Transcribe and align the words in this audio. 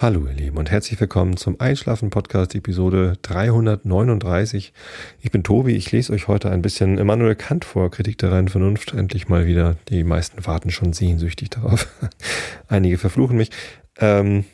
Hallo 0.00 0.28
ihr 0.28 0.32
Lieben 0.32 0.58
und 0.58 0.70
herzlich 0.70 1.00
willkommen 1.00 1.36
zum 1.36 1.60
Einschlafen 1.60 2.10
Podcast 2.10 2.54
Episode 2.54 3.14
339. 3.22 4.72
Ich 5.20 5.32
bin 5.32 5.42
Tobi, 5.42 5.74
ich 5.74 5.90
lese 5.90 6.12
euch 6.12 6.28
heute 6.28 6.52
ein 6.52 6.62
bisschen 6.62 6.98
Immanuel 6.98 7.34
Kant 7.34 7.64
vor, 7.64 7.90
Kritik 7.90 8.16
der 8.18 8.30
reinen 8.30 8.46
Vernunft, 8.46 8.94
endlich 8.94 9.28
mal 9.28 9.46
wieder. 9.46 9.74
Die 9.88 10.04
meisten 10.04 10.46
warten 10.46 10.70
schon 10.70 10.92
sehnsüchtig 10.92 11.50
darauf. 11.50 11.88
Einige 12.68 12.96
verfluchen 12.96 13.36
mich. 13.36 13.50
Ähm, 13.98 14.44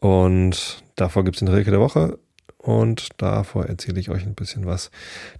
und 0.00 0.84
davor 0.94 1.24
gibt 1.24 1.36
es 1.36 1.40
den 1.40 1.48
Rilke 1.48 1.70
der 1.70 1.80
Woche 1.80 2.18
und 2.58 3.08
davor 3.16 3.64
erzähle 3.64 3.98
ich 3.98 4.10
euch 4.10 4.26
ein 4.26 4.34
bisschen 4.34 4.66
was, 4.66 4.90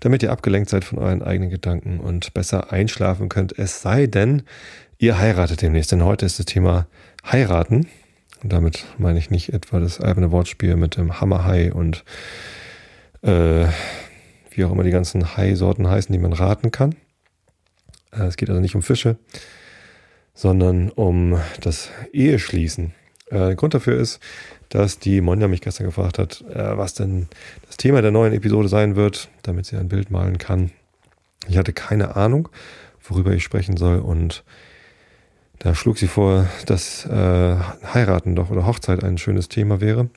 damit 0.01 0.23
ihr 0.23 0.33
abgelenkt 0.33 0.71
seid 0.71 0.83
von 0.83 0.99
euren 0.99 1.23
eigenen 1.23 1.51
Gedanken 1.51 2.01
und 2.01 2.33
besser 2.33 2.73
einschlafen 2.73 3.29
könnt. 3.29 3.59
Es 3.59 3.83
sei 3.83 4.07
denn, 4.07 4.45
ihr 4.97 5.19
heiratet 5.19 5.61
demnächst, 5.61 5.93
denn 5.93 6.05
heute 6.05 6.25
ist 6.25 6.39
das 6.39 6.47
Thema 6.47 6.87
Heiraten. 7.31 7.87
Und 8.45 8.53
damit 8.53 8.85
meine 8.99 9.19
ich 9.19 9.31
nicht 9.31 9.55
etwa 9.55 9.81
das 9.81 10.03
alberne 10.03 10.31
Wortspiel 10.31 10.77
mit 10.77 10.99
dem 10.99 11.19
Hammerhai 11.19 11.73
und 11.73 12.05
äh, 13.23 13.65
wie 14.51 14.65
auch 14.65 14.71
immer 14.71 14.85
die 14.85 14.91
ganzen 14.91 15.35
Hai-Sorten 15.39 15.89
heißen, 15.89 16.13
die 16.13 16.19
man 16.19 16.35
raten 16.35 16.71
kann. 16.71 16.95
Äh, 18.13 18.25
es 18.25 18.37
geht 18.37 18.51
also 18.51 18.61
nicht 18.61 18.75
um 18.75 18.83
Fische, 18.83 19.17
sondern 20.35 20.91
um 20.91 21.41
das 21.63 21.89
Eheschließen. 22.13 22.93
Äh, 23.31 23.55
Grund 23.55 23.73
dafür 23.73 23.99
ist, 23.99 24.21
dass 24.69 24.99
die 24.99 25.23
Monja 25.23 25.49
mich 25.49 25.63
gestern 25.63 25.87
gefragt 25.87 26.19
hat, 26.19 26.43
äh, 26.43 26.77
was 26.77 26.93
denn 26.93 27.29
das 27.67 27.79
Thema 27.79 28.03
der 28.03 28.11
neuen 28.11 28.35
Episode 28.35 28.69
sein 28.69 28.95
wird, 28.95 29.31
damit 29.41 29.65
sie 29.65 29.79
ein 29.79 29.89
Bild 29.89 30.11
malen 30.11 30.37
kann. 30.37 30.71
Ich 31.49 31.57
hatte 31.57 31.73
keine 31.73 32.15
Ahnung, 32.15 32.51
worüber 33.09 33.33
ich 33.33 33.43
sprechen 33.43 33.79
soll 33.79 34.01
und 34.01 34.45
da 35.65 35.75
schlug 35.75 35.97
sie 35.97 36.09
vor, 36.09 36.47
dass 36.67 37.07
äh, 37.07 37.57
Heiraten 37.95 38.37
doch 38.37 38.51
oder 38.51 38.67
Hochzeit 38.67 39.03
ein 39.03 39.17
schönes 39.17 39.49
Thema 39.49 39.81
wäre, 39.81 40.11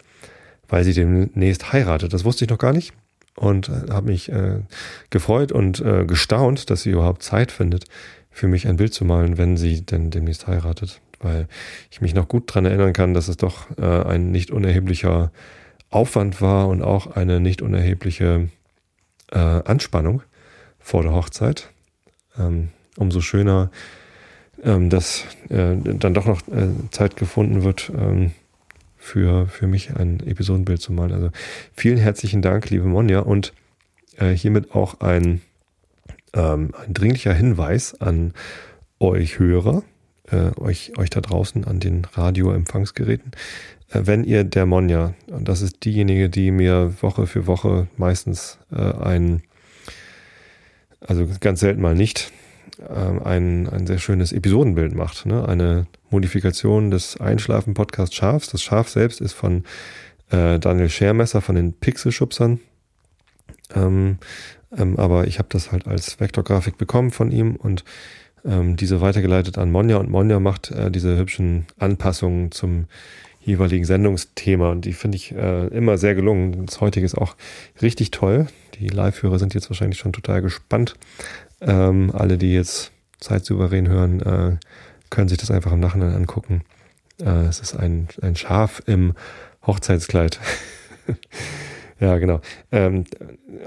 weil 0.67 0.83
sie 0.83 0.93
demnächst 0.93 1.71
heiratet. 1.71 2.11
Das 2.11 2.25
wusste 2.25 2.43
ich 2.43 2.51
noch 2.51 2.57
gar 2.57 2.73
nicht 2.73 2.91
und 3.37 3.69
äh, 3.69 3.89
habe 3.89 4.07
mich 4.07 4.29
äh, 4.29 4.59
gefreut 5.09 5.53
und 5.53 5.79
äh, 5.79 6.05
gestaunt, 6.05 6.69
dass 6.69 6.81
sie 6.81 6.89
überhaupt 6.89 7.23
Zeit 7.23 7.53
findet, 7.53 7.85
für 8.29 8.49
mich 8.49 8.67
ein 8.67 8.75
Bild 8.75 8.93
zu 8.93 9.05
malen, 9.05 9.37
wenn 9.37 9.55
sie 9.55 9.85
denn 9.85 10.11
demnächst 10.11 10.47
heiratet. 10.47 10.99
Weil 11.21 11.47
ich 11.91 12.01
mich 12.01 12.13
noch 12.13 12.27
gut 12.27 12.53
dran 12.53 12.65
erinnern 12.65 12.91
kann, 12.91 13.13
dass 13.13 13.29
es 13.29 13.37
doch 13.37 13.67
äh, 13.77 13.85
ein 13.85 14.31
nicht 14.31 14.51
unerheblicher 14.51 15.31
Aufwand 15.89 16.41
war 16.41 16.67
und 16.67 16.81
auch 16.81 17.15
eine 17.15 17.39
nicht 17.39 17.61
unerhebliche 17.61 18.49
äh, 19.31 19.37
Anspannung 19.39 20.23
vor 20.77 21.03
der 21.03 21.13
Hochzeit. 21.13 21.69
Ähm, 22.37 22.67
umso 22.97 23.21
schöner 23.21 23.71
ähm, 24.63 24.89
dass 24.89 25.25
äh, 25.49 25.75
dann 25.75 26.13
doch 26.13 26.25
noch 26.25 26.41
äh, 26.47 26.69
Zeit 26.91 27.15
gefunden 27.15 27.63
wird, 27.63 27.91
ähm, 27.95 28.31
für, 29.07 29.47
für 29.47 29.67
mich 29.67 29.95
ein 29.95 30.19
Episodenbild 30.19 30.81
zu 30.81 30.91
malen. 30.91 31.13
Also 31.13 31.29
vielen 31.73 31.97
herzlichen 31.97 32.41
Dank, 32.41 32.69
liebe 32.69 32.85
Monja, 32.85 33.19
und 33.19 33.53
äh, 34.17 34.31
hiermit 34.31 34.75
auch 34.75 34.99
ein, 34.99 35.41
ähm, 36.33 36.71
ein 36.85 36.93
dringlicher 36.93 37.33
Hinweis 37.33 37.99
an 38.01 38.33
euch 38.99 39.39
Hörer, 39.39 39.83
äh, 40.29 40.51
euch, 40.59 40.97
euch 40.97 41.09
da 41.09 41.21
draußen 41.21 41.63
an 41.63 41.79
den 41.79 42.05
Radioempfangsgeräten. 42.05 43.31
Äh, 43.91 44.01
wenn 44.03 44.23
ihr 44.25 44.43
der 44.43 44.65
Monja, 44.65 45.13
und 45.27 45.47
das 45.47 45.61
ist 45.61 45.85
diejenige, 45.85 46.29
die 46.29 46.51
mir 46.51 46.93
Woche 47.01 47.27
für 47.27 47.47
Woche 47.47 47.87
meistens 47.95 48.57
äh, 48.71 48.75
ein, 48.75 49.41
also 50.99 51.27
ganz 51.39 51.61
selten 51.61 51.81
mal 51.81 51.95
nicht, 51.95 52.33
ein, 52.83 53.67
ein 53.67 53.87
sehr 53.87 53.97
schönes 53.97 54.31
Episodenbild 54.31 54.93
macht. 54.93 55.25
Ne? 55.25 55.47
Eine 55.47 55.87
Modifikation 56.09 56.91
des 56.91 57.19
Einschlafen-Podcast 57.19 58.15
Schafs. 58.15 58.49
Das 58.49 58.61
Schaf 58.61 58.89
selbst 58.89 59.21
ist 59.21 59.33
von 59.33 59.63
äh, 60.29 60.59
Daniel 60.59 60.89
Schermesser 60.89 61.41
von 61.41 61.55
den 61.55 61.73
Pixelschubsern. 61.73 62.59
Ähm, 63.75 64.17
ähm, 64.75 64.97
aber 64.97 65.27
ich 65.27 65.39
habe 65.39 65.49
das 65.51 65.71
halt 65.71 65.87
als 65.87 66.19
Vektorgrafik 66.19 66.77
bekommen 66.77 67.11
von 67.11 67.31
ihm 67.31 67.55
und 67.55 67.83
ähm, 68.45 68.75
diese 68.75 69.01
weitergeleitet 69.01 69.57
an 69.57 69.71
Monja 69.71 69.97
und 69.97 70.09
Monja 70.09 70.39
macht 70.39 70.71
äh, 70.71 70.91
diese 70.91 71.17
hübschen 71.17 71.65
Anpassungen 71.77 72.51
zum 72.51 72.85
jeweiligen 73.41 73.85
Sendungsthema 73.85 74.71
und 74.71 74.85
die 74.85 74.93
finde 74.93 75.15
ich 75.15 75.33
äh, 75.33 75.67
immer 75.67 75.97
sehr 75.97 76.15
gelungen. 76.15 76.65
Das 76.65 76.81
heutige 76.81 77.05
ist 77.05 77.17
auch 77.17 77.35
richtig 77.81 78.11
toll. 78.11 78.47
Die 78.79 78.89
Live-Hörer 78.89 79.39
sind 79.39 79.53
jetzt 79.53 79.69
wahrscheinlich 79.69 79.99
schon 79.99 80.13
total 80.13 80.41
gespannt, 80.41 80.95
ähm, 81.61 82.11
alle, 82.13 82.37
die 82.37 82.53
jetzt 82.53 82.91
zeitsouverän 83.19 83.87
hören, 83.87 84.21
äh, 84.21 84.57
können 85.09 85.29
sich 85.29 85.37
das 85.37 85.51
einfach 85.51 85.71
im 85.71 85.79
Nachhinein 85.79 86.13
angucken. 86.13 86.61
Äh, 87.19 87.45
es 87.45 87.59
ist 87.59 87.75
ein, 87.75 88.07
ein 88.21 88.35
Schaf 88.35 88.81
im 88.85 89.13
Hochzeitskleid. 89.65 90.39
ja, 91.99 92.17
genau. 92.17 92.41
Ähm, 92.71 93.05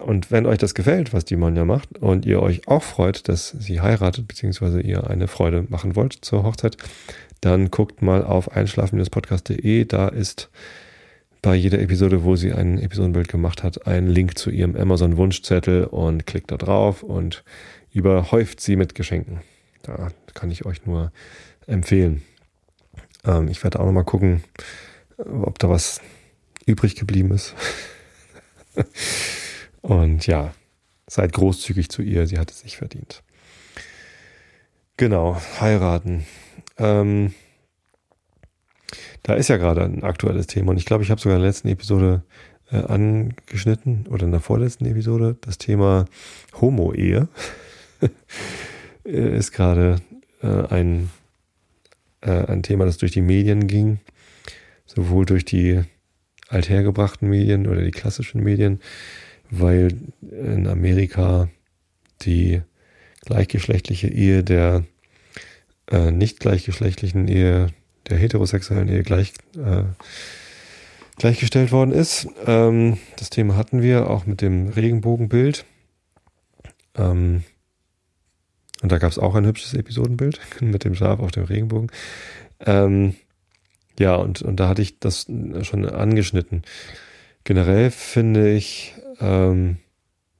und 0.04 0.30
wenn 0.30 0.46
euch 0.46 0.58
das 0.58 0.74
gefällt, 0.74 1.12
was 1.12 1.24
die 1.24 1.36
Monja 1.36 1.64
macht, 1.64 1.98
und 1.98 2.26
ihr 2.26 2.40
euch 2.40 2.68
auch 2.68 2.82
freut, 2.82 3.28
dass 3.28 3.50
sie 3.50 3.80
heiratet, 3.80 4.28
beziehungsweise 4.28 4.80
ihr 4.80 5.08
eine 5.08 5.26
Freude 5.26 5.66
machen 5.68 5.96
wollt 5.96 6.12
zur 6.20 6.44
Hochzeit, 6.44 6.76
dann 7.40 7.70
guckt 7.70 8.02
mal 8.02 8.22
auf 8.22 8.52
einschlafen-podcast.de. 8.52 9.86
Da 9.86 10.08
ist 10.08 10.50
bei 11.42 11.54
jeder 11.54 11.80
Episode, 11.80 12.24
wo 12.24 12.36
sie 12.36 12.52
ein 12.52 12.78
Episodenbild 12.78 13.28
gemacht 13.28 13.62
hat, 13.62 13.86
ein 13.86 14.08
Link 14.08 14.36
zu 14.36 14.50
ihrem 14.50 14.76
Amazon-Wunschzettel 14.76 15.84
und 15.84 16.26
klickt 16.26 16.50
da 16.50 16.56
drauf 16.56 17.02
und 17.02 17.44
überhäuft 17.92 18.60
sie 18.60 18.76
mit 18.76 18.94
Geschenken. 18.94 19.40
Da 19.82 20.08
kann 20.34 20.50
ich 20.50 20.66
euch 20.66 20.84
nur 20.86 21.12
empfehlen. 21.66 22.22
Ähm, 23.24 23.48
ich 23.48 23.62
werde 23.64 23.80
auch 23.80 23.86
noch 23.86 23.92
mal 23.92 24.04
gucken, 24.04 24.44
ob 25.16 25.58
da 25.58 25.68
was 25.68 26.00
übrig 26.66 26.96
geblieben 26.96 27.32
ist. 27.32 27.54
Und 29.82 30.26
ja, 30.26 30.52
seid 31.06 31.32
großzügig 31.32 31.88
zu 31.88 32.02
ihr, 32.02 32.26
sie 32.26 32.38
hat 32.38 32.50
es 32.50 32.60
sich 32.60 32.76
verdient. 32.76 33.22
Genau, 34.96 35.40
heiraten. 35.60 36.26
Ähm, 36.76 37.34
da 39.22 39.34
ist 39.34 39.48
ja 39.48 39.56
gerade 39.56 39.82
ein 39.82 40.02
aktuelles 40.02 40.46
Thema 40.46 40.70
und 40.70 40.78
ich 40.78 40.86
glaube, 40.86 41.04
ich 41.04 41.10
habe 41.10 41.20
sogar 41.20 41.36
in 41.36 41.42
der 41.42 41.50
letzten 41.50 41.68
Episode 41.68 42.22
äh, 42.70 42.76
angeschnitten 42.76 44.06
oder 44.08 44.24
in 44.24 44.30
der 44.30 44.40
vorletzten 44.40 44.86
Episode 44.86 45.36
das 45.40 45.58
Thema 45.58 46.06
Homo-Ehe. 46.60 47.28
ist 49.04 49.52
gerade 49.52 49.96
äh, 50.42 50.66
ein, 50.68 51.10
äh, 52.20 52.30
ein 52.46 52.62
Thema, 52.62 52.84
das 52.84 52.98
durch 52.98 53.12
die 53.12 53.22
Medien 53.22 53.66
ging, 53.66 53.98
sowohl 54.86 55.26
durch 55.26 55.44
die 55.44 55.82
althergebrachten 56.48 57.28
Medien 57.28 57.66
oder 57.66 57.82
die 57.82 57.90
klassischen 57.90 58.42
Medien, 58.42 58.80
weil 59.50 59.96
in 60.20 60.66
Amerika 60.66 61.48
die 62.22 62.62
gleichgeschlechtliche 63.24 64.08
Ehe 64.08 64.42
der 64.42 64.84
äh, 65.90 66.10
nicht 66.10 66.40
gleichgeschlechtlichen 66.40 67.28
Ehe, 67.28 67.68
der 68.10 68.18
heterosexuellen 68.18 68.88
Ehe 68.88 69.02
gleich, 69.02 69.32
äh, 69.56 69.84
gleichgestellt 71.16 71.72
worden 71.72 71.92
ist. 71.92 72.28
Ähm, 72.46 72.98
das 73.16 73.30
Thema 73.30 73.56
hatten 73.56 73.82
wir 73.82 74.10
auch 74.10 74.26
mit 74.26 74.40
dem 74.40 74.68
Regenbogenbild. 74.68 75.64
Ähm, 76.96 77.44
und 78.82 78.90
da 78.92 78.98
gab 78.98 79.10
es 79.10 79.18
auch 79.18 79.34
ein 79.34 79.46
hübsches 79.46 79.74
Episodenbild 79.74 80.40
mit 80.60 80.84
dem 80.84 80.94
Schaf 80.94 81.20
auf 81.20 81.30
dem 81.30 81.44
Regenbogen. 81.44 81.90
Ähm, 82.60 83.14
ja, 83.98 84.14
und, 84.16 84.42
und 84.42 84.56
da 84.56 84.68
hatte 84.68 84.82
ich 84.82 84.98
das 84.98 85.26
schon 85.62 85.88
angeschnitten. 85.88 86.62
Generell 87.44 87.90
finde 87.90 88.50
ich, 88.50 88.94
ähm, 89.20 89.76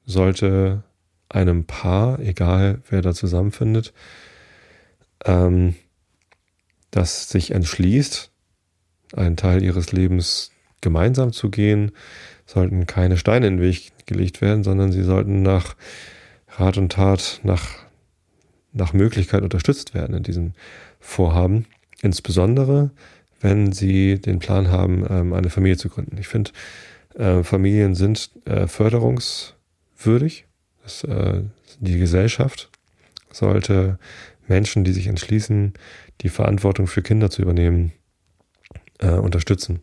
sollte 0.06 0.82
einem 1.28 1.64
Paar, 1.64 2.19
egal 2.19 2.80
wer 2.88 3.03
da 3.03 3.14
zusammenfindet, 3.14 3.92
ähm, 5.24 5.74
das 6.91 7.28
sich 7.28 7.53
entschließt, 7.53 8.31
einen 9.16 9.37
Teil 9.37 9.63
ihres 9.63 9.92
Lebens 9.92 10.51
gemeinsam 10.81 11.33
zu 11.33 11.51
gehen, 11.51 11.92
sollten 12.47 12.87
keine 12.87 13.16
Steine 13.16 13.47
in 13.47 13.57
den 13.59 13.63
Weg 13.63 13.92
gelegt 14.07 14.41
werden, 14.41 14.65
sondern 14.65 14.92
sie 14.92 15.03
sollten 15.03 15.42
nach 15.42 15.77
Rat 16.48 16.78
und 16.78 16.92
Tat, 16.92 17.41
nach 17.45 17.81
nach 18.72 18.92
Möglichkeit 18.92 19.42
unterstützt 19.42 19.95
werden 19.95 20.16
in 20.16 20.22
diesem 20.22 20.53
Vorhaben. 21.01 21.66
Insbesondere, 22.03 22.91
wenn 23.41 23.72
sie 23.72 24.21
den 24.21 24.39
Plan 24.39 24.71
haben, 24.71 25.04
ähm, 25.09 25.33
eine 25.33 25.51
Familie 25.51 25.77
zu 25.77 25.89
gründen. 25.89 26.16
Ich 26.19 26.28
finde, 26.28 26.53
äh, 27.15 27.42
Familien 27.42 27.95
sind 27.95 28.31
äh, 28.45 28.66
förderungswürdig. 28.66 30.47
Äh, 31.07 31.42
die 31.81 31.98
Gesellschaft 31.98 32.71
sollte 33.33 33.98
Menschen, 34.48 34.84
die 34.84 34.92
sich 34.92 35.07
entschließen, 35.07 35.75
die 36.22 36.28
Verantwortung 36.28 36.86
für 36.86 37.02
Kinder 37.02 37.30
zu 37.30 37.42
übernehmen, 37.42 37.92
unterstützen. 38.98 39.80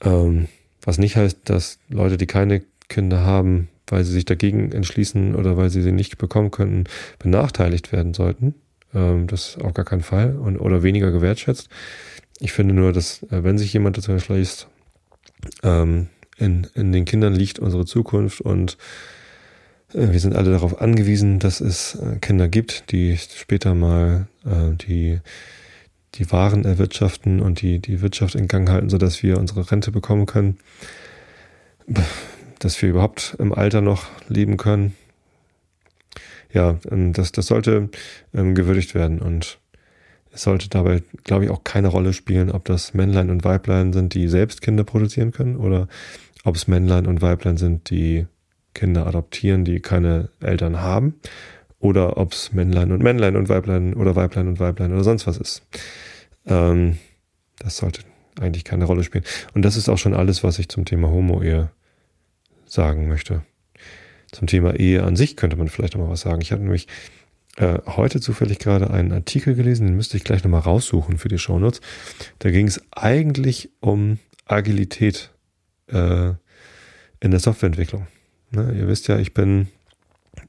Ähm, 0.00 0.48
was 0.82 0.98
nicht 0.98 1.16
heißt, 1.16 1.40
dass 1.44 1.78
Leute, 1.88 2.16
die 2.16 2.26
keine 2.26 2.62
Kinder 2.88 3.20
haben, 3.24 3.68
weil 3.86 4.04
sie 4.04 4.12
sich 4.12 4.24
dagegen 4.24 4.72
entschließen 4.72 5.34
oder 5.34 5.56
weil 5.56 5.70
sie 5.70 5.82
sie 5.82 5.92
nicht 5.92 6.18
bekommen 6.18 6.50
könnten, 6.50 6.84
benachteiligt 7.18 7.92
werden 7.92 8.14
sollten. 8.14 8.54
Ähm, 8.94 9.26
das 9.26 9.50
ist 9.50 9.62
auf 9.62 9.74
gar 9.74 9.84
keinen 9.84 10.02
Fall 10.02 10.36
und, 10.36 10.58
oder 10.58 10.82
weniger 10.82 11.10
gewertschätzt. 11.10 11.68
ich 12.40 12.52
finde 12.52 12.74
nur, 12.74 12.92
dass 12.92 13.22
äh, 13.24 13.42
wenn 13.44 13.58
sich 13.58 13.72
jemand 13.72 13.96
dazu 13.96 14.12
entschließt, 14.12 14.68
ähm, 15.62 16.08
in, 16.36 16.68
in 16.74 16.92
den 16.92 17.04
Kindern 17.04 17.34
liegt 17.34 17.58
unsere 17.58 17.84
Zukunft 17.84 18.40
und 18.40 18.74
äh, 18.74 18.76
wir 19.92 20.20
sind 20.20 20.36
alle 20.36 20.50
darauf 20.50 20.80
angewiesen, 20.80 21.38
dass 21.38 21.60
es 21.60 21.94
äh, 21.94 22.16
Kinder 22.20 22.48
gibt, 22.48 22.92
die 22.92 23.16
später 23.16 23.74
mal 23.74 24.28
äh, 24.44 24.74
die, 24.76 25.20
die 26.14 26.30
Waren 26.30 26.64
erwirtschaften 26.64 27.40
und 27.40 27.62
die, 27.62 27.78
die 27.78 28.02
Wirtschaft 28.02 28.34
in 28.34 28.48
Gang 28.48 28.68
halten, 28.68 28.90
sodass 28.90 29.22
wir 29.22 29.38
unsere 29.38 29.70
Rente 29.70 29.90
bekommen 29.90 30.26
können, 30.26 30.58
dass 32.58 32.80
wir 32.82 32.90
überhaupt 32.90 33.36
im 33.38 33.54
Alter 33.54 33.80
noch 33.80 34.06
leben 34.28 34.58
können. 34.58 34.94
Ja, 36.52 36.78
ähm, 36.90 37.14
das, 37.14 37.32
das 37.32 37.46
sollte 37.46 37.88
ähm, 38.34 38.54
gewürdigt 38.54 38.94
werden 38.94 39.20
und 39.20 39.58
es 40.30 40.42
sollte 40.42 40.68
dabei, 40.68 41.02
glaube 41.24 41.46
ich, 41.46 41.50
auch 41.50 41.64
keine 41.64 41.88
Rolle 41.88 42.12
spielen, 42.12 42.50
ob 42.50 42.66
das 42.66 42.92
Männlein 42.92 43.30
und 43.30 43.44
Weiblein 43.44 43.94
sind, 43.94 44.12
die 44.12 44.28
selbst 44.28 44.60
Kinder 44.60 44.84
produzieren 44.84 45.32
können 45.32 45.56
oder 45.56 45.88
ob 46.44 46.56
es 46.56 46.68
Männlein 46.68 47.06
und 47.06 47.22
Weiblein 47.22 47.56
sind, 47.56 47.88
die 47.88 48.26
Kinder 48.78 49.08
adoptieren, 49.08 49.64
die 49.64 49.80
keine 49.80 50.28
Eltern 50.40 50.80
haben, 50.80 51.14
oder 51.80 52.16
ob 52.16 52.32
es 52.32 52.52
Männlein 52.52 52.92
und 52.92 53.02
Männlein 53.02 53.34
und 53.34 53.48
Weiblein 53.48 53.94
oder 53.94 54.14
Weiblein 54.14 54.46
und 54.46 54.60
Weiblein 54.60 54.92
oder 54.92 55.02
sonst 55.02 55.26
was 55.26 55.36
ist. 55.36 55.66
Ähm, 56.46 56.98
das 57.58 57.76
sollte 57.76 58.02
eigentlich 58.40 58.64
keine 58.64 58.84
Rolle 58.84 59.02
spielen. 59.02 59.24
Und 59.52 59.62
das 59.62 59.76
ist 59.76 59.88
auch 59.88 59.98
schon 59.98 60.14
alles, 60.14 60.44
was 60.44 60.60
ich 60.60 60.68
zum 60.68 60.84
Thema 60.84 61.10
Homo-Ehe 61.10 61.70
sagen 62.66 63.08
möchte. 63.08 63.42
Zum 64.30 64.46
Thema 64.46 64.74
Ehe 64.74 65.02
an 65.02 65.16
sich 65.16 65.36
könnte 65.36 65.56
man 65.56 65.68
vielleicht 65.68 65.94
noch 65.96 66.04
mal 66.04 66.10
was 66.12 66.20
sagen. 66.20 66.40
Ich 66.40 66.52
hatte 66.52 66.62
nämlich 66.62 66.86
äh, 67.56 67.78
heute 67.86 68.20
zufällig 68.20 68.60
gerade 68.60 68.90
einen 68.90 69.10
Artikel 69.10 69.56
gelesen, 69.56 69.88
den 69.88 69.96
müsste 69.96 70.16
ich 70.16 70.24
gleich 70.24 70.44
nochmal 70.44 70.60
raussuchen 70.60 71.18
für 71.18 71.28
die 71.28 71.38
Shownotes. 71.38 71.80
Da 72.38 72.50
ging 72.52 72.68
es 72.68 72.80
eigentlich 72.92 73.70
um 73.80 74.18
Agilität 74.46 75.32
äh, 75.88 76.34
in 77.20 77.30
der 77.32 77.40
Softwareentwicklung. 77.40 78.06
Ne, 78.50 78.74
ihr 78.78 78.88
wisst 78.88 79.08
ja, 79.08 79.18
ich 79.18 79.34
bin 79.34 79.68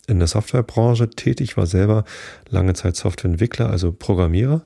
in 0.08 0.20
der 0.20 0.28
Softwarebranche 0.28 1.10
tätig, 1.10 1.58
war 1.58 1.66
selber 1.66 2.06
lange 2.50 2.74
Zeit 2.74 2.96
Softwareentwickler, 2.96 3.70
also 3.70 3.92
Programmierer 3.92 4.64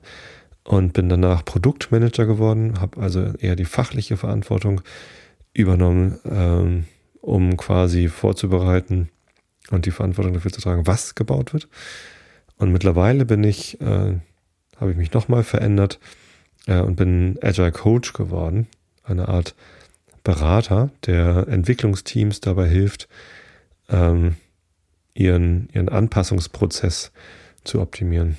und 0.64 0.92
bin 0.92 1.08
danach 1.08 1.44
Produktmanager 1.44 2.26
geworden, 2.26 2.80
habe 2.80 3.00
also 3.00 3.32
eher 3.38 3.56
die 3.56 3.64
fachliche 3.64 4.16
Verantwortung 4.16 4.80
übernommen, 5.52 6.18
ähm, 6.24 6.84
um 7.20 7.56
quasi 7.56 8.08
vorzubereiten 8.08 9.10
und 9.70 9.86
die 9.86 9.90
Verantwortung 9.90 10.34
dafür 10.34 10.52
zu 10.52 10.60
tragen, 10.60 10.86
was 10.86 11.14
gebaut 11.14 11.52
wird. 11.52 11.68
Und 12.56 12.72
mittlerweile 12.72 13.24
bin 13.24 13.44
ich, 13.44 13.80
äh, 13.80 14.14
habe 14.76 14.90
ich 14.90 14.96
mich 14.96 15.12
nochmal 15.12 15.42
verändert 15.42 15.98
äh, 16.66 16.80
und 16.80 16.96
bin 16.96 17.38
Agile 17.42 17.72
Coach 17.72 18.12
geworden, 18.12 18.66
eine 19.04 19.28
Art 19.28 19.54
Berater, 20.24 20.90
der 21.06 21.46
Entwicklungsteams 21.48 22.40
dabei 22.40 22.66
hilft, 22.66 23.08
ähm, 23.88 24.36
ihren, 25.12 25.68
ihren 25.72 25.88
Anpassungsprozess 25.88 27.12
zu 27.62 27.80
optimieren. 27.80 28.36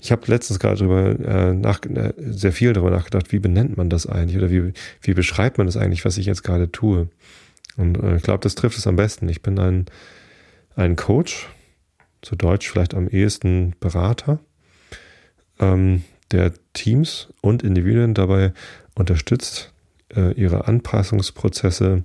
Ich 0.00 0.10
habe 0.10 0.22
letztens 0.26 0.58
gerade 0.58 0.78
darüber 0.78 1.18
äh, 1.24 1.54
nach, 1.54 1.80
äh, 1.84 2.12
sehr 2.18 2.52
viel 2.52 2.72
darüber 2.72 2.90
nachgedacht, 2.90 3.30
wie 3.32 3.38
benennt 3.38 3.76
man 3.76 3.88
das 3.88 4.06
eigentlich 4.06 4.36
oder 4.36 4.50
wie, 4.50 4.72
wie 5.00 5.14
beschreibt 5.14 5.58
man 5.58 5.66
das 5.66 5.76
eigentlich, 5.76 6.04
was 6.04 6.18
ich 6.18 6.26
jetzt 6.26 6.42
gerade 6.42 6.70
tue. 6.70 7.08
Und 7.76 8.02
äh, 8.02 8.16
ich 8.16 8.22
glaube, 8.22 8.40
das 8.42 8.56
trifft 8.56 8.76
es 8.76 8.86
am 8.86 8.96
besten. 8.96 9.28
Ich 9.28 9.42
bin 9.42 9.58
ein, 9.58 9.86
ein 10.74 10.96
Coach, 10.96 11.48
zu 12.22 12.36
Deutsch 12.36 12.68
vielleicht 12.68 12.94
am 12.94 13.08
ehesten 13.08 13.74
Berater, 13.80 14.40
ähm, 15.58 16.02
der 16.32 16.52
Teams 16.72 17.28
und 17.40 17.62
Individuen 17.62 18.14
dabei 18.14 18.52
unterstützt, 18.94 19.71
äh, 20.14 20.32
ihre 20.32 20.66
Anpassungsprozesse 20.66 22.04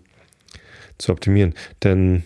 zu 0.97 1.11
optimieren. 1.11 1.53
Denn 1.83 2.23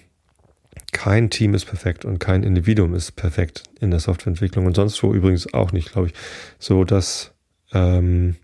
kein 0.91 1.29
Team 1.29 1.53
ist 1.53 1.65
perfekt 1.65 2.05
und 2.05 2.19
kein 2.19 2.43
Individuum 2.43 2.93
ist 2.93 3.13
perfekt 3.13 3.63
in 3.79 3.91
der 3.91 3.99
Softwareentwicklung 3.99 4.65
und 4.65 4.75
sonst 4.75 5.01
wo 5.03 5.13
übrigens 5.13 5.53
auch 5.53 5.71
nicht, 5.71 5.91
glaube 5.91 6.07
ich, 6.07 6.13
so 6.59 6.83
dass 6.83 7.31
ähm, 7.73 8.35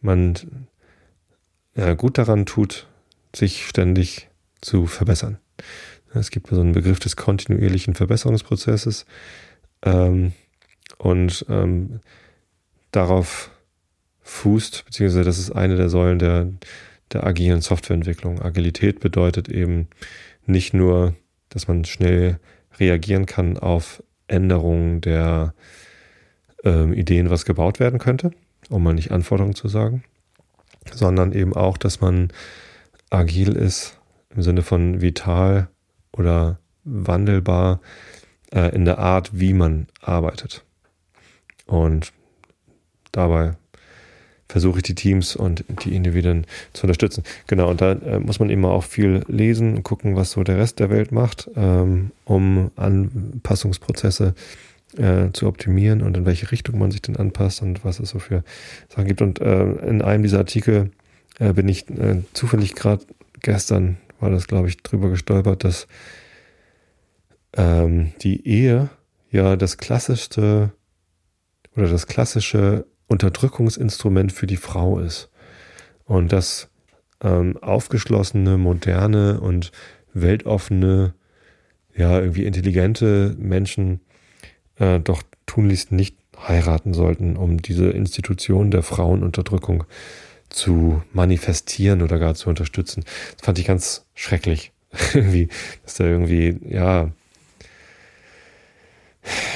man 0.00 0.34
ja, 1.74 1.94
gut 1.94 2.18
daran 2.18 2.46
tut, 2.46 2.88
sich 3.34 3.66
ständig 3.66 4.28
zu 4.60 4.86
verbessern. 4.86 5.38
Es 6.14 6.30
gibt 6.30 6.48
so 6.48 6.60
einen 6.60 6.72
Begriff 6.72 6.98
des 6.98 7.16
kontinuierlichen 7.16 7.94
Verbesserungsprozesses 7.94 9.06
ähm, 9.82 10.32
und 10.98 11.46
ähm, 11.48 12.00
darauf 12.90 13.50
fußt, 14.22 14.84
beziehungsweise 14.84 15.24
das 15.24 15.38
ist 15.38 15.50
eine 15.50 15.76
der 15.76 15.88
Säulen 15.88 16.18
der, 16.18 16.48
der 17.12 17.26
agilen 17.26 17.60
Softwareentwicklung. 17.60 18.40
Agilität 18.40 19.00
bedeutet 19.00 19.48
eben 19.48 19.88
nicht 20.46 20.74
nur, 20.74 21.14
dass 21.48 21.68
man 21.68 21.84
schnell 21.84 22.38
reagieren 22.78 23.26
kann 23.26 23.58
auf 23.58 24.02
Änderungen 24.28 25.00
der 25.00 25.54
ähm, 26.64 26.92
Ideen, 26.92 27.30
was 27.30 27.44
gebaut 27.44 27.80
werden 27.80 27.98
könnte, 27.98 28.30
um 28.70 28.82
mal 28.82 28.94
nicht 28.94 29.10
Anforderungen 29.10 29.54
zu 29.54 29.68
sagen, 29.68 30.04
sondern 30.92 31.32
eben 31.32 31.54
auch, 31.54 31.76
dass 31.76 32.00
man 32.00 32.32
agil 33.10 33.52
ist 33.52 33.98
im 34.34 34.42
Sinne 34.42 34.62
von 34.62 35.02
vital 35.02 35.68
oder 36.12 36.58
wandelbar 36.84 37.80
äh, 38.52 38.74
in 38.74 38.84
der 38.84 38.98
Art, 38.98 39.38
wie 39.38 39.52
man 39.52 39.86
arbeitet. 40.00 40.64
Und 41.66 42.12
dabei 43.12 43.56
versuche 44.52 44.80
ich 44.80 44.82
die 44.82 44.94
Teams 44.94 45.34
und 45.34 45.64
die 45.82 45.96
Individuen 45.96 46.46
zu 46.74 46.84
unterstützen. 46.84 47.24
Genau, 47.46 47.70
und 47.70 47.80
da 47.80 47.92
äh, 47.92 48.20
muss 48.20 48.38
man 48.38 48.50
immer 48.50 48.70
auch 48.70 48.84
viel 48.84 49.24
lesen 49.26 49.76
und 49.76 49.82
gucken, 49.82 50.14
was 50.14 50.32
so 50.32 50.44
der 50.44 50.58
Rest 50.58 50.78
der 50.78 50.90
Welt 50.90 51.10
macht, 51.10 51.50
ähm, 51.56 52.10
um 52.26 52.70
Anpassungsprozesse 52.76 54.34
äh, 54.98 55.32
zu 55.32 55.46
optimieren 55.46 56.02
und 56.02 56.18
in 56.18 56.26
welche 56.26 56.52
Richtung 56.52 56.78
man 56.78 56.90
sich 56.90 57.00
denn 57.00 57.16
anpasst 57.16 57.62
und 57.62 57.82
was 57.82 57.98
es 57.98 58.10
so 58.10 58.18
für 58.18 58.44
Sachen 58.90 59.06
gibt. 59.06 59.22
Und 59.22 59.40
äh, 59.40 59.72
in 59.86 60.02
einem 60.02 60.22
dieser 60.22 60.38
Artikel 60.38 60.90
äh, 61.38 61.54
bin 61.54 61.66
ich 61.66 61.88
äh, 61.88 62.20
zufällig 62.34 62.74
gerade 62.74 63.02
gestern, 63.40 63.96
war 64.20 64.28
das 64.28 64.46
glaube 64.48 64.68
ich, 64.68 64.76
drüber 64.82 65.08
gestolpert, 65.08 65.64
dass 65.64 65.86
ähm, 67.56 68.12
die 68.20 68.46
Ehe 68.46 68.90
ja 69.30 69.56
das 69.56 69.78
klassischste 69.78 70.72
oder 71.74 71.88
das 71.88 72.06
klassische 72.06 72.84
Unterdrückungsinstrument 73.08 74.32
für 74.32 74.46
die 74.46 74.56
Frau 74.56 74.98
ist. 74.98 75.30
Und 76.04 76.32
dass 76.32 76.68
ähm, 77.22 77.56
aufgeschlossene, 77.58 78.58
moderne 78.58 79.40
und 79.40 79.72
weltoffene, 80.12 81.14
ja, 81.94 82.18
irgendwie 82.18 82.44
intelligente 82.44 83.34
Menschen 83.38 84.00
äh, 84.76 84.98
doch 85.00 85.22
tunlichst 85.46 85.92
nicht 85.92 86.16
heiraten 86.36 86.94
sollten, 86.94 87.36
um 87.36 87.60
diese 87.62 87.90
Institution 87.90 88.70
der 88.70 88.82
Frauenunterdrückung 88.82 89.84
zu 90.48 91.02
manifestieren 91.12 92.02
oder 92.02 92.18
gar 92.18 92.34
zu 92.34 92.48
unterstützen. 92.48 93.04
Das 93.36 93.46
fand 93.46 93.58
ich 93.58 93.66
ganz 93.66 94.06
schrecklich. 94.14 94.72
irgendwie, 95.14 95.48
dass 95.84 95.94
da 95.94 96.04
irgendwie, 96.04 96.58
ja, 96.68 97.10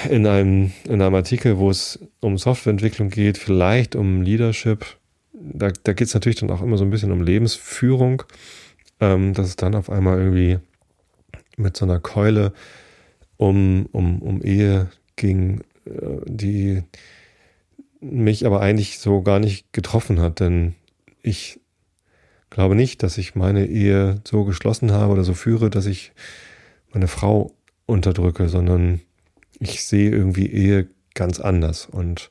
in 0.09 0.27
einem, 0.27 0.73
in 0.85 1.03
einem 1.03 1.15
Artikel, 1.15 1.59
wo 1.59 1.71
es 1.71 1.99
um 2.21 2.39
Softwareentwicklung 2.39 3.11
geht, 3.11 3.39
vielleicht 3.39 3.97
um 3.97 4.23
Leadership. 4.23 4.85
Da, 5.33 5.71
da 5.83 5.93
geht 5.93 6.09
es 6.09 6.15
natürlich 6.15 6.39
dann 6.39 6.51
auch 6.51 6.63
immer 6.63 6.79
so 6.79 6.85
ein 6.85 6.91
bisschen 6.91 7.13
um 7.13 7.23
Lebensführung, 7.23 8.23
ähm, 9.01 9.35
dass 9.35 9.49
es 9.49 9.57
dann 9.57 9.75
auf 9.75 9.91
einmal 9.91 10.19
irgendwie 10.19 10.59
mit 11.57 11.77
so 11.77 11.85
einer 11.85 12.01
Keule 12.01 12.53
um, 13.37 13.87
um, 13.93 14.23
um 14.23 14.43
Ehe 14.43 14.91
ging, 15.17 15.63
äh, 15.85 16.21
die 16.27 16.83
mich 18.01 18.47
aber 18.47 18.61
eigentlich 18.61 18.99
so 18.99 19.23
gar 19.23 19.39
nicht 19.39 19.73
getroffen 19.73 20.21
hat, 20.21 20.41
denn 20.41 20.75
ich 21.23 21.61
glaube 22.51 22.75
nicht, 22.75 23.03
dass 23.03 23.19
ich 23.19 23.35
meine 23.35 23.67
Ehe 23.67 24.21
so 24.25 24.45
geschlossen 24.45 24.93
habe 24.93 25.13
oder 25.13 25.25
so 25.25 25.35
führe, 25.35 25.71
dass 25.71 25.87
ich 25.87 26.13
meine 26.93 27.09
Frau 27.09 27.53
unterdrücke, 27.87 28.49
sondern 28.49 29.01
ich 29.61 29.85
sehe 29.85 30.11
irgendwie 30.11 30.47
Ehe 30.47 30.89
ganz 31.15 31.41
anders. 31.41 31.87
Und 31.87 32.31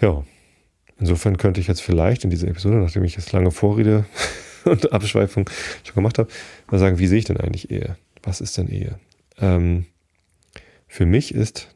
ja, 0.00 0.24
insofern 0.98 1.38
könnte 1.38 1.60
ich 1.60 1.66
jetzt 1.66 1.82
vielleicht 1.82 2.24
in 2.24 2.30
dieser 2.30 2.48
Episode, 2.48 2.76
nachdem 2.76 3.04
ich 3.04 3.16
jetzt 3.16 3.32
lange 3.32 3.50
Vorrede 3.50 4.04
und 4.64 4.92
Abschweifung 4.92 5.48
schon 5.84 5.94
gemacht 5.94 6.18
habe, 6.18 6.30
mal 6.70 6.78
sagen, 6.78 6.98
wie 6.98 7.06
sehe 7.06 7.18
ich 7.18 7.24
denn 7.24 7.38
eigentlich 7.38 7.70
Ehe? 7.70 7.96
Was 8.22 8.40
ist 8.40 8.56
denn 8.58 8.68
Ehe? 8.68 8.98
Ähm, 9.38 9.86
für 10.86 11.06
mich 11.06 11.34
ist 11.34 11.74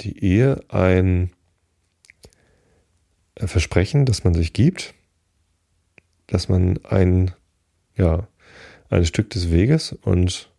die 0.00 0.24
Ehe 0.24 0.62
ein 0.68 1.30
Versprechen, 3.36 4.06
das 4.06 4.24
man 4.24 4.34
sich 4.34 4.52
gibt, 4.52 4.94
dass 6.28 6.48
man 6.48 6.78
ein, 6.84 7.32
ja, 7.96 8.28
ein 8.90 9.04
Stück 9.04 9.30
des 9.30 9.50
Weges 9.50 9.92
und 9.92 10.50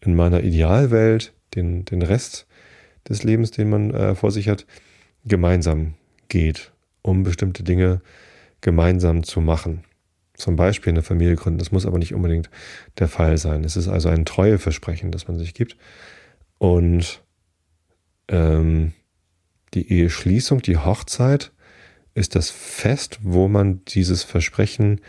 in 0.00 0.14
meiner 0.14 0.42
Idealwelt 0.42 1.33
den, 1.56 1.84
den 1.84 2.02
Rest 2.02 2.46
des 3.08 3.22
Lebens, 3.22 3.50
den 3.50 3.70
man 3.70 3.92
äh, 3.92 4.14
vor 4.14 4.30
sich 4.30 4.48
hat, 4.48 4.66
gemeinsam 5.24 5.94
geht. 6.28 6.72
um 7.02 7.22
bestimmte 7.22 7.62
Dinge 7.62 8.00
gemeinsam 8.60 9.22
zu 9.22 9.40
machen. 9.40 9.84
Zum 10.32 10.56
Beispiel 10.56 10.92
eine 10.92 11.02
Familie 11.02 11.36
gründen. 11.36 11.58
Das 11.58 11.70
muss 11.70 11.86
aber 11.86 11.98
nicht 11.98 12.14
unbedingt 12.14 12.50
der 12.98 13.08
Fall 13.08 13.38
sein. 13.38 13.62
Es 13.62 13.76
ist 13.76 13.88
also 13.88 14.08
ein 14.08 14.24
Treueversprechen, 14.24 15.12
das 15.12 15.28
man 15.28 15.38
sich 15.38 15.54
gibt. 15.54 15.76
Und 16.58 17.22
ähm, 18.28 18.94
die 19.74 19.92
Eheschließung, 19.92 20.62
die 20.62 20.78
Hochzeit, 20.78 21.52
ist 22.14 22.34
das 22.34 22.50
Fest, 22.50 23.18
wo 23.22 23.48
man 23.48 23.84
dieses 23.84 24.22
Versprechen 24.22 25.00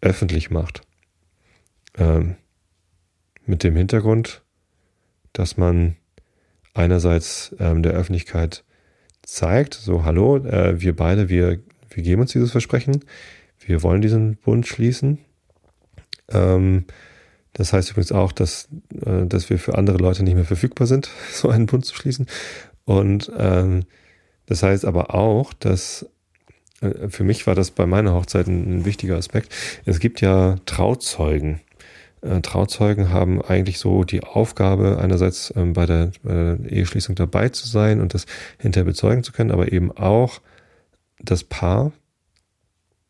öffentlich 0.00 0.50
macht. 0.50 0.82
Ähm, 1.96 2.36
mit 3.46 3.62
dem 3.62 3.76
Hintergrund, 3.76 4.42
dass 5.34 5.58
man 5.58 5.96
einerseits 6.72 7.54
ähm, 7.60 7.82
der 7.82 7.92
Öffentlichkeit 7.92 8.64
zeigt, 9.22 9.74
so 9.74 10.04
hallo, 10.04 10.38
äh, 10.38 10.80
wir 10.80 10.96
beide, 10.96 11.28
wir, 11.28 11.60
wir 11.90 12.02
geben 12.02 12.22
uns 12.22 12.32
dieses 12.32 12.52
Versprechen, 12.52 13.04
wir 13.60 13.82
wollen 13.82 14.00
diesen 14.00 14.36
Bund 14.36 14.66
schließen. 14.66 15.18
Ähm, 16.30 16.86
das 17.52 17.72
heißt 17.72 17.90
übrigens 17.90 18.12
auch, 18.12 18.32
dass, 18.32 18.68
äh, 19.04 19.26
dass 19.26 19.50
wir 19.50 19.58
für 19.58 19.76
andere 19.76 19.98
Leute 19.98 20.24
nicht 20.24 20.34
mehr 20.34 20.44
verfügbar 20.44 20.86
sind, 20.86 21.10
so 21.32 21.48
einen 21.48 21.66
Bund 21.66 21.84
zu 21.84 21.94
schließen. 21.94 22.26
Und 22.84 23.30
ähm, 23.36 23.84
das 24.46 24.62
heißt 24.62 24.84
aber 24.84 25.14
auch, 25.14 25.52
dass 25.52 26.06
äh, 26.80 27.08
für 27.08 27.24
mich 27.24 27.46
war 27.46 27.54
das 27.54 27.70
bei 27.70 27.86
meiner 27.86 28.14
Hochzeit 28.14 28.46
ein, 28.46 28.80
ein 28.80 28.84
wichtiger 28.84 29.16
Aspekt. 29.16 29.54
Es 29.84 30.00
gibt 30.00 30.20
ja 30.20 30.56
Trauzeugen. 30.66 31.60
Äh, 32.24 32.40
Trauzeugen 32.40 33.10
haben 33.10 33.42
eigentlich 33.42 33.78
so 33.78 34.04
die 34.04 34.22
Aufgabe, 34.22 34.98
einerseits 34.98 35.52
ähm, 35.56 35.74
bei, 35.74 35.86
der, 35.86 36.12
der 36.24 36.58
Eheschließung 36.70 37.14
dabei 37.14 37.50
zu 37.50 37.68
sein 37.68 38.00
und 38.00 38.14
das 38.14 38.26
hinterher 38.58 38.86
bezeugen 38.86 39.22
zu 39.22 39.32
können, 39.32 39.50
aber 39.50 39.72
eben 39.72 39.92
auch 39.92 40.40
das 41.18 41.44
Paar 41.44 41.92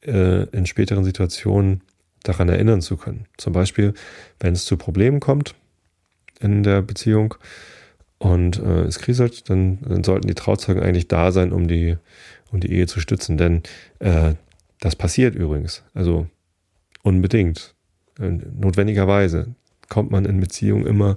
äh, 0.05 0.45
in 0.49 0.67
späteren 0.67 1.05
Situationen 1.05 1.83
daran 2.25 2.49
erinnern 2.49 2.81
zu 2.81 2.97
können. 2.97 3.27
Zum 3.37 3.53
Beispiel, 3.53 3.95
wenn 4.41 4.55
es 4.55 4.65
zu 4.65 4.77
Problemen 4.77 5.21
kommt 5.21 5.55
in 6.41 6.63
der 6.65 6.83
Beziehung 6.83 7.35
und 8.19 8.59
äh, 8.59 8.83
es 8.83 8.99
kriselt, 8.99 9.49
dann, 9.49 9.79
dann, 9.83 10.03
sollten 10.03 10.27
die 10.27 10.35
Trauzeugen 10.35 10.83
eigentlich 10.83 11.09
da 11.09 11.31
sein, 11.31 11.53
um 11.53 11.69
die, 11.69 11.97
um 12.51 12.61
die 12.61 12.73
Ehe 12.73 12.87
zu 12.87 12.99
stützen. 12.99 13.37
Denn 13.37 13.63
äh, 14.01 14.35
das 14.81 14.97
passiert 14.97 15.35
übrigens. 15.35 15.85
Also 15.95 16.27
unbedingt. 17.03 17.74
Äh, 18.19 18.31
notwendigerweise 18.31 19.55
kommt 19.89 20.11
man 20.11 20.25
in 20.25 20.41
Beziehungen 20.41 20.87
immer 20.87 21.17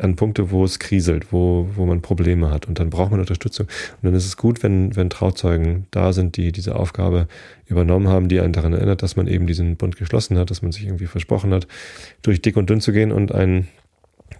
an 0.00 0.16
Punkte, 0.16 0.50
wo 0.50 0.64
es 0.64 0.78
kriselt, 0.78 1.32
wo, 1.32 1.68
wo 1.74 1.86
man 1.86 2.02
Probleme 2.02 2.50
hat. 2.50 2.66
Und 2.66 2.78
dann 2.78 2.90
braucht 2.90 3.10
man 3.10 3.20
Unterstützung. 3.20 3.66
Und 3.66 4.04
dann 4.04 4.14
ist 4.14 4.26
es 4.26 4.36
gut, 4.36 4.62
wenn, 4.62 4.94
wenn 4.96 5.10
Trauzeugen 5.10 5.86
da 5.90 6.12
sind, 6.12 6.36
die 6.36 6.52
diese 6.52 6.76
Aufgabe 6.76 7.26
übernommen 7.66 8.08
haben, 8.08 8.28
die 8.28 8.40
einen 8.40 8.52
daran 8.52 8.72
erinnert, 8.72 9.02
dass 9.02 9.16
man 9.16 9.26
eben 9.26 9.46
diesen 9.46 9.76
Bund 9.76 9.96
geschlossen 9.96 10.38
hat, 10.38 10.50
dass 10.50 10.62
man 10.62 10.72
sich 10.72 10.84
irgendwie 10.84 11.06
versprochen 11.06 11.52
hat, 11.52 11.66
durch 12.22 12.40
dick 12.40 12.56
und 12.56 12.70
dünn 12.70 12.80
zu 12.80 12.92
gehen 12.92 13.12
und 13.12 13.32
einen 13.32 13.68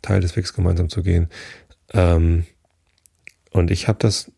Teil 0.03 0.21
des 0.21 0.37
Wegs 0.37 0.55
gemeinsam 0.55 0.89
zu 0.89 1.03
gehen. 1.03 1.29
Ähm, 1.93 2.45
und 3.51 3.71
ich 3.71 3.89
habe 3.89 3.99
das 4.01 4.31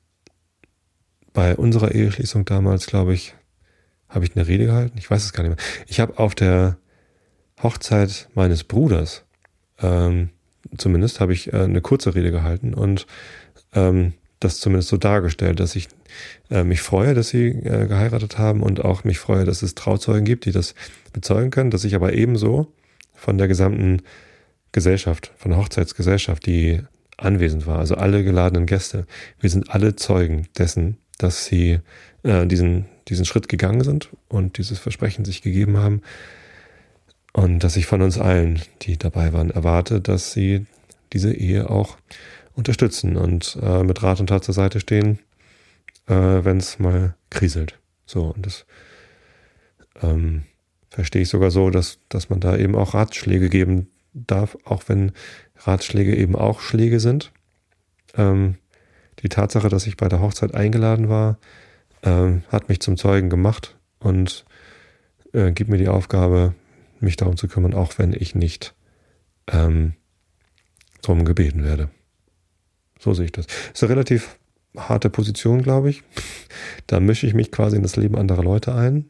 bei 1.33 1.57
unserer 1.57 1.95
Eheschließung 1.95 2.45
damals, 2.45 2.87
glaube 2.87 3.15
ich, 3.15 3.35
habe 4.09 4.25
ich 4.25 4.35
eine 4.35 4.49
Rede 4.49 4.67
gehalten? 4.67 4.99
Ich 4.99 5.11
weiß 5.11 5.25
es 5.25 5.33
gar 5.33 5.45
nicht 5.45 5.57
mehr. 5.57 5.67
Ich 5.87 6.01
habe 6.01 6.19
auf 6.19 6.35
der 6.35 6.79
Hochzeit 7.63 8.29
meines 8.35 8.65
Bruders. 8.65 9.25
Ähm, 9.81 10.31
zumindest 10.77 11.21
habe 11.21 11.33
ich 11.33 11.53
äh, 11.53 11.57
eine 11.57 11.81
kurze 11.81 12.15
Rede 12.15 12.31
gehalten 12.31 12.75
und 12.75 13.07
ähm, 13.75 14.15
das 14.41 14.59
zumindest 14.59 14.89
so 14.89 14.97
dargestellt, 14.97 15.61
dass 15.61 15.77
ich 15.77 15.89
äh, 16.51 16.65
mich 16.65 16.81
freue, 16.81 17.15
dass 17.15 17.29
sie 17.29 17.49
äh, 17.49 17.87
geheiratet 17.87 18.39
haben 18.39 18.63
und 18.63 18.85
auch 18.85 19.05
mich 19.05 19.19
freue, 19.19 19.45
dass 19.45 19.63
es 19.63 19.75
Trauzeugen 19.75 20.25
gibt, 20.25 20.47
die 20.47 20.53
das 20.53 20.75
bezeugen 21.13 21.51
können, 21.51 21.71
dass 21.71 21.85
ich 21.85 21.95
aber 21.95 22.15
ebenso 22.15 22.73
von 23.15 23.37
der 23.37 23.49
gesamten 23.49 24.03
Gesellschaft, 24.73 25.33
von 25.37 25.51
der 25.51 25.61
Hochzeitsgesellschaft, 25.61 26.47
die 26.47 26.81
anwesend 27.19 27.67
war, 27.67 27.79
also 27.79 27.97
alle 27.97 28.25
geladenen 28.25 28.65
Gäste, 28.65 29.07
wir 29.41 29.51
sind 29.51 29.71
alle 29.71 29.95
Zeugen 29.97 30.49
dessen, 30.57 30.97
dass 31.19 31.45
sie 31.45 31.81
äh, 32.23 32.47
diesen, 32.47 32.87
diesen 33.09 33.27
Schritt 33.27 33.49
gegangen 33.49 33.85
sind 33.85 34.09
und 34.29 34.57
dieses 34.57 34.79
Versprechen 34.79 35.27
sich 35.27 35.43
gegeben 35.43 35.77
haben, 35.77 36.01
und 37.33 37.61
dass 37.61 37.77
ich 37.77 37.87
von 37.87 38.03
uns 38.03 38.19
allen, 38.19 38.61
die 38.83 38.97
dabei 38.97 39.33
waren, 39.33 39.51
erwarte, 39.51 40.01
dass 40.01 40.33
sie 40.33 40.67
diese 41.13 41.33
Ehe 41.33 41.71
auch 41.71 41.97
unterstützen 42.55 43.17
und 43.17 43.59
äh, 43.63 43.83
mit 43.83 44.03
Rat 44.03 44.21
und 44.21 44.29
Tat 44.29 44.45
zur 44.45 44.55
Seite 44.55 44.81
stehen, 44.81 45.19
äh, 46.07 46.15
wenn 46.15 46.59
es 46.59 46.79
mal 46.79 47.15
kriselt. 47.31 47.79
So, 48.07 48.25
und 48.25 48.47
das 48.47 48.67
ähm, 50.03 50.43
verstehe 50.91 51.23
ich 51.23 51.29
sogar 51.29 51.51
so, 51.51 51.71
dass, 51.71 51.99
dass 52.09 52.31
man 52.31 52.41
da 52.41 52.57
eben 52.57 52.75
auch 52.75 52.95
Ratschläge 52.95 53.49
geben 53.49 53.89
darf, 54.13 54.57
auch 54.65 54.85
wenn 54.89 55.13
Ratschläge 55.57 56.17
eben 56.17 56.35
auch 56.35 56.61
Schläge 56.61 57.01
sind. 57.01 57.33
Ähm, 58.17 58.57
die 59.23 59.29
Tatsache, 59.29 59.69
dass 59.69 59.87
ich 59.87 59.97
bei 59.97 60.09
der 60.09 60.21
Hochzeit 60.21 60.55
eingeladen 60.55 61.09
war, 61.09 61.39
ähm, 62.03 62.43
hat 62.49 62.69
mich 62.69 62.81
zum 62.81 62.97
Zeugen 62.97 63.31
gemacht 63.31 63.77
und 63.99 64.45
äh, 65.33 65.53
gibt 65.53 65.71
mir 65.71 65.79
die 65.79 65.89
Aufgabe, 65.89 66.55
mich 67.03 67.17
darum 67.17 67.37
zu 67.37 67.49
kümmern, 67.49 67.75
auch 67.75 67.99
wenn 67.99 68.13
ich 68.13 68.35
nicht 68.35 68.75
ähm, 69.49 69.95
drum 71.03 71.25
gebeten 71.25 71.65
werde. 71.65 71.91
So 72.99 73.15
sehe 73.15 73.27
ich 73.27 73.33
das. 73.33 73.47
Ist 73.73 73.83
eine 73.83 73.91
relativ 73.91 74.39
harte 74.77 75.11
Position, 75.11 75.63
glaube 75.63 75.91
ich. 75.91 76.03
Da 76.87 77.01
mische 77.01 77.27
ich 77.27 77.35
mich 77.35 77.51
quasi 77.51 77.77
in 77.77 77.83
das 77.83 77.97
Leben 77.97 78.17
anderer 78.17 78.43
Leute 78.43 78.75
ein. 78.75 79.09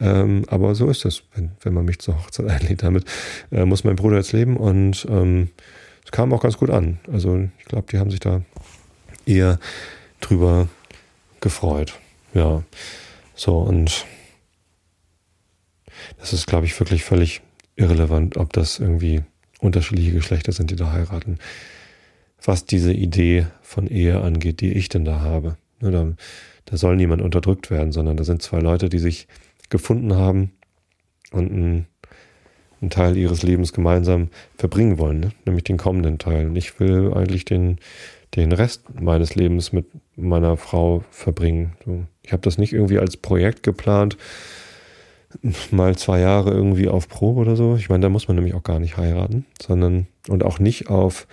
Ähm, 0.00 0.44
aber 0.48 0.74
so 0.74 0.88
ist 0.88 1.04
es, 1.04 1.22
wenn, 1.34 1.52
wenn 1.60 1.74
man 1.74 1.84
mich 1.84 1.98
zur 1.98 2.16
Hochzeit 2.16 2.48
einlädt. 2.48 2.82
Damit 2.82 3.04
äh, 3.50 3.64
muss 3.64 3.84
mein 3.84 3.96
Bruder 3.96 4.16
jetzt 4.16 4.32
leben 4.32 4.56
und 4.56 5.06
ähm, 5.08 5.50
es 6.04 6.10
kam 6.10 6.32
auch 6.32 6.42
ganz 6.42 6.56
gut 6.56 6.70
an. 6.70 6.98
Also 7.12 7.48
ich 7.58 7.64
glaube, 7.64 7.86
die 7.90 7.98
haben 7.98 8.10
sich 8.10 8.20
da 8.20 8.42
eher 9.26 9.58
drüber 10.20 10.68
gefreut. 11.40 11.94
Ja, 12.34 12.62
so 13.34 13.58
und 13.58 14.06
das 16.18 16.32
ist, 16.32 16.46
glaube 16.46 16.66
ich, 16.66 16.78
wirklich 16.78 17.04
völlig 17.04 17.40
irrelevant, 17.76 18.36
ob 18.36 18.52
das 18.52 18.78
irgendwie 18.78 19.22
unterschiedliche 19.60 20.12
Geschlechter 20.12 20.52
sind, 20.52 20.70
die 20.70 20.76
da 20.76 20.92
heiraten. 20.92 21.38
Was 22.42 22.64
diese 22.64 22.92
Idee 22.92 23.46
von 23.62 23.86
Ehe 23.86 24.20
angeht, 24.20 24.60
die 24.60 24.72
ich 24.72 24.88
denn 24.88 25.04
da 25.04 25.20
habe. 25.20 25.56
Da, 25.80 26.12
da 26.64 26.76
soll 26.76 26.96
niemand 26.96 27.22
unterdrückt 27.22 27.70
werden, 27.70 27.92
sondern 27.92 28.16
da 28.16 28.24
sind 28.24 28.42
zwei 28.42 28.58
Leute, 28.60 28.88
die 28.88 28.98
sich 28.98 29.26
gefunden 29.70 30.14
haben 30.14 30.52
und 31.30 31.50
einen, 31.52 31.86
einen 32.80 32.90
Teil 32.90 33.16
ihres 33.16 33.42
Lebens 33.42 33.72
gemeinsam 33.72 34.28
verbringen 34.56 34.98
wollen, 34.98 35.20
ne? 35.20 35.32
nämlich 35.44 35.64
den 35.64 35.76
kommenden 35.76 36.18
Teil. 36.18 36.46
Und 36.46 36.56
ich 36.56 36.78
will 36.80 37.12
eigentlich 37.14 37.44
den, 37.44 37.78
den 38.36 38.52
Rest 38.52 38.82
meines 39.00 39.34
Lebens 39.34 39.72
mit 39.72 39.86
meiner 40.16 40.56
Frau 40.56 41.04
verbringen. 41.10 41.72
Ich 42.22 42.32
habe 42.32 42.42
das 42.42 42.58
nicht 42.58 42.72
irgendwie 42.72 42.98
als 42.98 43.16
Projekt 43.16 43.62
geplant, 43.62 44.16
mal 45.70 45.96
zwei 45.96 46.20
Jahre 46.20 46.50
irgendwie 46.50 46.88
auf 46.88 47.08
Probe 47.08 47.40
oder 47.40 47.56
so. 47.56 47.76
Ich 47.76 47.88
meine, 47.88 48.02
da 48.02 48.08
muss 48.08 48.28
man 48.28 48.36
nämlich 48.36 48.54
auch 48.54 48.62
gar 48.62 48.80
nicht 48.80 48.96
heiraten, 48.96 49.46
sondern 49.60 50.06
und 50.28 50.44
auch 50.44 50.58
nicht 50.58 50.88
auf, 50.88 51.26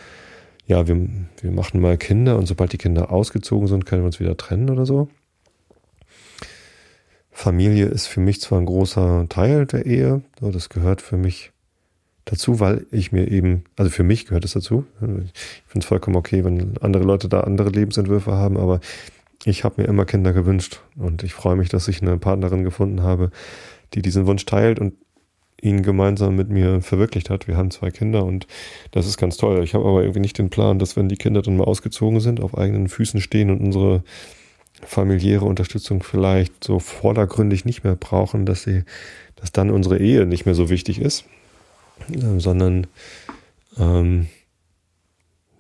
ja, 0.68 0.88
wir, 0.88 1.08
wir 1.42 1.52
machen 1.52 1.80
mal 1.80 1.98
Kinder 1.98 2.38
und 2.38 2.46
sobald 2.48 2.74
die 2.74 2.78
Kinder 2.78 3.12
ausgezogen 3.12 3.68
sind, 3.68 3.86
können 3.86 4.02
wir 4.02 4.08
uns 4.08 4.20
wieder 4.20 4.38
trennen 4.38 4.70
oder 4.70 4.86
so. 4.86 5.08
Familie 7.32 7.88
ist 7.88 8.08
für 8.08 8.22
mich 8.22 8.40
zwar 8.40 8.60
ein 8.60 8.66
großer 8.66 9.28
Teil 9.28 9.66
der 9.66 9.86
Ehe, 9.86 10.22
so, 10.40 10.52
das 10.52 10.70
gehört 10.70 11.02
für 11.02 11.18
mich 11.18 11.52
dazu, 12.24 12.60
weil 12.60 12.86
ich 12.92 13.12
mir 13.12 13.30
eben, 13.30 13.66
also 13.76 13.92
für 13.92 14.04
mich 14.04 14.26
gehört 14.26 14.46
es 14.46 14.54
dazu. 14.54 14.86
Ich 15.02 15.64
finde 15.68 15.84
es 15.84 15.86
vollkommen 15.86 16.16
okay, 16.16 16.44
wenn 16.44 16.78
andere 16.80 17.04
Leute 17.04 17.30
da 17.30 17.42
andere 17.42 17.70
Lebensentwürfe 17.70 18.32
haben, 18.32 18.58
aber 18.58 18.80
ich 19.44 19.64
habe 19.64 19.82
mir 19.82 19.88
immer 19.88 20.06
Kinder 20.06 20.34
gewünscht 20.34 20.82
und 20.96 21.24
ich 21.24 21.34
freue 21.34 21.56
mich, 21.56 21.70
dass 21.70 21.88
ich 21.88 22.02
eine 22.02 22.18
Partnerin 22.18 22.64
gefunden 22.64 23.04
habe, 23.04 23.32
die 23.94 24.02
diesen 24.02 24.26
Wunsch 24.26 24.46
teilt 24.46 24.80
und 24.80 24.94
ihn 25.62 25.84
gemeinsam 25.84 26.36
mit 26.36 26.50
mir 26.50 26.82
verwirklicht 26.82 27.30
hat. 27.30 27.48
Wir 27.48 27.58
haben 27.58 27.72
zwei 27.72 27.90
Kinder 27.90 28.26
und 28.26 28.46
das 28.92 29.08
ist 29.08 29.18
ganz 29.18 29.38
toll. 29.38 29.64
Ich 29.64 29.74
habe 29.74 29.86
aber 29.86 30.02
irgendwie 30.02 30.20
nicht 30.20 30.38
den 30.38 30.50
Plan, 30.50 30.80
dass 30.80 30.96
wenn 30.96 31.10
die 31.10 31.16
Kinder 31.16 31.42
dann 31.42 31.58
mal 31.58 31.64
ausgezogen 31.64 32.20
sind, 32.20 32.40
auf 32.40 32.58
eigenen 32.58 32.88
Füßen 32.88 33.22
stehen 33.22 33.50
und 33.50 33.62
unsere 33.62 34.04
familiäre 34.82 35.46
Unterstützung 35.46 36.04
vielleicht 36.04 36.64
so 36.64 36.80
vordergründig 36.80 37.66
nicht 37.66 37.84
mehr 37.84 37.96
brauchen, 37.96 38.46
dass 38.46 38.64
sie, 38.64 38.84
dass 39.36 39.52
dann 39.52 39.72
unsere 39.72 39.98
Ehe 39.98 40.26
nicht 40.26 40.46
mehr 40.46 40.56
so 40.56 40.70
wichtig 40.70 41.00
ist, 41.00 41.26
äh, 42.12 42.40
sondern 42.40 42.88
ähm, 43.78 44.28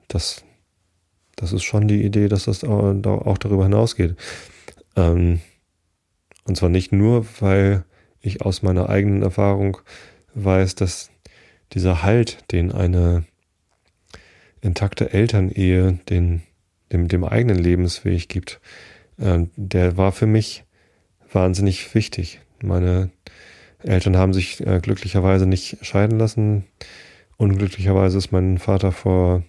das, 0.07 0.43
das 1.35 1.53
ist 1.53 1.63
schon 1.63 1.87
die 1.87 2.03
Idee, 2.03 2.27
dass 2.27 2.45
das 2.45 2.63
auch 2.63 3.37
darüber 3.37 3.63
hinausgeht. 3.63 4.15
Ähm, 4.95 5.39
und 6.43 6.57
zwar 6.57 6.69
nicht 6.69 6.91
nur, 6.91 7.25
weil 7.39 7.85
ich 8.25 8.41
aus 8.41 8.61
meiner 8.61 8.89
eigenen 8.89 9.23
Erfahrung 9.23 9.77
weiß, 10.33 10.75
dass 10.75 11.11
dieser 11.73 12.03
Halt, 12.03 12.51
den 12.51 12.71
eine 12.71 13.25
intakte 14.61 15.13
Elternehe 15.13 15.99
den, 16.09 16.41
dem, 16.91 17.07
dem 17.07 17.23
eigenen 17.23 17.57
Lebensweg 17.57 18.29
gibt, 18.29 18.59
äh, 19.17 19.45
der 19.55 19.97
war 19.97 20.11
für 20.11 20.27
mich 20.27 20.63
wahnsinnig 21.31 21.93
wichtig. 21.93 22.39
Meine 22.61 23.11
Eltern 23.83 24.17
haben 24.17 24.33
sich 24.33 24.65
äh, 24.65 24.79
glücklicherweise 24.81 25.45
nicht 25.45 25.77
scheiden 25.85 26.17
lassen. 26.17 26.65
Unglücklicherweise 27.37 28.17
ist 28.17 28.31
mein 28.31 28.57
Vater 28.57 28.91
vor 28.91 29.43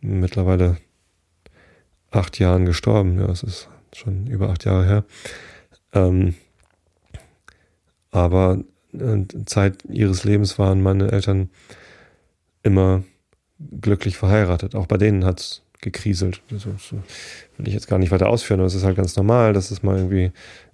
mittlerweile 0.00 0.76
acht 2.10 2.38
Jahren 2.38 2.66
gestorben. 2.66 3.18
Ja, 3.20 3.26
es 3.26 3.42
ist 3.42 3.68
schon 3.94 4.26
über 4.26 4.50
acht 4.50 4.64
Jahre 4.64 4.84
her. 4.84 5.04
Ähm, 5.92 6.34
aber 8.10 8.58
äh, 8.92 9.24
Zeit 9.46 9.84
ihres 9.88 10.24
Lebens 10.24 10.58
waren 10.58 10.82
meine 10.82 11.12
Eltern 11.12 11.50
immer 12.62 13.02
glücklich 13.80 14.16
verheiratet. 14.16 14.74
Auch 14.74 14.86
bei 14.86 14.96
denen 14.96 15.24
hat 15.24 15.40
es 15.40 15.62
gekriselt. 15.80 16.42
Das 16.50 16.66
will 16.66 17.66
ich 17.66 17.74
jetzt 17.74 17.88
gar 17.88 17.98
nicht 17.98 18.10
weiter 18.10 18.28
ausführen, 18.28 18.60
aber 18.60 18.66
es 18.66 18.74
ist 18.74 18.84
halt 18.84 18.96
ganz 18.96 19.16
normal, 19.16 19.52
dass 19.52 19.70
es 19.70 19.82
mal 19.82 19.96
irgendwie 19.96 20.32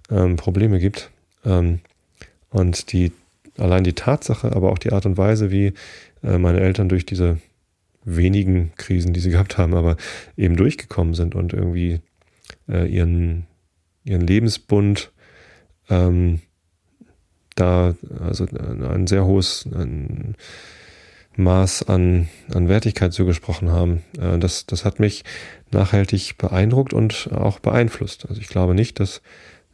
ähm, 0.09 0.35
Probleme 0.35 0.79
gibt. 0.79 1.11
Ähm, 1.45 1.79
und 2.49 2.91
die, 2.91 3.11
allein 3.57 3.83
die 3.83 3.93
Tatsache, 3.93 4.51
aber 4.53 4.71
auch 4.71 4.77
die 4.77 4.91
Art 4.91 5.05
und 5.05 5.17
Weise, 5.17 5.51
wie 5.51 5.73
äh, 6.23 6.37
meine 6.37 6.59
Eltern 6.59 6.89
durch 6.89 7.05
diese 7.05 7.39
wenigen 8.03 8.71
Krisen, 8.77 9.13
die 9.13 9.19
sie 9.19 9.31
gehabt 9.31 9.57
haben, 9.57 9.73
aber 9.73 9.97
eben 10.37 10.55
durchgekommen 10.55 11.13
sind 11.13 11.35
und 11.35 11.53
irgendwie 11.53 11.99
äh, 12.69 12.87
ihren, 12.87 13.47
ihren 14.05 14.25
Lebensbund 14.25 15.11
ähm, 15.89 16.41
da, 17.59 17.95
also 18.19 18.45
ein 18.45 19.07
sehr 19.07 19.25
hohes 19.25 19.67
ein 19.73 20.35
Maß 21.37 21.83
an, 21.83 22.27
an 22.53 22.67
Wertigkeit 22.67 23.13
zugesprochen 23.13 23.71
haben. 23.71 24.03
Äh, 24.19 24.39
das, 24.39 24.65
das 24.65 24.85
hat 24.85 24.99
mich 24.99 25.23
nachhaltig 25.71 26.37
beeindruckt 26.37 26.93
und 26.93 27.29
auch 27.31 27.59
beeinflusst. 27.59 28.25
Also 28.27 28.41
ich 28.41 28.47
glaube 28.47 28.73
nicht, 28.73 28.99
dass 28.99 29.21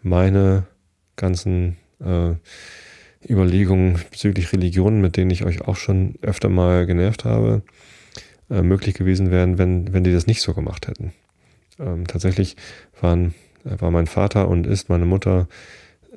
meine 0.01 0.65
ganzen 1.15 1.77
äh, 1.99 2.33
Überlegungen 3.27 3.99
bezüglich 4.11 4.51
Religionen, 4.51 4.99
mit 4.99 5.15
denen 5.15 5.31
ich 5.31 5.45
euch 5.45 5.61
auch 5.61 5.77
schon 5.77 6.15
öfter 6.21 6.49
mal 6.49 6.85
genervt 6.85 7.23
habe, 7.23 7.61
äh, 8.49 8.61
möglich 8.61 8.95
gewesen 8.95 9.31
wären, 9.31 9.57
wenn, 9.57 9.93
wenn 9.93 10.03
die 10.03 10.11
das 10.11 10.27
nicht 10.27 10.41
so 10.41 10.53
gemacht 10.53 10.87
hätten. 10.87 11.13
Ähm, 11.79 12.07
tatsächlich 12.07 12.57
waren, 12.99 13.33
äh, 13.63 13.79
war 13.79 13.91
mein 13.91 14.07
Vater 14.07 14.49
und 14.49 14.67
ist 14.67 14.89
meine 14.89 15.05
Mutter 15.05 15.47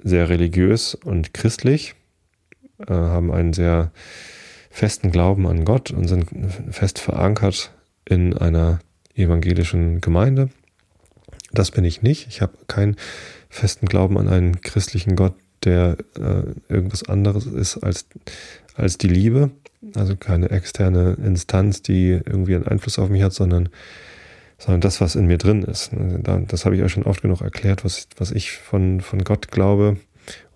sehr 0.07 0.29
religiös 0.29 0.95
und 0.95 1.35
christlich, 1.35 1.97
äh, 2.79 2.93
haben 2.93 3.33
einen 3.33 3.53
sehr 3.53 3.91
festen 4.71 5.11
Glauben 5.11 5.47
an 5.49 5.65
Gott 5.65 5.91
und 5.91 6.07
sind 6.07 6.27
fest 6.71 7.01
verankert 7.01 7.73
in 8.05 8.37
einer 8.37 8.79
evangelischen 9.15 10.01
Gemeinde. 10.01 10.49
Das 11.53 11.73
bin 11.73 11.85
ich 11.85 12.03
nicht. 12.03 12.29
Ich 12.29 12.41
habe 12.41 12.53
keinen 12.69 12.97
festen 13.49 13.87
Glauben 13.87 14.17
an 14.19 14.29
einen 14.29 14.61
christlichen 14.61 15.17
Gott, 15.17 15.35
der 15.65 15.97
äh, 16.17 16.43
irgendwas 16.73 17.09
anderes 17.09 17.47
ist 17.47 17.79
als, 17.79 18.07
als 18.75 18.99
die 18.99 19.09
Liebe. 19.09 19.51
Also 19.95 20.15
keine 20.17 20.51
externe 20.51 21.17
Instanz, 21.25 21.83
die 21.83 22.11
irgendwie 22.11 22.55
einen 22.55 22.67
Einfluss 22.67 22.99
auf 22.99 23.09
mich 23.09 23.23
hat, 23.23 23.33
sondern, 23.33 23.71
sondern 24.59 24.81
das, 24.81 25.01
was 25.01 25.17
in 25.17 25.27
mir 25.27 25.39
drin 25.39 25.63
ist. 25.63 25.91
Das 25.93 26.65
habe 26.65 26.77
ich 26.77 26.83
euch 26.83 26.93
schon 26.93 27.03
oft 27.03 27.23
genug 27.23 27.43
erklärt, 27.43 27.85
was, 27.85 28.09
was 28.17 28.33
ich 28.33 28.53
von, 28.53 29.01
von 29.01 29.23
Gott 29.25 29.51
glaube 29.51 29.99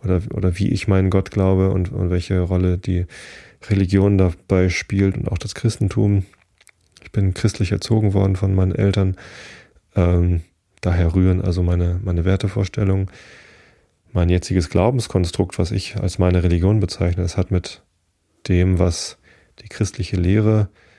oder, 0.02 0.23
oder 0.35 0.59
wie 0.59 0.71
ich 0.71 0.88
meinen 0.88 1.11
Gott 1.11 1.30
glaube 1.30 1.71
und, 1.71 1.92
und 1.92 2.11
welche 2.11 2.40
Rolle 2.40 2.78
die 2.78 3.07
Religion 3.69 4.16
dabei 4.16 4.71
spielt 4.71 5.16
und 5.19 5.28
auch 5.28 5.38
das 5.38 5.54
Christentum. 5.54 6.25
Ich 7.02 7.12
bin 7.12 7.35
christlich 7.35 7.73
erzogen 7.73 8.14
worden 8.14 8.37
von 8.37 8.54
meinen 8.54 8.75
Eltern. 8.75 9.16
Ähm, 9.95 10.40
daher 10.80 11.14
rühren 11.14 11.42
also 11.42 11.62
meine, 11.62 12.00
meine 12.02 12.25
Wertevorstellungen. 12.25 13.10
Mein 14.13 14.28
jetziges 14.28 14.71
Glaubenskonstrukt, 14.71 15.58
was 15.58 15.71
ich 15.71 15.97
als 15.97 16.19
meine 16.19 16.43
Religion 16.43 16.80
bezeichne, 16.80 17.23
es 17.23 17.36
hat 17.36 17.50
mit 17.50 17.82
dem, 18.49 18.78
was 18.80 19.19
die 19.63 19.69
christliche 19.69 20.17
Lehre, 20.17 20.69
äh, 20.73 20.89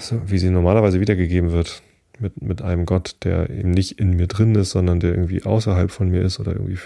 so 0.00 0.20
wie 0.26 0.38
sie 0.38 0.50
normalerweise 0.50 1.00
wiedergegeben 1.00 1.52
wird, 1.52 1.82
mit, 2.18 2.40
mit 2.42 2.62
einem 2.62 2.86
Gott, 2.86 3.16
der 3.24 3.50
eben 3.50 3.70
nicht 3.70 3.98
in 4.00 4.16
mir 4.16 4.26
drin 4.26 4.54
ist, 4.54 4.70
sondern 4.70 5.00
der 5.00 5.10
irgendwie 5.10 5.42
außerhalb 5.42 5.90
von 5.90 6.08
mir 6.08 6.22
ist 6.22 6.40
oder 6.40 6.52
irgendwie 6.52 6.78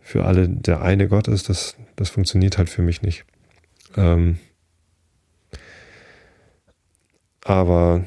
für 0.00 0.24
alle 0.24 0.48
der 0.48 0.82
eine 0.82 1.08
Gott 1.08 1.28
ist, 1.28 1.48
das, 1.48 1.76
das 1.96 2.10
funktioniert 2.10 2.58
halt 2.58 2.68
für 2.70 2.82
mich 2.82 3.02
nicht. 3.02 3.24
Ähm, 3.96 4.38
aber 7.44 8.06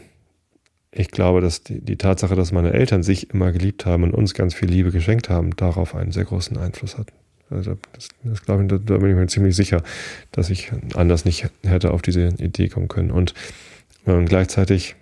ich 0.92 1.10
glaube, 1.10 1.42
dass 1.42 1.64
die, 1.64 1.82
die 1.82 1.98
Tatsache, 1.98 2.36
dass 2.36 2.52
meine 2.52 2.74
Eltern 2.74 3.02
sich 3.02 3.30
immer 3.32 3.52
geliebt 3.52 3.86
haben 3.86 4.04
und 4.04 4.14
uns 4.14 4.34
ganz 4.34 4.54
viel 4.54 4.70
Liebe 4.70 4.92
geschenkt 4.92 5.30
haben, 5.30 5.56
darauf 5.56 5.96
einen 5.96 6.12
sehr 6.12 6.26
großen 6.26 6.58
Einfluss 6.58 6.98
hat. 6.98 7.12
Also 7.52 7.78
das, 7.94 8.10
das 8.24 8.44
glaube 8.44 8.64
ich, 8.64 8.70
da, 8.70 8.78
da, 8.78 8.98
bin 8.98 9.12
ich 9.12 9.16
mir 9.16 9.28
ziemlich 9.28 9.56
sicher, 9.56 9.84
dass 10.32 10.50
ich 10.50 10.72
anders 10.96 11.26
nicht 11.26 11.50
hätte 11.64 11.92
auf 11.92 12.02
diese 12.02 12.28
Idee 12.28 12.70
kommen 12.70 12.88
können. 12.88 13.12
Und, 13.12 13.34
und 14.06 14.26
gleichzeitig 14.26 14.96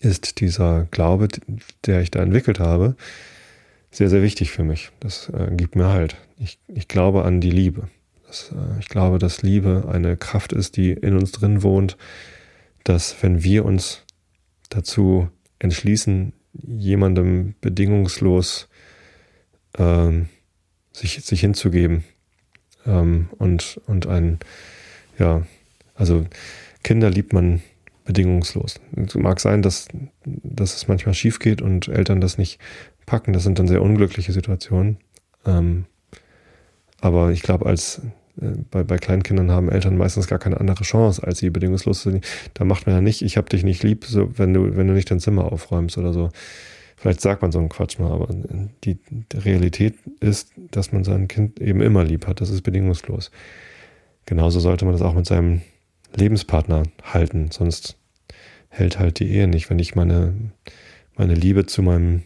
ist 0.00 0.40
dieser 0.40 0.86
Glaube, 0.90 1.28
der 1.86 2.00
ich 2.00 2.10
da 2.10 2.22
entwickelt 2.22 2.60
habe, 2.60 2.96
sehr, 3.90 4.10
sehr 4.10 4.22
wichtig 4.22 4.50
für 4.50 4.64
mich. 4.64 4.90
Das 5.00 5.28
äh, 5.30 5.50
gibt 5.54 5.74
mir 5.74 5.88
halt. 5.88 6.16
Ich, 6.38 6.58
ich 6.68 6.88
glaube 6.88 7.24
an 7.24 7.40
die 7.40 7.50
Liebe. 7.50 7.88
Das, 8.26 8.52
äh, 8.52 8.78
ich 8.80 8.88
glaube, 8.88 9.18
dass 9.18 9.42
Liebe 9.42 9.88
eine 9.90 10.16
Kraft 10.16 10.52
ist, 10.52 10.76
die 10.76 10.92
in 10.92 11.16
uns 11.16 11.32
drin 11.32 11.62
wohnt, 11.62 11.96
dass 12.84 13.16
wenn 13.22 13.42
wir 13.42 13.64
uns 13.64 14.04
dazu 14.68 15.28
entschließen, 15.58 16.32
jemandem 16.52 17.54
bedingungslos 17.60 18.68
ähm, 19.78 20.28
sich, 20.98 21.24
sich 21.24 21.40
hinzugeben 21.40 22.04
ähm, 22.86 23.28
und, 23.38 23.80
und 23.86 24.06
ein, 24.06 24.38
ja, 25.18 25.42
also 25.94 26.26
Kinder 26.82 27.10
liebt 27.10 27.32
man 27.32 27.62
bedingungslos. 28.04 28.80
Es 28.96 29.14
mag 29.14 29.38
sein, 29.40 29.62
dass, 29.62 29.88
dass 30.24 30.76
es 30.76 30.88
manchmal 30.88 31.14
schief 31.14 31.38
geht 31.38 31.60
und 31.60 31.88
Eltern 31.88 32.20
das 32.20 32.38
nicht 32.38 32.58
packen. 33.04 33.32
Das 33.32 33.42
sind 33.42 33.58
dann 33.58 33.68
sehr 33.68 33.82
unglückliche 33.82 34.32
Situationen. 34.32 34.96
Ähm, 35.44 35.84
aber 37.00 37.30
ich 37.32 37.42
glaube, 37.42 37.66
als 37.66 38.00
äh, 38.40 38.52
bei, 38.70 38.82
bei 38.82 38.96
Kleinkindern 38.96 39.50
haben 39.50 39.70
Eltern 39.70 39.96
meistens 39.96 40.26
gar 40.26 40.38
keine 40.38 40.58
andere 40.58 40.84
Chance, 40.84 41.22
als 41.22 41.38
sie 41.38 41.50
bedingungslos 41.50 42.02
zu 42.02 42.20
Da 42.54 42.64
macht 42.64 42.86
man 42.86 42.94
ja 42.94 43.00
nicht, 43.02 43.22
ich 43.22 43.36
habe 43.36 43.48
dich 43.48 43.62
nicht 43.62 43.82
lieb, 43.82 44.04
so, 44.06 44.36
wenn 44.38 44.54
du, 44.54 44.76
wenn 44.76 44.88
du 44.88 44.94
nicht 44.94 45.10
dein 45.10 45.20
Zimmer 45.20 45.52
aufräumst 45.52 45.98
oder 45.98 46.12
so. 46.12 46.30
Vielleicht 46.98 47.20
sagt 47.20 47.42
man 47.42 47.52
so 47.52 47.60
einen 47.60 47.68
Quatsch 47.68 47.98
mal, 48.00 48.10
aber 48.10 48.28
die, 48.84 48.98
Realität 49.32 49.94
ist, 50.18 50.50
dass 50.72 50.90
man 50.90 51.04
sein 51.04 51.28
Kind 51.28 51.60
eben 51.60 51.80
immer 51.80 52.02
lieb 52.02 52.26
hat. 52.26 52.40
Das 52.40 52.50
ist 52.50 52.62
bedingungslos. 52.62 53.30
Genauso 54.26 54.58
sollte 54.58 54.84
man 54.84 54.94
das 54.94 55.02
auch 55.02 55.14
mit 55.14 55.24
seinem 55.24 55.62
Lebenspartner 56.14 56.82
halten, 57.04 57.50
sonst 57.52 57.96
hält 58.68 58.98
halt 58.98 59.20
die 59.20 59.30
Ehe 59.30 59.46
nicht. 59.46 59.70
Wenn 59.70 59.78
ich 59.78 59.94
meine, 59.94 60.34
meine 61.16 61.34
Liebe 61.34 61.66
zu 61.66 61.82
meinem 61.82 62.24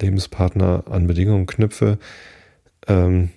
Lebenspartner 0.00 0.84
an 0.90 1.06
Bedingungen 1.06 1.46
knüpfe, 1.46 1.98
ähm, 2.88 3.30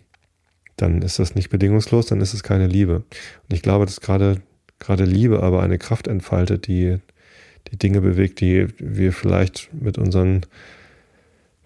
dann 0.75 1.03
ist 1.03 1.19
das 1.19 1.35
nicht 1.35 1.49
bedingungslos, 1.49 2.07
dann 2.07 2.19
ist 2.19 2.33
es 2.33 2.41
keine 2.41 2.65
Liebe. 2.65 2.95
Und 2.95 3.53
ich 3.53 3.61
glaube, 3.61 3.85
dass 3.85 4.01
gerade, 4.01 4.41
gerade 4.79 5.05
Liebe 5.05 5.43
aber 5.43 5.61
eine 5.61 5.77
Kraft 5.77 6.07
entfaltet, 6.07 6.65
die 6.65 6.97
die 7.71 7.77
Dinge 7.77 8.01
bewegt, 8.01 8.39
die 8.41 8.67
wir 8.77 9.13
vielleicht 9.13 9.73
mit 9.73 9.97
unseren 9.97 10.41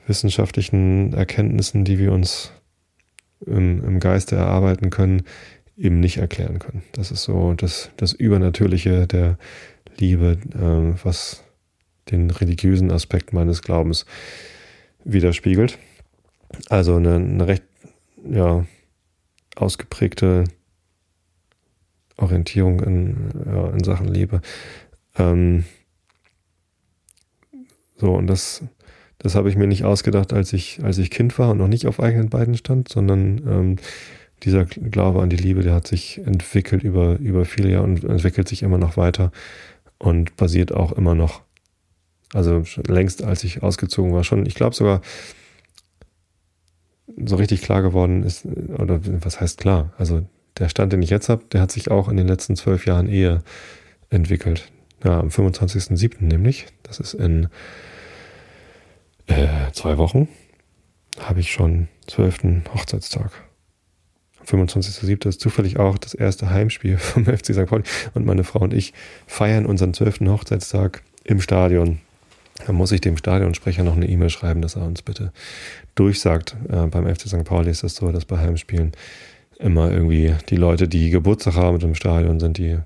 wissenschaftlichen 0.07 1.13
Erkenntnissen, 1.13 1.85
die 1.85 1.99
wir 1.99 2.11
uns 2.11 2.51
im, 3.45 3.83
im 3.83 3.99
Geiste 3.99 4.35
erarbeiten 4.35 4.89
können, 4.89 5.23
eben 5.77 5.99
nicht 5.99 6.17
erklären 6.17 6.59
können. 6.59 6.83
Das 6.91 7.11
ist 7.11 7.23
so 7.23 7.53
das, 7.53 7.91
das 7.97 8.13
Übernatürliche 8.13 9.07
der 9.07 9.37
Liebe, 9.97 10.37
äh, 10.53 11.03
was 11.03 11.43
den 12.11 12.31
religiösen 12.31 12.91
Aspekt 12.91 13.33
meines 13.33 13.61
Glaubens 13.61 14.05
widerspiegelt. 15.03 15.77
Also 16.67 16.95
eine, 16.95 17.15
eine 17.15 17.47
recht 17.47 17.63
ja, 18.29 18.65
ausgeprägte 19.55 20.45
Orientierung 22.17 22.81
in, 22.81 23.15
ja, 23.45 23.69
in 23.69 23.83
Sachen 23.83 24.07
Liebe. 24.07 24.41
Ähm, 25.17 25.65
so, 27.99 28.13
und 28.13 28.27
das, 28.27 28.63
das 29.17 29.35
habe 29.35 29.49
ich 29.49 29.55
mir 29.55 29.67
nicht 29.67 29.83
ausgedacht, 29.83 30.33
als 30.33 30.53
ich, 30.53 30.79
als 30.83 30.97
ich 30.97 31.11
Kind 31.11 31.37
war 31.37 31.51
und 31.51 31.57
noch 31.57 31.67
nicht 31.67 31.87
auf 31.87 31.99
eigenen 31.99 32.29
Beinen 32.29 32.55
stand, 32.55 32.89
sondern 32.89 33.41
ähm, 33.47 33.75
dieser 34.43 34.65
Glaube 34.65 35.21
an 35.21 35.29
die 35.29 35.35
Liebe, 35.35 35.61
der 35.61 35.73
hat 35.73 35.87
sich 35.87 36.19
entwickelt 36.19 36.83
über, 36.83 37.17
über 37.19 37.45
viele 37.45 37.71
Jahre 37.71 37.83
und 37.83 38.03
entwickelt 38.03 38.47
sich 38.47 38.63
immer 38.63 38.77
noch 38.77 38.95
weiter 38.95 39.31
und 39.97 40.37
basiert 40.37 40.71
auch 40.71 40.93
immer 40.93 41.15
noch. 41.15 41.41
Also 42.33 42.63
längst 42.87 43.23
als 43.23 43.43
ich 43.43 43.63
ausgezogen 43.63 44.13
war, 44.13 44.23
schon, 44.23 44.45
ich 44.45 44.55
glaube 44.55 44.75
sogar, 44.75 45.01
so 47.25 47.35
richtig 47.35 47.61
klar 47.61 47.81
geworden 47.81 48.23
ist, 48.23 48.45
oder 48.45 48.99
was 49.03 49.41
heißt 49.41 49.59
klar? 49.59 49.91
Also 49.97 50.25
der 50.57 50.69
Stand, 50.69 50.93
den 50.93 51.01
ich 51.01 51.09
jetzt 51.09 51.27
habe, 51.27 51.43
der 51.51 51.61
hat 51.61 51.71
sich 51.71 51.89
auch 51.91 52.07
in 52.07 52.17
den 52.17 52.27
letzten 52.27 52.55
zwölf 52.55 52.85
Jahren 52.85 53.07
Ehe 53.07 53.41
entwickelt. 54.09 54.71
Ja, 55.03 55.19
am 55.19 55.29
25.07. 55.29 56.23
nämlich. 56.23 56.67
Das 56.83 56.99
ist 56.99 57.13
in 57.13 57.47
äh, 59.29 59.71
zwei 59.73 59.97
Wochen. 59.97 60.27
habe 61.19 61.39
ich 61.39 61.51
schon 61.51 61.87
zwölften 62.07 62.63
Hochzeitstag. 62.73 63.31
25.07. 64.45 65.27
ist 65.27 65.41
zufällig 65.41 65.77
auch 65.77 65.97
das 65.97 66.13
erste 66.13 66.49
Heimspiel 66.49 66.97
vom 66.99 67.25
FC 67.25 67.53
St. 67.53 67.65
Pauli. 67.65 67.83
Und 68.13 68.25
meine 68.25 68.43
Frau 68.43 68.59
und 68.59 68.73
ich 68.73 68.93
feiern 69.27 69.65
unseren 69.65 69.93
zwölften 69.93 70.29
Hochzeitstag 70.29 71.03
im 71.23 71.41
Stadion. 71.41 71.99
Da 72.65 72.73
muss 72.73 72.91
ich 72.91 73.01
dem 73.01 73.15
Stadionsprecher 73.15 73.83
noch 73.83 73.95
eine 73.95 74.09
E-Mail 74.09 74.29
schreiben, 74.29 74.61
dass 74.61 74.75
er 74.75 74.85
uns 74.85 75.01
bitte 75.01 75.31
durchsagt. 75.95 76.55
Äh, 76.69 76.87
beim 76.87 77.07
FC 77.07 77.27
St. 77.27 77.45
Pauli 77.45 77.69
ist 77.69 77.83
das 77.83 77.95
so, 77.95 78.11
dass 78.11 78.25
bei 78.25 78.37
Heimspielen 78.37 78.91
immer 79.59 79.91
irgendwie 79.91 80.33
die 80.49 80.55
Leute, 80.55 80.87
die 80.87 81.09
Geburtstag 81.09 81.55
haben 81.55 81.79
im 81.81 81.95
Stadion 81.95 82.39
sind, 82.39 82.57
die, 82.57 82.77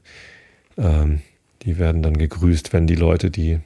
ähm, 0.77 1.21
die 1.63 1.77
werden 1.77 2.01
dann 2.01 2.17
gegrüßt, 2.17 2.73
wenn 2.73 2.87
die 2.87 2.95
Leute, 2.95 3.31
die 3.31 3.59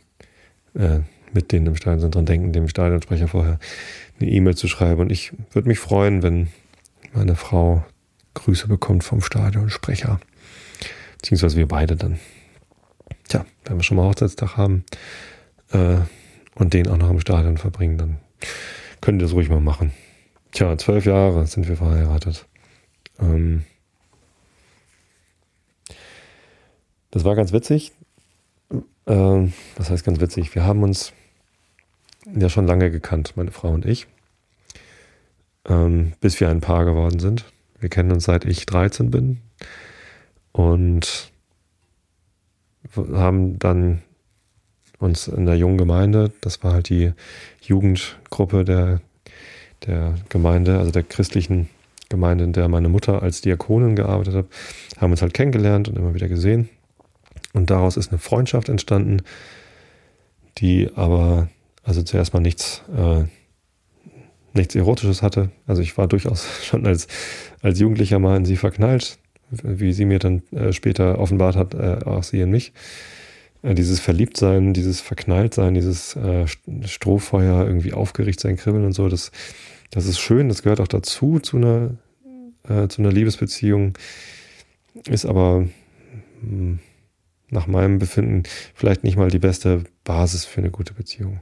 äh, 0.75 0.99
mit 1.37 1.51
denen 1.51 1.67
im 1.67 1.75
Stadion 1.75 1.99
sind, 1.99 2.15
dran 2.15 2.25
denken, 2.25 2.51
dem 2.51 2.67
Stadionsprecher 2.67 3.27
vorher 3.27 3.59
eine 4.19 4.29
E-Mail 4.29 4.55
zu 4.55 4.67
schreiben. 4.67 5.01
Und 5.01 5.11
ich 5.11 5.31
würde 5.51 5.67
mich 5.67 5.77
freuen, 5.77 6.23
wenn 6.23 6.47
meine 7.13 7.35
Frau 7.35 7.85
Grüße 8.33 8.67
bekommt 8.67 9.03
vom 9.03 9.21
Stadionsprecher. 9.21 10.19
Beziehungsweise 11.17 11.57
wir 11.57 11.67
beide 11.67 11.95
dann. 11.95 12.19
Tja, 13.27 13.45
wenn 13.65 13.77
wir 13.77 13.83
schon 13.83 13.97
mal 13.97 14.07
Hochzeitstag 14.07 14.57
haben 14.57 14.83
äh, 15.71 15.97
und 16.55 16.73
den 16.73 16.87
auch 16.87 16.97
noch 16.97 17.11
im 17.11 17.19
Stadion 17.19 17.57
verbringen, 17.57 17.99
dann 17.99 18.17
könnt 18.99 19.21
ihr 19.21 19.25
das 19.25 19.33
ruhig 19.33 19.49
mal 19.49 19.59
machen. 19.59 19.91
Tja, 20.51 20.75
zwölf 20.79 21.05
Jahre 21.05 21.45
sind 21.45 21.67
wir 21.67 21.77
verheiratet. 21.77 22.47
Ähm, 23.19 23.63
das 27.11 27.23
war 27.23 27.35
ganz 27.35 27.53
witzig. 27.53 27.91
Ähm, 29.05 29.53
was 29.75 29.91
heißt 29.91 30.03
ganz 30.03 30.19
witzig? 30.19 30.55
Wir 30.55 30.63
haben 30.63 30.81
uns 30.81 31.13
ja 32.35 32.49
schon 32.49 32.67
lange 32.67 32.91
gekannt, 32.91 33.33
meine 33.35 33.51
Frau 33.51 33.69
und 33.69 33.85
ich, 33.85 34.07
ähm, 35.67 36.13
bis 36.19 36.39
wir 36.39 36.49
ein 36.49 36.61
Paar 36.61 36.85
geworden 36.85 37.19
sind. 37.19 37.45
Wir 37.79 37.89
kennen 37.89 38.11
uns 38.11 38.25
seit 38.25 38.45
ich 38.45 38.65
13 38.65 39.11
bin 39.11 39.39
und 40.51 41.31
haben 42.95 43.59
dann 43.59 44.01
uns 44.99 45.27
in 45.27 45.45
der 45.45 45.55
jungen 45.57 45.77
Gemeinde, 45.77 46.31
das 46.41 46.63
war 46.63 46.73
halt 46.73 46.89
die 46.89 47.13
Jugendgruppe 47.61 48.65
der, 48.65 49.01
der 49.85 50.15
Gemeinde, 50.29 50.79
also 50.79 50.91
der 50.91 51.03
christlichen 51.03 51.69
Gemeinde, 52.09 52.45
in 52.45 52.53
der 52.53 52.67
meine 52.67 52.89
Mutter 52.89 53.21
als 53.21 53.41
Diakonin 53.41 53.95
gearbeitet 53.95 54.33
hat, 54.33 54.45
haben 54.97 55.11
uns 55.11 55.21
halt 55.21 55.33
kennengelernt 55.33 55.87
und 55.87 55.97
immer 55.97 56.15
wieder 56.15 56.27
gesehen. 56.27 56.69
Und 57.53 57.69
daraus 57.69 57.97
ist 57.97 58.09
eine 58.09 58.19
Freundschaft 58.19 58.69
entstanden, 58.69 59.21
die 60.57 60.89
aber 60.95 61.49
also 61.87 62.03
zuerst 62.03 62.33
mal 62.33 62.41
nichts, 62.41 62.81
äh, 62.95 63.23
nichts 64.53 64.75
Erotisches 64.75 65.21
hatte. 65.21 65.51
Also 65.65 65.81
ich 65.81 65.97
war 65.97 66.07
durchaus 66.07 66.45
schon 66.63 66.85
als, 66.85 67.07
als 67.61 67.79
Jugendlicher 67.79 68.19
mal 68.19 68.35
in 68.35 68.45
sie 68.45 68.57
verknallt, 68.57 69.17
wie 69.49 69.93
sie 69.93 70.05
mir 70.05 70.19
dann 70.19 70.43
äh, 70.51 70.73
später 70.73 71.17
offenbart 71.17 71.55
hat, 71.55 71.73
äh, 71.73 71.99
auch 72.05 72.23
sie 72.23 72.41
in 72.41 72.51
mich. 72.51 72.73
Äh, 73.63 73.73
dieses 73.73 74.01
Verliebtsein, 74.01 74.73
dieses 74.73 74.99
Verknalltsein, 74.99 75.73
dieses 75.73 76.17
äh, 76.17 76.45
Strohfeuer, 76.85 77.65
irgendwie 77.65 77.93
aufgeregt 77.93 78.41
sein, 78.41 78.57
kribbeln 78.57 78.85
und 78.85 78.93
so, 78.93 79.07
das, 79.07 79.31
das 79.89 80.05
ist 80.07 80.19
schön, 80.19 80.49
das 80.49 80.63
gehört 80.63 80.81
auch 80.81 80.89
dazu, 80.89 81.39
zu 81.39 81.55
einer, 81.55 81.91
äh, 82.67 82.89
zu 82.89 83.01
einer 83.01 83.13
Liebesbeziehung, 83.13 83.93
ist 85.07 85.25
aber 85.25 85.61
mh, 85.61 85.69
hm, 86.41 86.79
nach 87.49 87.67
meinem 87.67 87.99
Befinden 87.99 88.43
vielleicht 88.73 89.03
nicht 89.03 89.17
mal 89.17 89.29
die 89.29 89.39
beste 89.39 89.83
Basis 90.03 90.45
für 90.45 90.59
eine 90.61 90.71
gute 90.71 90.93
Beziehung. 90.93 91.39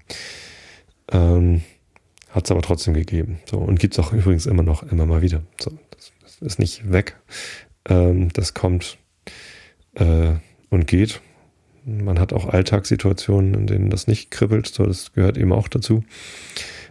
Ähm, 1.11 1.61
Hat 2.29 2.45
es 2.45 2.51
aber 2.51 2.61
trotzdem 2.61 2.93
gegeben. 2.93 3.39
So, 3.49 3.57
und 3.57 3.79
gibt 3.79 3.93
es 3.93 3.99
auch 3.99 4.13
übrigens 4.13 4.45
immer 4.45 4.63
noch, 4.63 4.83
immer 4.83 5.05
mal 5.05 5.21
wieder. 5.21 5.41
So, 5.59 5.71
das, 5.91 6.11
das 6.21 6.37
ist 6.41 6.59
nicht 6.59 6.91
weg. 6.91 7.15
Ähm, 7.87 8.29
das 8.33 8.53
kommt 8.53 8.97
äh, 9.95 10.33
und 10.69 10.87
geht. 10.87 11.21
Man 11.85 12.19
hat 12.19 12.33
auch 12.33 12.47
Alltagssituationen, 12.47 13.53
in 13.53 13.67
denen 13.67 13.89
das 13.89 14.07
nicht 14.07 14.31
kribbelt. 14.31 14.67
So, 14.67 14.85
das 14.85 15.13
gehört 15.13 15.37
eben 15.37 15.53
auch 15.53 15.67
dazu, 15.67 16.03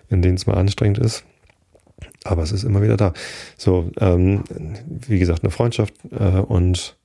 in 0.09 0.23
denen 0.23 0.37
es 0.37 0.47
mal 0.47 0.55
anstrengend 0.55 0.99
ist. 0.99 1.25
Aber 2.23 2.43
es 2.43 2.53
ist 2.53 2.65
immer 2.65 2.81
wieder 2.81 2.97
da. 2.97 3.13
So, 3.57 3.91
ähm, 3.99 4.45
wie 4.89 5.19
gesagt, 5.19 5.43
eine 5.43 5.51
Freundschaft 5.51 5.95
äh, 6.11 6.41
und 6.41 6.97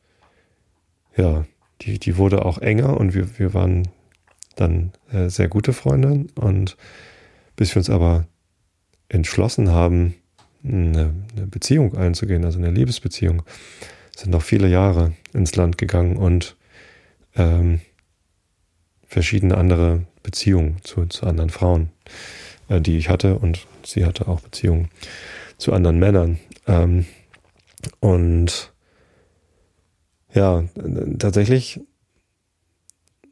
ja, 1.18 1.46
die, 1.82 2.00
die 2.00 2.18
wurde 2.18 2.46
auch 2.46 2.58
enger 2.58 2.98
und 2.98 3.14
wir, 3.14 3.40
wir 3.40 3.54
waren 3.54 3.88
dann 4.56 4.92
äh, 5.12 5.30
sehr 5.30 5.48
gute 5.48 5.74
Freunde. 5.74 6.26
Und 6.36 6.78
bis 7.56 7.74
wir 7.76 7.80
uns 7.80 7.90
aber 7.90 8.26
entschlossen 9.08 9.72
haben, 9.72 10.16
eine, 10.64 11.14
eine 11.36 11.48
Beziehung 11.48 11.96
einzugehen, 11.96 12.46
also 12.46 12.60
eine 12.60 12.72
Liebesbeziehung, 12.72 13.44
sind 14.16 14.32
noch 14.32 14.42
viele 14.42 14.68
Jahre 14.68 15.14
ins 15.34 15.56
Land 15.56 15.78
gegangen 15.78 16.18
und 16.18 16.58
ähm, 17.36 17.80
verschiedene 19.08 19.58
andere 19.58 20.06
Beziehungen 20.24 20.78
zu, 20.84 21.06
zu 21.06 21.26
anderen 21.26 21.50
Frauen, 21.50 21.90
äh, 22.68 22.82
die 22.82 22.98
ich 22.98 23.10
hatte 23.10 23.40
und 23.40 23.66
sie 23.84 24.06
hatte 24.06 24.28
auch 24.28 24.42
Beziehungen 24.42 24.90
zu 25.58 25.74
anderen 25.74 26.00
Männern. 26.00 26.40
Ähm, 26.68 27.06
und 28.02 28.74
ja, 30.34 30.64
tatsächlich 31.18 31.82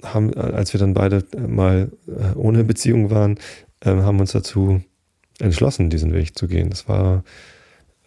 haben, 0.03 0.33
als 0.33 0.73
wir 0.73 0.79
dann 0.79 0.93
beide 0.93 1.23
mal 1.47 1.91
äh, 2.07 2.35
ohne 2.35 2.63
Beziehung 2.63 3.09
waren, 3.09 3.39
ähm, 3.83 4.03
haben 4.03 4.19
uns 4.19 4.31
dazu 4.31 4.81
entschlossen, 5.39 5.89
diesen 5.89 6.13
Weg 6.13 6.37
zu 6.37 6.47
gehen. 6.47 6.69
Das 6.69 6.87
war 6.87 7.23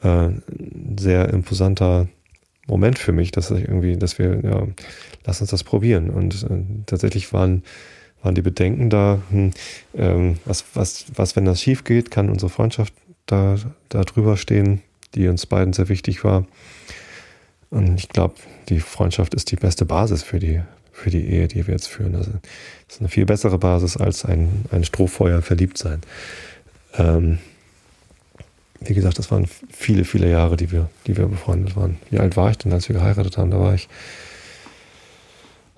äh, 0.02 0.08
ein 0.08 0.96
sehr 0.98 1.28
imposanter 1.30 2.08
Moment 2.66 2.98
für 2.98 3.12
mich, 3.12 3.32
dass 3.32 3.50
ich 3.50 3.62
irgendwie, 3.62 3.96
dass 3.96 4.18
wir, 4.18 4.40
ja, 4.42 4.66
lass 5.24 5.40
uns 5.40 5.50
das 5.50 5.64
probieren. 5.64 6.10
Und 6.10 6.42
äh, 6.44 6.62
tatsächlich 6.86 7.32
waren, 7.32 7.62
waren 8.22 8.34
die 8.34 8.42
Bedenken 8.42 8.90
da, 8.90 9.20
hm, 9.30 9.50
ähm, 9.94 10.38
was, 10.44 10.64
was, 10.74 11.06
was, 11.14 11.36
wenn 11.36 11.44
das 11.44 11.60
schief 11.60 11.84
geht, 11.84 12.10
kann 12.10 12.30
unsere 12.30 12.50
Freundschaft 12.50 12.94
da, 13.26 13.56
da 13.88 14.02
drüber 14.02 14.36
stehen, 14.36 14.82
die 15.14 15.28
uns 15.28 15.46
beiden 15.46 15.72
sehr 15.72 15.88
wichtig 15.88 16.22
war. 16.24 16.46
Und 17.70 17.98
ich 17.98 18.08
glaube, 18.08 18.34
die 18.68 18.80
Freundschaft 18.80 19.34
ist 19.34 19.50
die 19.50 19.56
beste 19.56 19.84
Basis 19.84 20.22
für 20.22 20.38
die, 20.38 20.60
für 20.92 21.10
die 21.10 21.24
Ehe, 21.24 21.48
die 21.48 21.66
wir 21.66 21.74
jetzt 21.74 21.86
führen. 21.86 22.16
Also 22.16 22.32
das 22.32 22.96
ist 22.96 23.00
eine 23.00 23.08
viel 23.08 23.26
bessere 23.26 23.58
Basis 23.58 23.96
als 23.96 24.24
ein, 24.24 24.64
ein 24.70 24.84
Strohfeuer 24.84 25.40
verliebt 25.40 25.78
sein. 25.78 26.00
Ähm, 26.94 27.38
wie 28.80 28.94
gesagt, 28.94 29.18
das 29.18 29.30
waren 29.30 29.46
viele, 29.70 30.04
viele 30.04 30.30
Jahre, 30.30 30.56
die 30.56 30.72
wir, 30.72 30.88
die 31.06 31.16
wir 31.16 31.26
befreundet 31.26 31.76
waren. 31.76 31.98
Wie 32.10 32.18
alt 32.18 32.36
war 32.36 32.50
ich 32.50 32.58
denn, 32.58 32.72
als 32.72 32.88
wir 32.88 32.96
geheiratet 32.96 33.36
haben? 33.36 33.50
Da 33.50 33.60
war 33.60 33.74
ich 33.74 33.88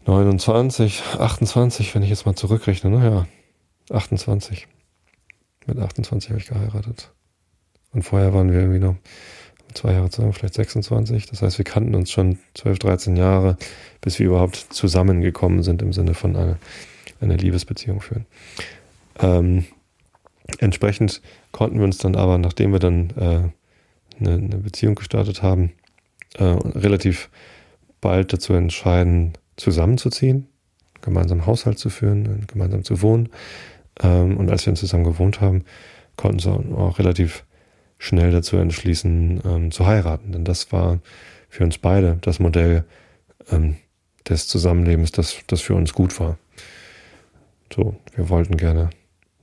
29, 0.06 1.02
28, 1.18 1.94
wenn 1.94 2.02
ich 2.02 2.10
jetzt 2.10 2.26
mal 2.26 2.34
zurückrechne. 2.34 2.90
Naja, 2.90 3.26
28. 3.90 4.66
Mit 5.66 5.78
28 5.78 6.30
habe 6.30 6.40
ich 6.40 6.46
geheiratet. 6.46 7.10
Und 7.92 8.02
vorher 8.02 8.32
waren 8.32 8.50
wir 8.50 8.60
irgendwie 8.60 8.78
noch 8.78 8.96
zwei 9.74 9.92
Jahre 9.92 10.10
zusammen, 10.10 10.32
vielleicht 10.32 10.54
26. 10.54 11.26
Das 11.26 11.42
heißt, 11.42 11.58
wir 11.58 11.64
kannten 11.64 11.94
uns 11.94 12.10
schon 12.10 12.38
12, 12.54 12.78
13 12.80 13.16
Jahre, 13.16 13.56
bis 14.00 14.18
wir 14.18 14.26
überhaupt 14.26 14.56
zusammengekommen 14.56 15.62
sind 15.62 15.82
im 15.82 15.92
Sinne 15.92 16.14
von 16.14 16.36
einer, 16.36 16.58
einer 17.20 17.36
Liebesbeziehung 17.36 18.00
führen. 18.00 18.26
Ähm, 19.20 19.64
entsprechend 20.58 21.20
konnten 21.52 21.78
wir 21.78 21.84
uns 21.84 21.98
dann 21.98 22.16
aber, 22.16 22.38
nachdem 22.38 22.72
wir 22.72 22.78
dann 22.78 23.10
äh, 23.10 24.20
eine, 24.20 24.34
eine, 24.34 24.58
Beziehung 24.58 24.94
gestartet 24.94 25.42
haben, 25.42 25.72
äh, 26.34 26.44
relativ 26.44 27.30
bald 28.00 28.32
dazu 28.32 28.52
entscheiden, 28.54 29.32
zusammenzuziehen, 29.56 30.48
gemeinsam 31.02 31.46
Haushalt 31.46 31.78
zu 31.78 31.90
führen, 31.90 32.46
gemeinsam 32.46 32.84
zu 32.84 33.02
wohnen. 33.02 33.28
Ähm, 34.02 34.36
und 34.36 34.50
als 34.50 34.66
wir 34.66 34.74
zusammen 34.74 35.04
gewohnt 35.04 35.40
haben, 35.40 35.64
konnten 36.16 36.44
wir 36.44 36.78
auch 36.78 36.98
relativ 36.98 37.44
schnell 38.02 38.32
dazu 38.32 38.56
entschließen, 38.56 39.42
ähm, 39.44 39.70
zu 39.70 39.86
heiraten. 39.86 40.32
Denn 40.32 40.44
das 40.44 40.72
war 40.72 40.98
für 41.48 41.62
uns 41.62 41.78
beide 41.78 42.18
das 42.20 42.40
Modell 42.40 42.84
ähm, 43.48 43.76
des 44.28 44.48
Zusammenlebens, 44.48 45.12
das, 45.12 45.36
das 45.46 45.60
für 45.60 45.76
uns 45.76 45.92
gut 45.92 46.18
war. 46.18 46.36
So, 47.72 47.94
wir 48.16 48.28
wollten 48.28 48.56
gerne 48.56 48.90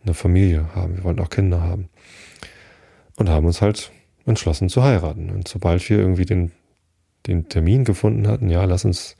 eine 0.04 0.14
Familie 0.14 0.76
haben, 0.76 0.98
wir 0.98 1.06
wollten 1.06 1.22
auch 1.22 1.30
Kinder 1.30 1.62
haben. 1.62 1.88
Und 3.16 3.30
haben 3.30 3.46
uns 3.46 3.62
halt 3.62 3.94
entschlossen 4.26 4.68
zu 4.68 4.84
heiraten. 4.84 5.30
Und 5.30 5.48
sobald 5.48 5.90
wir 5.90 5.98
irgendwie 5.98 6.26
den, 6.26 6.52
den 7.28 7.48
Termin 7.48 7.86
gefunden 7.86 8.28
hatten, 8.28 8.50
ja, 8.50 8.66
lass 8.66 8.84
uns 8.84 9.16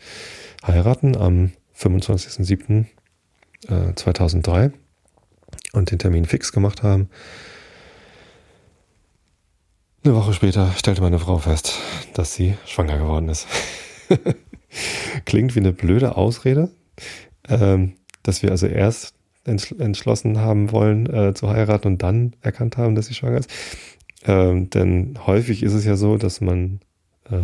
heiraten 0.68 1.16
am 1.16 1.54
25.07.2003 1.78 4.66
äh, 4.66 4.72
und 5.72 5.92
den 5.92 6.00
Termin 6.00 6.26
fix 6.26 6.52
gemacht 6.52 6.84
haben, 6.84 7.08
eine 10.10 10.18
Woche 10.18 10.34
später 10.34 10.72
stellte 10.76 11.02
meine 11.02 11.20
Frau 11.20 11.38
fest, 11.38 11.78
dass 12.16 12.34
sie 12.34 12.56
schwanger 12.66 12.98
geworden 12.98 13.30
ist. 13.30 13.48
Klingt 15.26 15.54
wie 15.54 15.60
eine 15.60 15.72
blöde 15.72 16.18
Ausrede, 16.18 16.72
ähm, 17.48 17.94
dass 18.24 18.42
wir 18.42 18.50
also 18.50 18.66
erst 18.66 19.14
entschlossen 19.46 20.40
haben 20.40 20.72
wollen 20.72 21.06
äh, 21.14 21.36
zu 21.36 21.50
heiraten 21.50 21.88
und 21.90 22.02
dann 22.02 22.34
erkannt 22.42 22.78
haben, 22.78 22.96
dass 22.96 23.06
sie 23.06 23.14
schwanger 23.14 23.38
ist. 23.38 23.52
Ähm, 24.26 24.72
denn 24.72 25.20
häufig 25.28 25.62
ist 25.62 25.74
es 25.74 25.86
ja 25.86 25.96
so, 25.96 26.18
dass 26.18 26.42
man, 26.42 26.80
äh, 27.30 27.38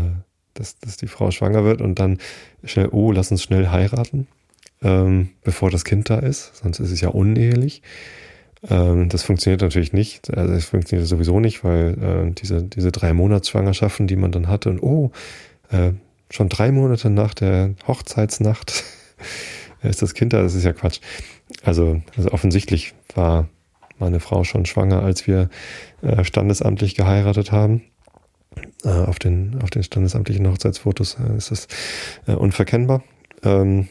dass, 0.56 0.80
dass 0.80 0.98
die 0.98 1.08
Frau 1.08 1.30
schwanger 1.30 1.66
wird 1.66 1.82
und 1.82 2.00
dann 2.00 2.18
schnell, 2.64 2.90
oh, 2.92 3.12
lass 3.12 3.30
uns 3.30 3.44
schnell 3.44 3.70
heiraten, 3.70 4.26
ähm, 4.82 5.30
bevor 5.44 5.70
das 5.70 5.86
Kind 5.86 6.10
da 6.10 6.18
ist, 6.18 6.56
sonst 6.56 6.80
ist 6.80 6.92
es 6.92 7.02
ja 7.02 7.10
unehelich. 7.10 7.84
Ähm, 8.70 9.10
das 9.10 9.24
funktioniert 9.24 9.62
natürlich 9.62 9.94
nicht. 9.94 10.36
Also 10.36 10.54
es 10.54 10.66
funktioniert 10.66 11.08
sowieso 11.08 11.40
nicht, 11.40 11.64
weil 11.64 11.98
äh, 12.02 12.32
diese, 12.32 12.64
diese 12.64 12.92
drei 12.92 13.14
Monatsschwangerschaften, 13.14 14.08
die 14.08 14.16
man 14.16 14.32
dann 14.32 14.48
hatte, 14.48 14.70
und 14.70 14.82
oh, 14.82 15.12
äh, 15.70 15.92
schon 16.30 16.50
drei 16.50 16.72
Monate 16.72 17.10
nach 17.10 17.34
der 17.34 17.76
Hochzeitsnacht 17.88 18.84
ist 19.82 20.02
das 20.02 20.14
Kind 20.14 20.34
da, 20.34 20.42
das 20.42 20.56
ist 20.56 20.64
ja 20.64 20.74
Quatsch. 20.74 21.00
Also, 21.64 22.02
also 22.18 22.32
offensichtlich 22.32 22.94
war 23.14 23.48
meine 24.00 24.20
Frau 24.20 24.44
schon 24.44 24.66
schwanger, 24.66 25.02
als 25.02 25.28
wir 25.28 25.50
äh, 26.02 26.24
standesamtlich 26.24 26.96
geheiratet 26.96 27.52
haben. 27.52 27.84
Äh, 28.84 28.90
auf, 28.90 29.20
den, 29.20 29.60
auf 29.62 29.70
den 29.70 29.84
standesamtlichen 29.84 30.48
Hochzeitsfotos 30.48 31.18
äh, 31.20 31.38
ist 31.38 31.52
das 31.52 31.68
äh, 32.28 32.34
unverkennbar. 32.34 33.04
Ähm, 33.44 33.90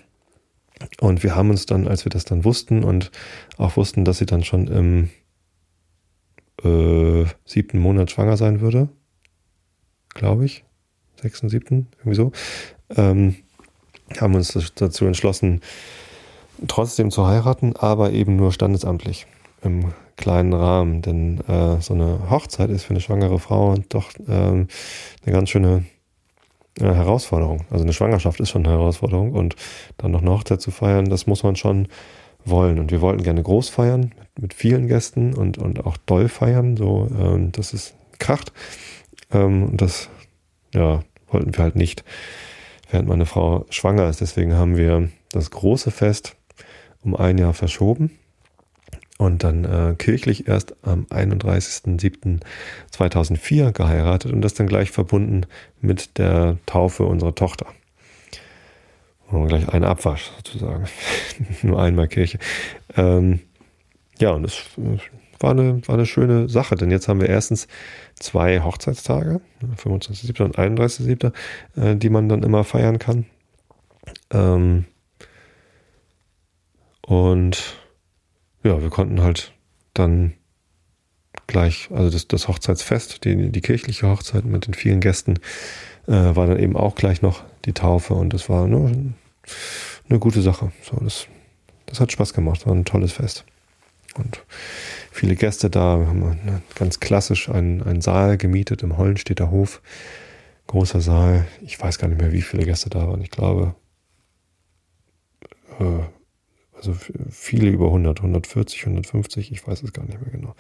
und 1.01 1.23
wir 1.23 1.35
haben 1.35 1.51
uns 1.51 1.67
dann, 1.67 1.89
als 1.89 2.05
wir 2.05 2.11
das 2.11 2.25
dann 2.25 2.45
wussten 2.45 2.85
und 2.85 3.11
auch 3.57 3.77
wussten, 3.77 4.05
dass 4.05 4.19
sie 4.19 4.27
dann 4.27 4.45
schon 4.45 4.67
im 4.69 5.11
äh, 6.63 7.27
siebten 7.45 7.79
Monat 7.79 8.11
schwanger 8.11 8.37
sein 8.37 8.61
würde, 8.61 8.89
glaube 10.15 10.45
ich, 10.45 10.65
sechsten, 11.21 11.49
siebten, 11.49 11.89
irgendwie 11.99 12.17
so, 12.17 12.33
ähm, 12.97 13.37
haben 14.21 14.35
uns 14.35 14.57
dazu 14.75 15.07
entschlossen, 15.07 15.61
trotzdem 16.69 17.11
zu 17.11 17.27
heiraten, 17.27 17.75
aber 17.77 18.13
eben 18.13 18.37
nur 18.37 18.53
standesamtlich 18.53 19.27
im 19.63 19.93
kleinen 20.17 20.53
Rahmen. 20.53 21.03
Denn 21.03 21.41
äh, 21.49 21.81
so 21.81 21.95
eine 21.95 22.31
Hochzeit 22.31 22.71
ist 22.71 22.85
für 22.85 22.91
eine 22.91 23.01
schwangere 23.01 23.39
Frau 23.39 23.75
doch 23.89 24.11
ähm, 24.29 24.69
eine 25.25 25.33
ganz 25.33 25.51
schöne 25.51 25.85
äh, 26.81 26.85
Herausforderung. 26.85 27.65
Also 27.71 27.85
eine 27.85 27.93
Schwangerschaft 27.93 28.41
ist 28.41 28.51
schon 28.51 28.67
eine 28.67 28.75
Herausforderung 28.75 29.33
und 29.33 29.57
dann 29.97 30.11
noch 30.11 30.23
eine 30.23 30.31
Hochzeit 30.31 30.61
zu 30.61 30.71
feiern, 30.71 31.07
das 31.07 31.27
muss 31.27 31.43
man 31.43 31.57
schon 31.57 31.89
wollen. 32.45 32.79
Und 32.79 32.91
wir 32.91 33.01
wollten 33.01 33.23
gerne 33.23 33.43
groß 33.43 33.69
feiern 33.69 34.13
mit, 34.19 34.43
mit 34.43 34.55
vielen 34.55 34.89
Gästen 34.89 35.35
und, 35.35 35.59
und 35.59 35.85
auch 35.87 35.97
doll 35.97 36.29
feiern, 36.29 36.77
so 36.77 37.09
ähm, 37.19 37.53
dass 37.53 37.73
es 37.73 37.95
kracht. 38.19 38.53
Ähm, 39.33 39.65
und 39.65 39.81
das 39.81 40.09
ja, 40.75 41.01
wollten 41.29 41.57
wir 41.57 41.63
halt 41.63 41.77
nicht, 41.77 42.05
während 42.91 43.09
meine 43.09 43.27
Frau 43.27 43.67
schwanger 43.71 44.09
ist. 44.09 44.21
Deswegen 44.21 44.55
haben 44.55 44.77
wir 44.77 45.09
das 45.31 45.51
große 45.51 45.91
Fest 45.91 46.37
um 47.03 47.15
ein 47.15 47.39
Jahr 47.39 47.55
verschoben 47.55 48.11
und 49.19 49.45
dann 49.45 49.65
äh, 49.65 49.95
kirchlich 49.97 50.49
erst 50.49 50.75
am 50.83 51.05
31.07.2004 51.05 53.71
geheiratet 53.73 54.33
und 54.33 54.43
das 54.43 54.55
dann 54.55 54.67
gleich 54.67 54.91
verbunden 54.91 55.47
mit 55.81 56.19
der 56.19 56.59
Taufe 56.67 57.05
unserer 57.05 57.35
Tochter. 57.35 57.67
Und 59.31 59.49
gleich 59.49 59.69
ein 59.69 59.85
Abwasch 59.85 60.31
sozusagen. 60.37 60.87
Nur 61.63 61.81
einmal 61.81 62.09
Kirche. 62.09 62.39
Ähm, 62.97 63.41
ja, 64.19 64.31
und 64.31 64.45
es 64.45 64.63
war 65.41 65.53
eine, 65.53 65.87
war 65.87 65.95
eine 65.95 66.07
schöne 66.07 66.49
Sache, 66.49 66.75
denn 66.75 66.91
jetzt 66.91 67.07
haben 67.09 67.21
wir 67.21 67.29
erstens 67.29 67.69
zwei 68.15 68.61
Hochzeitstage, 68.61 69.41
25.07. 69.83 70.43
und 70.43 70.59
31.07., 70.59 71.33
äh, 71.77 71.97
die 71.97 72.11
man 72.11 72.29
dann 72.29 72.43
immer 72.43 72.65
feiern 72.65 72.99
kann. 72.99 73.27
Ähm, 74.31 74.87
und 77.07 77.77
ja, 78.65 78.83
wir 78.83 78.91
konnten 78.91 79.23
halt 79.23 79.53
dann 79.93 80.35
gleich, 81.47 81.89
also 81.93 82.11
das, 82.11 82.27
das 82.27 82.49
Hochzeitsfest, 82.49 83.25
die, 83.25 83.51
die 83.51 83.61
kirchliche 83.61 84.09
Hochzeit 84.09 84.45
mit 84.45 84.67
den 84.67 84.75
vielen 84.75 85.01
Gästen, 85.01 85.35
äh, 86.07 86.13
war 86.13 86.47
dann 86.47 86.59
eben 86.59 86.77
auch 86.77 86.95
gleich 86.95 87.23
noch 87.23 87.45
die 87.67 87.73
Taufe 87.73 88.15
und 88.15 88.33
das 88.33 88.49
war 88.49 88.67
nur 88.67 88.91
eine 90.09 90.19
gute 90.19 90.43
Sache. 90.43 90.73
So, 90.83 90.97
das, 90.97 91.27
das 91.87 92.01
hat 92.01 92.11
Spaß 92.11 92.33
gemacht, 92.35 92.67
war 92.67 92.75
ein 92.75 92.85
tolles 92.85 93.13
Fest. 93.13 93.45
Und 94.17 94.45
viele 95.11 95.35
Gäste 95.35 95.71
da, 95.71 95.99
wir 95.99 96.07
haben 96.07 96.63
ganz 96.77 97.01
klassisch 97.01 97.49
einen, 97.49 97.83
einen 97.83 98.01
Saal 98.01 98.39
gemietet 98.39 98.83
im 98.83 98.97
Hollenstädter 98.97 99.51
Hof. 99.51 99.83
Großer 100.67 101.01
Saal. 101.01 101.47
Ich 101.63 101.81
weiß 101.81 101.99
gar 101.99 102.09
nicht 102.09 102.21
mehr, 102.21 102.33
wie 102.33 102.43
viele 102.43 102.65
Gäste 102.65 102.91
da 102.91 103.09
waren. 103.09 103.21
Ich 103.21 103.31
glaube, 103.31 103.75
äh, 105.81 106.05
also 106.87 106.99
viele 107.31 107.71
über 107.71 107.87
100, 107.87 108.19
140, 108.19 108.81
150, 108.87 109.53
ich 109.53 109.67
weiß 109.67 109.83
es 109.83 109.93
gar 109.93 110.05
nicht 110.05 110.21
mehr 110.21 110.31
genau. 110.31 110.55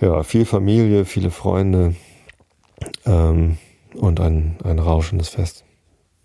Ja, 0.00 0.22
viel 0.22 0.44
Familie, 0.44 1.04
viele 1.04 1.30
Freunde 1.30 1.94
ähm, 3.06 3.58
und 3.94 4.20
ein, 4.20 4.56
ein 4.64 4.78
rauschendes 4.78 5.28
Fest. 5.28 5.64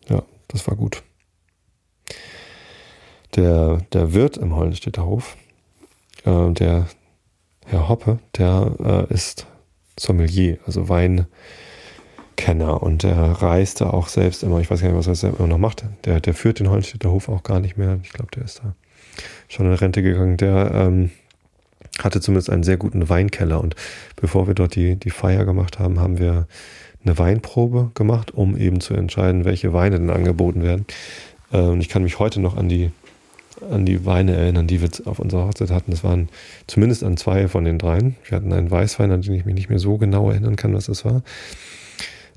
Ja, 0.10 0.23
das 0.47 0.67
war 0.67 0.75
gut. 0.75 1.03
Der, 3.36 3.81
der 3.93 4.13
Wirt 4.13 4.38
im 4.38 4.55
Hollenstädter 4.55 5.05
Hof, 5.05 5.38
äh, 6.23 6.51
der 6.51 6.88
Herr 7.65 7.89
Hoppe, 7.89 8.19
der 8.38 9.07
äh, 9.10 9.13
ist 9.13 9.45
Sommelier, 9.99 10.57
also 10.65 10.89
Wein. 10.89 11.27
Kenner 12.38 12.82
und 12.82 13.04
der 13.04 13.17
reiste 13.17 13.93
auch 13.93 14.08
selbst 14.08 14.43
immer, 14.43 14.60
ich 14.62 14.71
weiß 14.71 14.82
gar 14.82 14.91
nicht, 14.91 15.08
was 15.08 15.23
er 15.23 15.38
immer 15.38 15.47
noch 15.47 15.58
macht. 15.58 15.84
Der, 16.06 16.21
der 16.21 16.34
führt 16.34 16.60
den 16.60 16.69
Hollenstädter 16.69 17.12
Hof 17.12 17.28
auch 17.28 17.43
gar 17.43 17.60
nicht 17.60 17.78
mehr. 17.78 18.00
Ich 18.04 18.13
glaube, 18.13 18.32
der 18.34 18.45
ist 18.45 18.62
da 18.63 18.73
schon 19.50 19.65
in 19.65 19.73
Rente 19.73 20.02
gegangen. 20.02 20.38
Der 20.38 20.71
ähm, 20.73 21.12
hatte 22.00 22.21
zumindest 22.21 22.50
einen 22.50 22.63
sehr 22.63 22.78
guten 22.78 23.10
Weinkeller 23.10 23.60
und 23.60 23.76
bevor 24.15 24.47
wir 24.47 24.54
dort 24.54 24.76
die, 24.76 24.95
die 24.95 25.10
Feier 25.10 25.43
gemacht 25.45 25.80
haben, 25.80 26.00
haben 26.00 26.19
wir 26.19 26.47
eine 27.04 27.17
Weinprobe 27.17 27.91
gemacht, 27.95 28.32
um 28.32 28.56
eben 28.56 28.80
zu 28.82 28.93
entscheiden, 28.93 29.45
welche 29.45 29.73
Weine 29.73 29.97
denn 29.97 30.10
angeboten 30.10 30.63
werden. 30.63 30.86
Äh, 31.52 31.60
und 31.60 31.82
ich 31.82 31.89
kann 31.89 32.04
mich 32.04 32.19
heute 32.19 32.39
noch 32.39 32.56
an 32.56 32.69
die 32.69 32.91
an 33.71 33.88
die 33.88 34.06
Weine 34.06 34.36
erinnern, 34.36 34.67
die 34.67 34.82
wir 34.82 34.89
auf 35.06 35.17
unserer 35.17 35.47
Hochzeit 35.47 35.71
hatten. 35.71 35.89
Das 35.89 36.04
waren 36.04 36.30
zumindest 36.67 37.04
an 37.04 37.17
zwei 37.17 37.47
von 37.47 37.65
den 37.65 37.80
dreien. 37.80 38.15
Wir 38.23 38.36
hatten 38.36 38.54
einen 38.54 38.69
Weißwein, 38.69 39.12
an 39.12 39.23
den 39.23 39.34
ich 39.34 39.45
mich 39.45 39.56
nicht 39.56 39.69
mehr 39.69 39.80
so 39.80 39.97
genau 39.97 40.30
erinnern 40.30 40.56
kann, 40.56 40.76
was 40.76 40.86
das 40.86 41.06
war. 41.06 41.23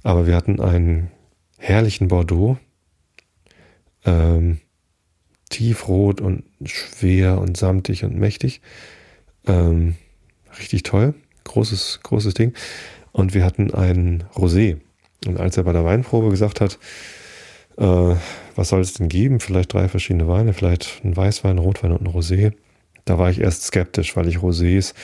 Aber 0.02 0.26
wir 0.26 0.34
hatten 0.34 0.60
einen 0.60 1.10
herrlichen 1.58 2.08
Bordeaux. 2.08 2.58
Ähm, 4.04 4.60
tiefrot 5.50 6.20
und 6.20 6.44
schwer 6.64 7.38
und 7.38 7.56
samtig 7.56 8.04
und 8.04 8.16
mächtig. 8.16 8.60
Ähm, 9.46 9.96
richtig 10.58 10.84
toll. 10.84 11.14
Großes, 11.44 12.00
großes 12.02 12.34
Ding. 12.34 12.54
Und 13.12 13.34
wir 13.34 13.44
hatten 13.44 13.74
einen 13.74 14.24
Rosé. 14.34 14.78
Und 15.26 15.38
als 15.38 15.56
er 15.56 15.64
bei 15.64 15.72
der 15.72 15.84
Weinprobe 15.84 16.30
gesagt 16.30 16.60
hat, 16.60 16.78
äh, 17.76 18.14
was 18.54 18.68
soll 18.68 18.80
es 18.80 18.94
denn 18.94 19.08
geben? 19.08 19.40
Vielleicht 19.40 19.72
drei 19.72 19.88
verschiedene 19.88 20.28
Weine, 20.28 20.52
vielleicht 20.52 21.04
ein 21.04 21.16
Weißwein, 21.16 21.58
Rotwein 21.58 21.92
und 21.92 22.02
ein 22.02 22.12
Rosé. 22.12 22.52
Da 23.04 23.18
war 23.18 23.30
ich 23.30 23.40
erst 23.40 23.64
skeptisch, 23.64 24.16
weil 24.16 24.28
ich 24.28 24.38
Rosés 24.38 24.94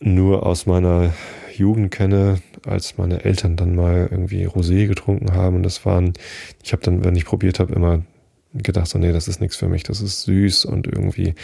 nur 0.00 0.46
aus 0.46 0.66
meiner 0.66 1.12
Jugend 1.54 1.90
kenne, 1.90 2.40
als 2.64 2.98
meine 2.98 3.24
Eltern 3.24 3.56
dann 3.56 3.74
mal 3.74 4.08
irgendwie 4.10 4.46
Rosé 4.46 4.86
getrunken 4.86 5.32
haben. 5.32 5.56
Und 5.56 5.62
das 5.62 5.84
waren, 5.84 6.12
ich 6.62 6.72
habe 6.72 6.82
dann, 6.82 7.04
wenn 7.04 7.16
ich 7.16 7.24
probiert 7.24 7.58
habe, 7.60 7.74
immer 7.74 8.02
gedacht, 8.54 8.88
so, 8.88 8.98
nee, 8.98 9.12
das 9.12 9.28
ist 9.28 9.40
nichts 9.40 9.56
für 9.56 9.68
mich, 9.68 9.82
das 9.82 10.00
ist 10.00 10.22
süß 10.22 10.64
und 10.64 10.86
irgendwie, 10.86 11.34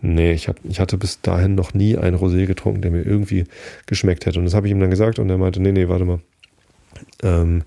nee, 0.00 0.32
ich, 0.32 0.48
hab, 0.48 0.56
ich 0.64 0.80
hatte 0.80 0.96
bis 0.96 1.20
dahin 1.20 1.54
noch 1.54 1.74
nie 1.74 1.96
einen 1.96 2.16
Rosé 2.16 2.46
getrunken, 2.46 2.82
der 2.82 2.90
mir 2.90 3.02
irgendwie 3.02 3.44
geschmeckt 3.86 4.26
hätte. 4.26 4.38
Und 4.38 4.44
das 4.44 4.54
habe 4.54 4.66
ich 4.66 4.72
ihm 4.72 4.80
dann 4.80 4.90
gesagt 4.90 5.18
und 5.18 5.28
er 5.30 5.38
meinte, 5.38 5.60
nee, 5.60 5.72
nee, 5.72 5.88
warte 5.88 6.04
mal. 6.04 6.20
Ähm, 7.22 7.62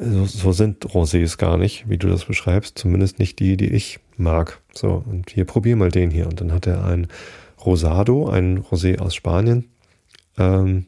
so, 0.00 0.26
so 0.26 0.52
sind 0.52 0.84
Rosés 0.84 1.38
gar 1.38 1.56
nicht, 1.56 1.88
wie 1.88 1.98
du 1.98 2.08
das 2.08 2.24
beschreibst, 2.24 2.78
zumindest 2.78 3.18
nicht 3.18 3.38
die, 3.40 3.56
die 3.56 3.70
ich 3.70 3.98
mag. 4.16 4.60
So, 4.72 5.02
und 5.06 5.30
hier 5.30 5.44
probier 5.44 5.76
mal 5.76 5.90
den 5.90 6.10
hier. 6.10 6.26
Und 6.26 6.40
dann 6.40 6.52
hat 6.52 6.66
er 6.66 6.84
ein 6.84 7.08
Rosado, 7.64 8.28
ein 8.28 8.60
Rosé 8.60 8.98
aus 8.98 9.14
Spanien, 9.14 9.64
ähm, 10.38 10.86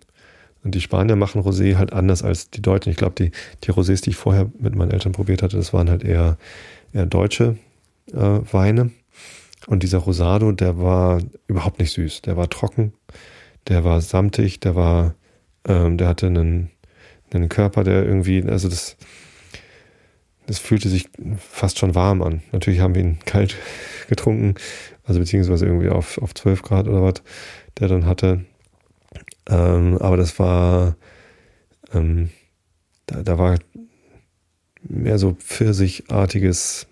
und 0.62 0.74
die 0.74 0.80
Spanier 0.80 1.16
machen 1.16 1.42
Rosé 1.42 1.76
halt 1.76 1.92
anders 1.92 2.22
als 2.22 2.50
die 2.50 2.62
Deutschen. 2.62 2.90
Ich 2.90 2.96
glaube, 2.96 3.14
die, 3.16 3.30
die 3.64 3.72
Rosés, 3.72 4.02
die 4.02 4.10
ich 4.10 4.16
vorher 4.16 4.50
mit 4.58 4.74
meinen 4.74 4.90
Eltern 4.90 5.12
probiert 5.12 5.42
hatte, 5.42 5.56
das 5.56 5.72
waren 5.72 5.88
halt 5.88 6.04
eher, 6.04 6.36
eher 6.92 7.06
deutsche 7.06 7.56
äh, 8.12 8.40
Weine. 8.52 8.90
Und 9.66 9.82
dieser 9.82 9.98
Rosado, 9.98 10.52
der 10.52 10.78
war 10.78 11.20
überhaupt 11.46 11.80
nicht 11.80 11.92
süß. 11.92 12.22
Der 12.22 12.36
war 12.36 12.48
trocken, 12.48 12.92
der 13.68 13.84
war 13.84 14.00
samtig, 14.00 14.60
der 14.60 14.74
war, 14.74 15.14
ähm, 15.66 15.96
der 15.96 16.08
hatte 16.08 16.26
einen, 16.26 16.70
einen 17.32 17.48
Körper, 17.48 17.84
der 17.84 18.04
irgendwie, 18.04 18.42
also 18.42 18.68
das, 18.68 18.96
das 20.46 20.58
fühlte 20.58 20.88
sich 20.88 21.08
fast 21.38 21.78
schon 21.78 21.94
warm 21.94 22.22
an. 22.22 22.42
Natürlich 22.52 22.80
haben 22.80 22.94
wir 22.94 23.02
ihn 23.02 23.18
kalt 23.24 23.56
getrunken, 24.08 24.54
also 25.04 25.20
beziehungsweise 25.20 25.66
irgendwie 25.66 25.88
auf, 25.88 26.18
auf 26.18 26.34
12 26.34 26.62
Grad 26.62 26.88
oder 26.88 27.02
was, 27.02 27.22
der 27.78 27.88
dann 27.88 28.06
hatte. 28.06 28.44
Ähm, 29.50 29.98
aber 29.98 30.16
das 30.16 30.38
war, 30.38 30.96
ähm, 31.92 32.30
da, 33.06 33.22
da 33.22 33.38
war 33.38 33.58
mehr 34.82 35.18
so 35.18 35.32
pfirsichartiges, 35.32 36.86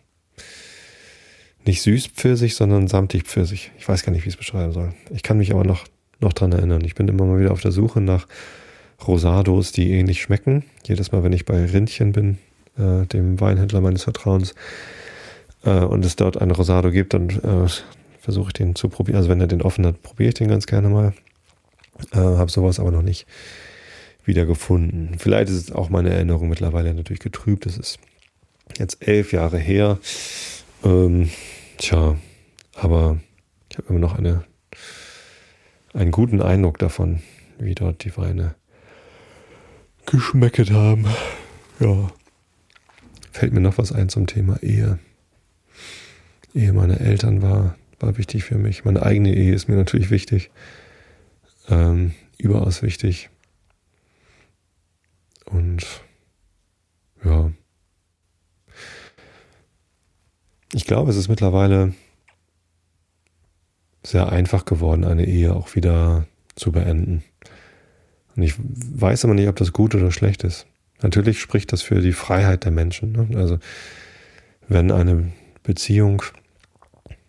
nicht 1.65 1.83
süß 1.83 2.09
Pfirsich, 2.09 2.55
sondern 2.55 2.89
samtig 2.89 3.25
Pfirsich. 3.25 3.71
Ich 3.79 3.89
weiß 3.89 4.03
gar 4.03 4.13
nicht, 4.13 4.25
wie 4.25 4.29
ich 4.29 4.35
es 4.35 4.39
beschreiben 4.39 4.73
soll. 4.73 4.93
Ich 5.11 5.23
kann 5.23 5.39
mich 5.39 5.53
aber 5.53 5.65
noch, 5.65 5.85
noch 6.21 6.33
dran 6.33 6.53
erinnern. 6.53 6.83
Ich 6.85 6.95
bin 6.95 7.09
immer 7.09 7.25
mal 7.25 7.41
wieder 7.41 7.53
auf 7.53 7.61
der 7.61 7.73
Suche 7.73 8.01
nach 8.01 8.27
Rosados, 9.07 9.73
die 9.73 9.93
ähnlich 9.93 10.21
schmecken. 10.21 10.65
Jedes 10.85 11.13
Mal, 11.13 11.23
wenn 11.23 11.33
ich 11.33 11.45
bei 11.45 11.65
Rindchen 11.65 12.13
bin, 12.13 12.39
äh, 12.77 13.07
dem 13.07 13.39
Weinhändler 13.41 13.81
meines 13.81 14.03
Vertrauens, 14.03 14.55
äh, 15.65 15.85
und 15.85 16.05
es 16.05 16.17
dort 16.17 16.41
einen 16.41 16.51
Rosado 16.51 16.91
gibt, 16.91 17.15
dann 17.15 17.31
äh, 17.31 17.69
versuche 18.21 18.49
ich 18.49 18.53
den 18.55 18.75
zu 18.75 18.89
probieren. 18.89 19.17
Also 19.17 19.29
wenn 19.29 19.41
er 19.41 19.47
den 19.47 19.63
offen 19.63 19.87
hat, 19.87 20.03
probiere 20.03 20.29
ich 20.31 20.35
den 20.35 20.49
ganz 20.49 20.67
gerne 20.67 20.89
mal. 20.89 21.13
Äh, 22.13 22.19
Habe 22.19 22.51
sowas 22.51 22.81
aber 22.81 22.91
noch 22.91 23.03
nicht 23.03 23.27
wieder 24.25 24.45
gefunden. 24.47 25.17
Vielleicht 25.19 25.51
ist 25.51 25.75
auch 25.75 25.89
meine 25.89 26.11
Erinnerung 26.11 26.49
mittlerweile 26.49 26.95
natürlich 26.95 27.21
getrübt. 27.21 27.67
Es 27.67 27.79
ist 27.79 27.99
jetzt 28.79 29.07
elf 29.07 29.33
Jahre 29.33 29.59
her. 29.59 29.99
Ähm, 30.85 31.31
tja, 31.79 32.17
aber 32.75 33.19
ich 33.71 33.79
habe 33.79 33.89
immer 33.89 33.99
noch 33.99 34.17
eine, 34.17 34.45
einen 35.95 36.11
guten 36.11 36.43
Eindruck 36.43 36.79
davon, 36.79 37.23
wie 37.59 37.75
dort 37.75 38.05
die 38.05 38.17
Weine 38.17 38.55
geschmecket 40.07 40.71
haben. 40.71 41.07
Ja. 41.81 42.09
Fällt 43.33 43.53
mir 43.53 43.61
noch 43.61 43.79
was 43.79 43.93
ein 43.93 44.09
zum 44.09 44.27
Thema 44.27 44.63
Ehe. 44.63 44.99
Ehe 46.55 46.73
meiner 46.73 47.01
Eltern 47.01 47.43
war, 47.43 47.77
war 48.01 48.19
wichtig 48.19 48.45
für 48.45 48.57
mich. 48.57 48.85
Meine 48.85 49.03
eigene 49.03 49.35
Ehe 49.35 49.55
ist 49.55 49.69
mir 49.69 49.77
natürlich 49.77 50.11
wichtig. 50.11 50.51
Ähm, 51.69 52.15
überaus 52.39 52.83
wichtig. 52.83 53.31
Und 55.45 55.87
ja. 57.25 57.51
Ich 60.73 60.85
glaube, 60.85 61.11
es 61.11 61.17
ist 61.17 61.29
mittlerweile 61.29 61.95
sehr 64.03 64.31
einfach 64.31 64.65
geworden, 64.65 65.05
eine 65.05 65.27
Ehe 65.27 65.55
auch 65.55 65.75
wieder 65.75 66.27
zu 66.57 66.73
beenden. 66.73 67.25
Und 68.37 68.43
ich 68.43 68.55
weiß 68.59 69.25
aber 69.25 69.35
nicht, 69.35 69.49
ob 69.49 69.57
das 69.57 69.73
gut 69.73 69.95
oder 69.95 70.11
schlecht 70.11 70.45
ist. 70.45 70.67
Natürlich 71.03 71.41
spricht 71.41 71.73
das 71.73 71.83
für 71.83 72.01
die 72.01 72.13
Freiheit 72.13 72.65
der 72.65 72.73
Menschen. 72.73 73.13
Ne? 73.13 73.39
Also 73.39 73.59
wenn 74.69 74.91
eine 74.91 75.33
Beziehung 75.63 76.23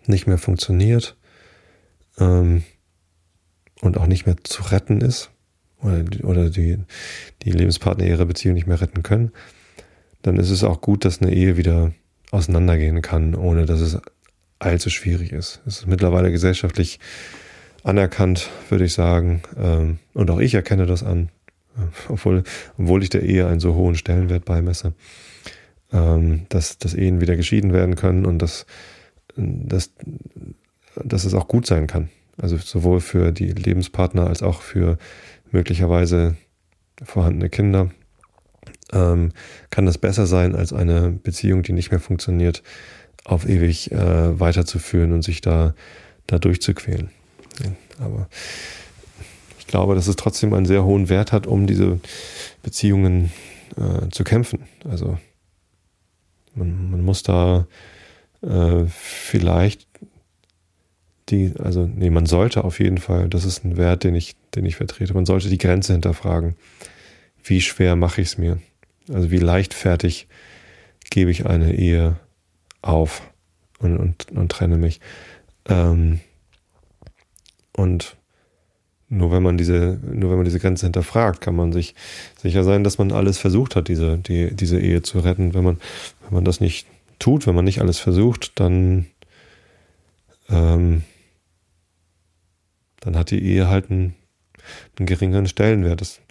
nicht 0.06 0.28
mehr 0.28 0.38
funktioniert 0.38 1.15
ähm, 2.17 2.63
und 3.81 3.97
auch 3.97 4.07
nicht 4.07 4.25
mehr 4.25 4.35
zu 4.43 4.63
retten 4.63 5.01
ist 5.01 5.31
oder, 5.81 6.03
oder 6.23 6.49
die, 6.49 6.77
die 7.43 7.51
Lebenspartner 7.51 8.05
ihre 8.05 8.25
Beziehung 8.25 8.55
nicht 8.55 8.67
mehr 8.67 8.81
retten 8.81 9.03
können, 9.03 9.31
dann 10.21 10.37
ist 10.37 10.49
es 10.49 10.63
auch 10.63 10.81
gut, 10.81 11.05
dass 11.05 11.21
eine 11.21 11.33
Ehe 11.33 11.57
wieder 11.57 11.93
auseinandergehen 12.31 13.01
kann, 13.01 13.35
ohne 13.35 13.65
dass 13.65 13.79
es 13.79 13.97
allzu 14.59 14.89
schwierig 14.89 15.31
ist. 15.31 15.61
Es 15.65 15.79
ist 15.79 15.87
mittlerweile 15.87 16.31
gesellschaftlich 16.31 16.99
anerkannt, 17.83 18.49
würde 18.69 18.85
ich 18.85 18.93
sagen. 18.93 19.41
Ähm, 19.57 19.99
und 20.13 20.29
auch 20.29 20.39
ich 20.39 20.53
erkenne 20.53 20.85
das 20.85 21.03
an, 21.03 21.29
obwohl, 22.09 22.43
obwohl 22.77 23.03
ich 23.03 23.09
der 23.09 23.23
Ehe 23.23 23.47
einen 23.47 23.61
so 23.61 23.73
hohen 23.73 23.95
Stellenwert 23.95 24.45
beimesse, 24.45 24.93
ähm, 25.93 26.45
dass, 26.49 26.77
dass 26.77 26.93
Ehen 26.93 27.21
wieder 27.21 27.35
geschieden 27.35 27.73
werden 27.73 27.95
können 27.95 28.25
und 28.25 28.41
dass, 28.41 28.65
dass, 29.35 29.91
dass 30.95 31.23
es 31.23 31.33
auch 31.33 31.47
gut 31.47 31.65
sein 31.65 31.87
kann. 31.87 32.09
Also 32.41 32.58
sowohl 32.58 32.99
für 32.99 33.32
die 33.32 33.52
Lebenspartner 33.52 34.28
als 34.28 34.43
auch 34.43 34.62
für 34.62 34.97
möglicherweise 35.52 36.36
vorhandene 37.04 37.49
Kinder 37.49 37.89
ähm, 38.91 39.32
kann 39.69 39.86
das 39.86 39.97
besser 39.97 40.25
sein 40.25 40.56
als 40.56 40.73
eine 40.73 41.12
Beziehung, 41.12 41.63
die 41.63 41.73
nicht 41.73 41.91
mehr 41.91 41.99
funktioniert, 41.99 42.63
auf 43.25 43.47
ewig 43.47 43.91
äh, 43.91 44.39
weiterzuführen 44.39 45.13
und 45.13 45.23
sich 45.23 45.41
da, 45.41 45.75
da 46.28 46.39
durchzuquälen. 46.39 47.10
Ja, 47.63 48.06
aber 48.06 48.30
ich 49.60 49.67
glaube, 49.67 49.95
dass 49.95 50.08
es 50.08 50.15
trotzdem 50.15 50.54
einen 50.54 50.65
sehr 50.65 50.84
hohen 50.84 51.10
Wert 51.10 51.32
hat, 51.32 51.45
um 51.45 51.67
diese 51.67 51.99
Beziehungen 52.63 53.32
äh, 53.78 54.10
zu 54.10 54.23
kämpfen. 54.23 54.63
Also 54.89 55.17
man, 56.56 56.89
man 56.89 57.02
muss 57.04 57.23
da 57.23 57.67
äh, 58.41 58.86
vielleicht 58.88 59.88
die, 61.31 61.53
also 61.59 61.85
nee, 61.85 62.09
man 62.09 62.25
sollte 62.25 62.63
auf 62.63 62.79
jeden 62.79 62.97
Fall, 62.97 63.29
das 63.29 63.45
ist 63.45 63.63
ein 63.63 63.77
Wert, 63.77 64.03
den 64.03 64.15
ich, 64.15 64.35
den 64.55 64.65
ich 64.65 64.75
vertrete, 64.75 65.13
man 65.13 65.25
sollte 65.25 65.49
die 65.49 65.57
Grenze 65.57 65.93
hinterfragen. 65.93 66.55
Wie 67.43 67.61
schwer 67.61 67.95
mache 67.95 68.21
ich 68.21 68.29
es 68.29 68.37
mir? 68.37 68.59
Also 69.11 69.31
wie 69.31 69.37
leichtfertig 69.37 70.27
gebe 71.09 71.31
ich 71.31 71.45
eine 71.45 71.73
Ehe 71.73 72.17
auf 72.81 73.21
und, 73.79 73.97
und, 73.97 74.31
und 74.31 74.51
trenne 74.51 74.77
mich. 74.77 74.99
Ähm, 75.67 76.19
und 77.73 78.15
nur 79.09 79.31
wenn 79.31 79.41
man 79.41 79.57
diese, 79.57 79.99
nur 80.03 80.29
wenn 80.29 80.37
man 80.37 80.45
diese 80.45 80.59
Grenze 80.59 80.85
hinterfragt, 80.85 81.41
kann 81.41 81.55
man 81.55 81.73
sich 81.73 81.95
sicher 82.37 82.63
sein, 82.63 82.83
dass 82.83 82.99
man 82.99 83.11
alles 83.11 83.39
versucht 83.39 83.75
hat, 83.75 83.87
diese, 83.87 84.17
die, 84.17 84.55
diese 84.55 84.79
Ehe 84.79 85.01
zu 85.01 85.19
retten. 85.19 85.53
Wenn 85.53 85.63
man, 85.63 85.77
wenn 86.23 86.35
man 86.35 86.45
das 86.45 86.61
nicht 86.61 86.87
tut, 87.17 87.47
wenn 87.47 87.55
man 87.55 87.65
nicht 87.65 87.81
alles 87.81 87.97
versucht, 87.97 88.59
dann, 88.59 89.07
ähm, 90.49 91.03
dann 93.01 93.17
hat 93.17 93.31
die 93.31 93.43
Ehe 93.43 93.67
halt 93.67 93.89
einen, 93.89 94.15
einen 94.97 95.05
geringeren 95.05 95.47
Stellenwert. 95.47 96.01
Das 96.01 96.21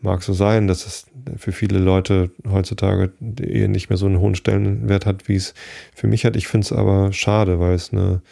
mag 0.00 0.22
so 0.22 0.32
sein, 0.32 0.66
dass 0.66 0.86
es 0.86 1.06
für 1.36 1.52
viele 1.52 1.78
Leute 1.78 2.30
heutzutage 2.48 3.12
die 3.20 3.44
Ehe 3.44 3.68
nicht 3.68 3.88
mehr 3.88 3.96
so 3.96 4.06
einen 4.06 4.20
hohen 4.20 4.34
Stellenwert 4.34 5.06
hat, 5.06 5.28
wie 5.28 5.36
es 5.36 5.54
für 5.94 6.06
mich 6.06 6.24
hat. 6.24 6.36
Ich 6.36 6.48
finde 6.48 6.64
es 6.64 6.72
aber 6.72 7.12
schade, 7.12 7.60
weil 7.60 7.74
es 7.74 7.92
eine, 7.92 8.22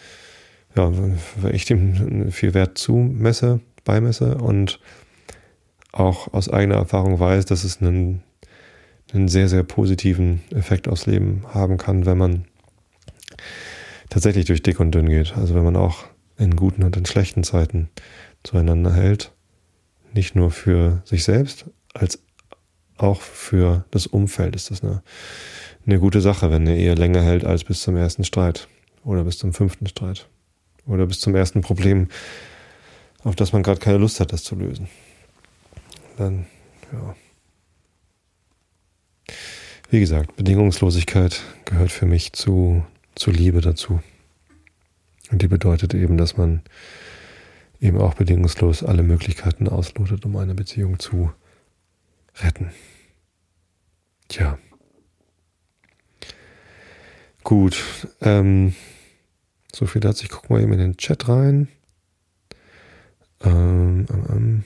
ja, 0.76 0.92
weil 1.36 1.54
ich 1.54 1.64
dem 1.64 2.30
viel 2.30 2.54
Wert 2.54 2.78
zumesse, 2.78 3.60
beimesse 3.84 4.36
und 4.36 4.80
auch 5.92 6.32
aus 6.32 6.48
eigener 6.48 6.76
Erfahrung 6.76 7.20
weiß, 7.20 7.46
dass 7.46 7.64
es 7.64 7.80
einen, 7.80 8.22
einen 9.12 9.28
sehr, 9.28 9.48
sehr 9.48 9.62
positiven 9.62 10.42
Effekt 10.50 10.88
aufs 10.88 11.06
Leben 11.06 11.44
haben 11.52 11.76
kann, 11.76 12.04
wenn 12.04 12.18
man 12.18 12.44
tatsächlich 14.10 14.44
durch 14.46 14.62
dick 14.62 14.80
und 14.80 14.92
dünn 14.92 15.08
geht. 15.08 15.36
Also 15.36 15.54
wenn 15.54 15.64
man 15.64 15.76
auch 15.76 16.04
in 16.36 16.56
guten 16.56 16.82
und 16.82 16.96
in 16.96 17.06
schlechten 17.06 17.44
Zeiten 17.44 17.88
zueinander 18.42 18.92
hält 18.92 19.32
nicht 20.14 20.34
nur 20.34 20.50
für 20.50 21.02
sich 21.04 21.24
selbst, 21.24 21.66
als 21.92 22.20
auch 22.96 23.20
für 23.20 23.84
das 23.90 24.06
Umfeld 24.06 24.54
ist 24.54 24.70
das 24.70 24.82
eine, 24.82 25.02
eine 25.86 25.98
gute 25.98 26.20
Sache, 26.20 26.50
wenn 26.50 26.62
eine 26.62 26.76
Ehe 26.76 26.94
länger 26.94 27.22
hält 27.22 27.44
als 27.44 27.64
bis 27.64 27.82
zum 27.82 27.96
ersten 27.96 28.24
Streit 28.24 28.68
oder 29.04 29.24
bis 29.24 29.38
zum 29.38 29.52
fünften 29.52 29.86
Streit 29.86 30.28
oder 30.86 31.06
bis 31.06 31.20
zum 31.20 31.34
ersten 31.34 31.60
Problem, 31.60 32.08
auf 33.24 33.34
das 33.34 33.52
man 33.52 33.62
gerade 33.62 33.80
keine 33.80 33.98
Lust 33.98 34.20
hat, 34.20 34.32
das 34.32 34.44
zu 34.44 34.54
lösen. 34.54 34.88
Dann, 36.16 36.46
ja. 36.92 37.16
Wie 39.90 40.00
gesagt, 40.00 40.36
Bedingungslosigkeit 40.36 41.42
gehört 41.64 41.90
für 41.90 42.06
mich 42.06 42.32
zu, 42.32 42.84
zu 43.14 43.30
Liebe 43.30 43.60
dazu. 43.60 44.00
Und 45.34 45.42
die 45.42 45.48
bedeutet 45.48 45.94
eben, 45.94 46.16
dass 46.16 46.36
man 46.36 46.62
eben 47.80 47.98
auch 47.98 48.14
bedingungslos 48.14 48.84
alle 48.84 49.02
Möglichkeiten 49.02 49.66
auslotet, 49.66 50.24
um 50.24 50.36
eine 50.36 50.54
Beziehung 50.54 51.00
zu 51.00 51.32
retten. 52.36 52.70
Tja. 54.28 54.60
Gut. 57.42 57.82
Ähm, 58.20 58.76
so 59.74 59.86
viel 59.86 60.00
dazu. 60.00 60.22
Ich 60.22 60.30
gucke 60.30 60.52
mal 60.52 60.62
eben 60.62 60.72
in 60.74 60.78
den 60.78 60.96
Chat 60.98 61.28
rein. 61.28 61.66
Ähm, 63.40 64.06
ähm, 64.08 64.26
ähm. 64.30 64.64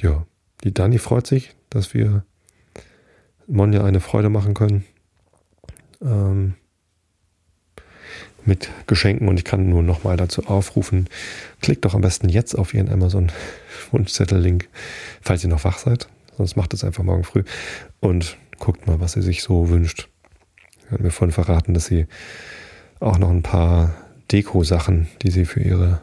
ja, 0.00 0.24
die 0.62 0.72
Dani 0.72 0.98
freut 0.98 1.26
sich, 1.26 1.56
dass 1.68 1.94
wir 1.94 2.24
Monja 3.48 3.82
eine 3.82 3.98
Freude 3.98 4.28
machen 4.28 4.54
können. 4.54 4.84
Ähm, 6.00 6.54
mit 8.48 8.70
Geschenken 8.88 9.28
und 9.28 9.38
ich 9.38 9.44
kann 9.44 9.68
nur 9.68 9.82
nochmal 9.82 10.16
dazu 10.16 10.46
aufrufen, 10.46 11.08
klickt 11.60 11.84
doch 11.84 11.94
am 11.94 12.00
besten 12.00 12.28
jetzt 12.28 12.58
auf 12.58 12.74
Ihren 12.74 12.90
Amazon 12.90 13.30
Wunschzettel-Link, 13.92 14.68
falls 15.20 15.44
ihr 15.44 15.50
noch 15.50 15.64
wach 15.64 15.78
seid. 15.78 16.08
Sonst 16.36 16.56
macht 16.56 16.74
es 16.74 16.82
einfach 16.82 17.04
morgen 17.04 17.24
früh 17.24 17.44
und 18.00 18.36
guckt 18.58 18.86
mal, 18.86 19.00
was 19.00 19.12
sie 19.12 19.22
sich 19.22 19.42
so 19.42 19.68
wünscht. 19.68 20.08
Sie 20.84 20.90
hat 20.90 21.00
mir 21.00 21.10
vorhin 21.10 21.32
verraten, 21.32 21.74
dass 21.74 21.86
sie 21.86 22.06
auch 23.00 23.18
noch 23.18 23.30
ein 23.30 23.42
paar 23.42 23.94
Deko-Sachen, 24.32 25.08
die 25.22 25.30
sie 25.30 25.44
für 25.44 25.60
ihre 25.60 26.00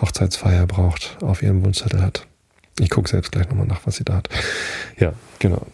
Hochzeitsfeier 0.00 0.66
braucht, 0.66 1.18
auf 1.22 1.42
ihrem 1.42 1.64
Wunschzettel 1.64 2.02
hat. 2.02 2.26
Ich 2.78 2.90
gucke 2.90 3.08
selbst 3.08 3.32
gleich 3.32 3.48
nochmal 3.48 3.66
nach, 3.66 3.86
was 3.86 3.96
sie 3.96 4.04
da 4.04 4.16
hat. 4.16 4.28
Ja, 4.98 5.12
genau. 5.38 5.66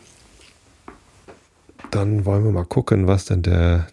Dann 1.90 2.24
wollen 2.24 2.44
wir 2.44 2.52
mal 2.52 2.64
gucken, 2.64 3.06
was 3.06 3.26
denn 3.26 3.42
der 3.42 3.86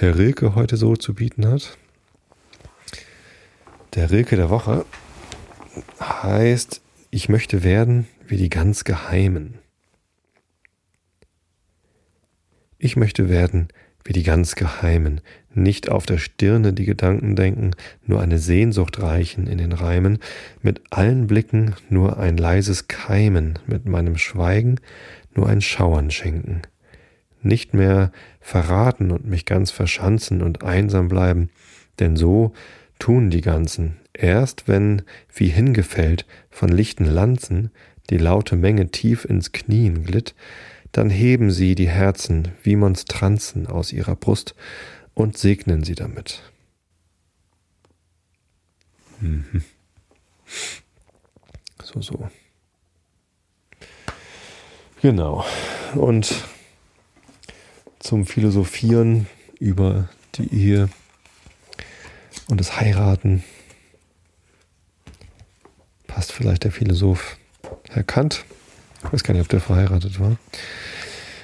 Herr 0.00 0.16
Rilke 0.16 0.54
heute 0.54 0.78
so 0.78 0.96
zu 0.96 1.12
bieten 1.12 1.46
hat. 1.46 1.76
Der 3.94 4.10
Rilke 4.10 4.34
der 4.34 4.48
Woche 4.48 4.86
heißt, 6.00 6.80
ich 7.10 7.28
möchte 7.28 7.62
werden 7.62 8.08
wie 8.26 8.38
die 8.38 8.48
ganz 8.48 8.84
Geheimen. 8.84 9.58
Ich 12.78 12.96
möchte 12.96 13.28
werden 13.28 13.68
wie 14.02 14.14
die 14.14 14.22
ganz 14.22 14.54
Geheimen, 14.54 15.20
nicht 15.52 15.90
auf 15.90 16.06
der 16.06 16.16
Stirne 16.16 16.72
die 16.72 16.86
Gedanken 16.86 17.36
denken, 17.36 17.72
nur 18.06 18.22
eine 18.22 18.38
Sehnsucht 18.38 19.02
reichen 19.02 19.46
in 19.46 19.58
den 19.58 19.72
Reimen, 19.72 20.18
mit 20.62 20.80
allen 20.88 21.26
Blicken 21.26 21.74
nur 21.90 22.16
ein 22.16 22.38
leises 22.38 22.88
Keimen, 22.88 23.58
mit 23.66 23.84
meinem 23.84 24.16
Schweigen 24.16 24.80
nur 25.34 25.46
ein 25.46 25.60
Schauern 25.60 26.10
schenken. 26.10 26.62
Nicht 27.42 27.74
mehr 27.74 28.12
verraten 28.40 29.10
und 29.10 29.26
mich 29.26 29.46
ganz 29.46 29.70
verschanzen 29.70 30.42
und 30.42 30.62
einsam 30.62 31.08
bleiben, 31.08 31.50
denn 31.98 32.16
so 32.16 32.52
tun 32.98 33.30
die 33.30 33.40
ganzen, 33.40 33.96
erst 34.12 34.68
wenn, 34.68 35.02
wie 35.34 35.48
hingefällt, 35.48 36.26
von 36.50 36.68
lichten 36.68 37.06
Lanzen 37.06 37.70
die 38.10 38.18
laute 38.18 38.56
Menge 38.56 38.90
tief 38.90 39.24
ins 39.24 39.52
Knien 39.52 40.04
glitt, 40.04 40.34
dann 40.92 41.10
heben 41.10 41.50
sie 41.50 41.74
die 41.74 41.88
Herzen 41.88 42.48
wie 42.62 42.76
Monstranzen 42.76 43.66
aus 43.66 43.92
ihrer 43.92 44.16
Brust 44.16 44.54
und 45.14 45.38
segnen 45.38 45.84
sie 45.84 45.94
damit. 45.94 46.42
Mhm. 49.20 49.62
So, 51.82 52.00
so. 52.00 52.28
Genau. 55.02 55.44
Und 55.94 56.44
zum 58.00 58.26
Philosophieren 58.26 59.26
über 59.60 60.08
die 60.34 60.52
Ehe 60.52 60.88
und 62.48 62.58
das 62.58 62.80
Heiraten 62.80 63.44
passt 66.06 66.32
vielleicht 66.32 66.64
der 66.64 66.72
Philosoph 66.72 67.36
Herr 67.90 68.02
Kant. 68.02 68.44
Ich 69.04 69.12
weiß 69.12 69.22
gar 69.22 69.34
nicht, 69.34 69.42
ob 69.42 69.48
der 69.48 69.60
verheiratet 69.60 70.18
war. 70.18 70.36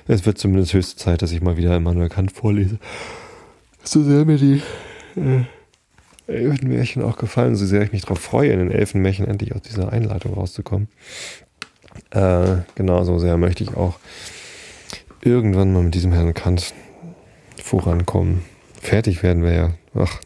Es 0.08 0.24
wird 0.26 0.38
zumindest 0.38 0.72
höchste 0.72 0.96
Zeit, 0.96 1.22
dass 1.22 1.32
ich 1.32 1.40
mal 1.40 1.56
wieder 1.56 1.76
Immanuel 1.76 2.08
Kant 2.08 2.32
vorlese. 2.32 2.78
So 3.84 4.02
sehr 4.02 4.24
mir 4.24 4.38
die 4.38 4.62
äh, 5.16 5.44
Elfenmärchen 6.26 7.02
auch 7.02 7.16
gefallen, 7.16 7.54
so 7.54 7.66
sehr 7.66 7.82
ich 7.82 7.92
mich 7.92 8.02
darauf 8.02 8.18
freue, 8.18 8.50
in 8.50 8.58
den 8.58 8.70
Elfenmärchen 8.70 9.26
endlich 9.26 9.54
aus 9.54 9.62
dieser 9.62 9.92
Einleitung 9.92 10.34
rauszukommen. 10.34 10.88
Äh, 12.10 12.58
genauso 12.74 13.18
sehr 13.18 13.36
möchte 13.36 13.64
ich 13.64 13.74
auch 13.76 13.98
irgendwann 15.26 15.72
mal 15.72 15.82
mit 15.82 15.94
diesem 15.94 16.12
Herrn 16.12 16.32
Kant 16.34 16.72
vorankommen. 17.62 18.42
Fertig 18.80 19.22
werden 19.22 19.42
wir 19.42 19.52
ja. 19.52 19.74
Ach, 19.94 20.20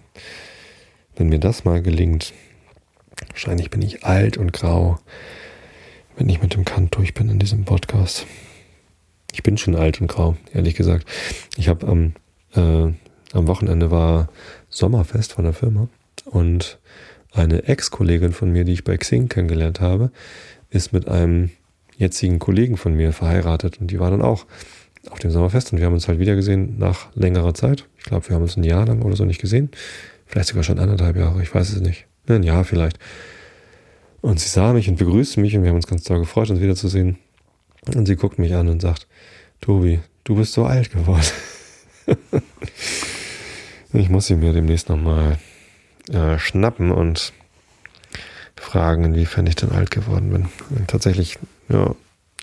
wenn 1.17 1.29
mir 1.29 1.39
das 1.39 1.65
mal 1.65 1.83
gelingt. 1.83 2.33
Wahrscheinlich 3.31 3.71
bin 3.71 3.83
ich 3.83 4.05
alt 4.05 4.37
und 4.37 4.53
grau 4.53 4.99
wenn 6.21 6.29
ich 6.29 6.43
mit 6.43 6.55
dem 6.55 6.67
Kant 6.67 6.95
durch 6.95 7.15
bin 7.15 7.31
in 7.31 7.39
diesem 7.39 7.65
Podcast. 7.65 8.27
Ich 9.33 9.43
bin 9.43 9.57
schon 9.57 9.75
alt 9.75 10.03
und 10.03 10.09
grau, 10.09 10.37
ehrlich 10.53 10.75
gesagt. 10.75 11.09
Ich 11.57 11.67
habe 11.69 11.87
am, 11.89 12.13
äh, 12.55 12.93
am 13.33 13.47
Wochenende 13.47 13.91
war 13.91 14.29
Sommerfest 14.69 15.33
von 15.33 15.45
der 15.45 15.55
Firma 15.55 15.89
und 16.27 16.79
eine 17.33 17.65
Ex-Kollegin 17.65 18.33
von 18.33 18.53
mir, 18.53 18.65
die 18.65 18.75
ich 18.75 18.85
bei 18.85 18.99
Xing 18.99 19.31
kennengelernt 19.31 19.81
habe, 19.81 20.11
ist 20.69 20.93
mit 20.93 21.09
einem 21.09 21.49
jetzigen 21.97 22.39
Kollegen 22.39 22.77
von 22.77 22.93
mir 22.93 23.15
verheiratet 23.15 23.81
und 23.81 23.91
die 23.91 23.99
war 23.99 24.11
dann 24.11 24.21
auch 24.21 24.45
auf 25.09 25.19
dem 25.19 25.31
Sommerfest 25.31 25.73
und 25.73 25.79
wir 25.79 25.87
haben 25.87 25.95
uns 25.95 26.09
halt 26.09 26.19
wieder 26.19 26.37
gesehen 26.37 26.79
nach 26.79 27.09
längerer 27.15 27.55
Zeit. 27.55 27.87
Ich 27.99 28.05
glaube, 28.05 28.29
wir 28.29 28.37
haben 28.37 28.43
uns 28.43 28.57
ein 28.57 28.65
Jahr 28.65 28.87
lang 28.87 29.03
oder 29.03 29.17
so 29.17 29.25
nicht 29.25 29.41
gesehen. 29.41 29.71
Vielleicht 30.27 30.49
sogar 30.49 30.63
schon 30.63 30.79
anderthalb 30.79 31.17
Jahre, 31.17 31.43
ich 31.43 31.55
weiß 31.55 31.71
es 31.71 31.81
nicht. 31.81 32.07
Ein 32.29 32.43
Jahr 32.43 32.65
vielleicht. 32.65 32.99
Und 34.21 34.39
sie 34.39 34.49
sah 34.49 34.73
mich 34.73 34.89
und 34.89 34.97
begrüßte 34.97 35.41
mich 35.41 35.57
und 35.57 35.63
wir 35.63 35.71
haben 35.71 35.77
uns 35.77 35.87
ganz 35.87 36.05
toll 36.05 36.21
gefreut, 36.21 36.51
uns 36.51 36.61
wiederzusehen. 36.61 37.19
Und 37.95 38.07
sie 38.07 38.17
guckt 38.17 38.39
mich 38.39 38.55
an 38.55 38.69
und 38.69 38.83
sagt, 38.83 39.07
Tobi, 39.61 40.01
du 40.25 40.37
bist 40.37 40.53
so 40.53 40.65
alt 40.65 40.91
geworden. 40.93 41.25
ich 43.93 44.11
muss 44.11 44.27
sie 44.27 44.37
mir 44.37 44.53
demnächst 44.53 44.89
nochmal 44.91 45.39
äh, 46.13 46.39
schnappen 46.39 46.91
und 46.91 47.33
fragen, 48.57 49.05
inwiefern 49.05 49.47
ich 49.47 49.57
denn 49.57 49.73
alt 49.73 49.91
geworden 49.91 50.31
bin. 50.31 50.87
Tatsächlich, 50.87 51.39
ja, 51.69 51.95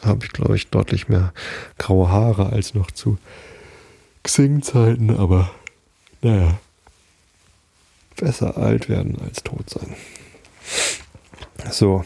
habe 0.04 0.26
ich, 0.26 0.32
glaube 0.32 0.56
ich, 0.56 0.68
deutlich 0.68 1.10
mehr 1.10 1.34
graue 1.78 2.10
Haare 2.10 2.52
als 2.52 2.74
noch 2.74 2.90
zu 2.92 3.18
Xing-Zeiten, 4.24 5.16
aber 5.16 5.52
naja, 6.22 6.60
besser 8.16 8.58
alt 8.58 8.90
werden 8.90 9.20
als 9.22 9.44
tot 9.44 9.70
sein. 9.70 9.96
So, 11.72 12.04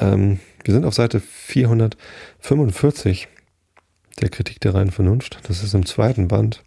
ähm, 0.00 0.40
wir 0.64 0.74
sind 0.74 0.84
auf 0.84 0.94
Seite 0.94 1.20
445 1.20 3.28
der 4.20 4.28
Kritik 4.28 4.60
der 4.60 4.74
reinen 4.74 4.90
Vernunft. 4.90 5.38
Das 5.48 5.62
ist 5.62 5.72
im 5.74 5.86
zweiten 5.86 6.26
Band. 6.28 6.62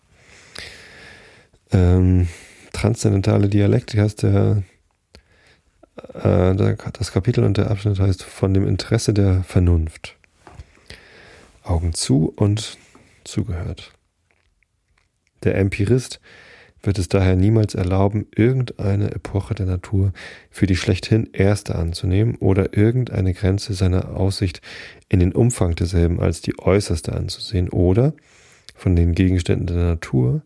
Ähm, 1.71 2.27
Transzendentale 2.73 3.47
Dialektik 3.47 4.01
heißt 4.01 4.23
der, 4.23 4.63
äh, 6.13 6.55
der, 6.55 6.75
das 6.75 7.13
Kapitel 7.13 7.45
und 7.45 7.57
der 7.57 7.71
Abschnitt 7.71 7.99
heißt 7.99 8.23
von 8.23 8.53
dem 8.53 8.67
Interesse 8.67 9.13
der 9.13 9.43
Vernunft. 9.43 10.14
Augen 11.65 11.93
zu 11.93 12.31
und 12.35 12.77
zugehört. 13.23 13.91
Der 15.43 15.55
Empirist 15.55 16.19
wird 16.85 16.99
es 16.99 17.09
daher 17.09 17.35
niemals 17.35 17.73
erlauben, 17.73 18.27
irgendeine 18.35 19.11
Epoche 19.11 19.55
der 19.55 19.65
Natur 19.65 20.13
für 20.51 20.67
die 20.67 20.75
schlechthin 20.75 21.29
erste 21.33 21.75
anzunehmen 21.75 22.35
oder 22.35 22.77
irgendeine 22.77 23.33
Grenze 23.33 23.73
seiner 23.73 24.15
Aussicht 24.15 24.61
in 25.09 25.19
den 25.19 25.33
Umfang 25.33 25.75
derselben 25.75 26.19
als 26.19 26.41
die 26.41 26.57
äußerste 26.59 27.13
anzusehen 27.13 27.69
oder 27.69 28.13
von 28.75 28.95
den 28.95 29.13
Gegenständen 29.13 29.67
der 29.67 29.85
Natur, 29.85 30.41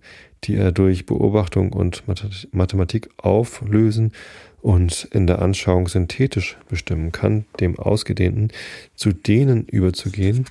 die 0.45 0.55
er 0.55 0.72
durch 0.72 1.05
Beobachtung 1.05 1.74
und 1.74 2.03
Mathematik 2.51 3.09
auflösen 3.17 4.13
und 4.61 5.07
in 5.11 5.28
der 5.28 5.41
Anschauung 5.41 5.88
synthetisch 5.88 6.57
bestimmen 6.70 7.11
kann, 7.11 7.45
dem 7.59 7.78
Ausgedehnten 7.78 8.49
zu 8.95 9.11
denen 9.11 9.65
überzugehen, 9.65 10.45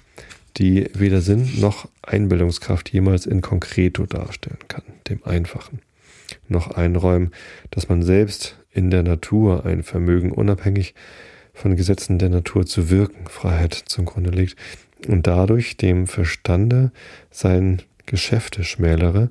die 0.56 0.88
weder 0.94 1.20
Sinn 1.20 1.48
noch 1.60 1.88
Einbildungskraft 2.02 2.90
jemals 2.90 3.26
in 3.26 3.40
Konkreto 3.40 4.06
darstellen 4.06 4.58
kann, 4.68 4.82
dem 5.08 5.24
Einfachen, 5.24 5.80
noch 6.48 6.70
einräumen, 6.72 7.32
dass 7.70 7.88
man 7.88 8.02
selbst 8.02 8.58
in 8.72 8.90
der 8.90 9.02
Natur 9.02 9.66
ein 9.66 9.82
Vermögen 9.82 10.32
unabhängig 10.32 10.94
von 11.52 11.76
Gesetzen 11.76 12.18
der 12.18 12.28
Natur 12.28 12.66
zu 12.66 12.90
wirken, 12.90 13.26
Freiheit 13.28 13.74
zum 13.74 14.04
Grunde 14.04 14.30
legt 14.30 14.56
und 15.06 15.26
dadurch 15.26 15.76
dem 15.76 16.06
Verstande 16.06 16.92
sein 17.30 17.82
Geschäfte 18.06 18.64
schmälere, 18.64 19.30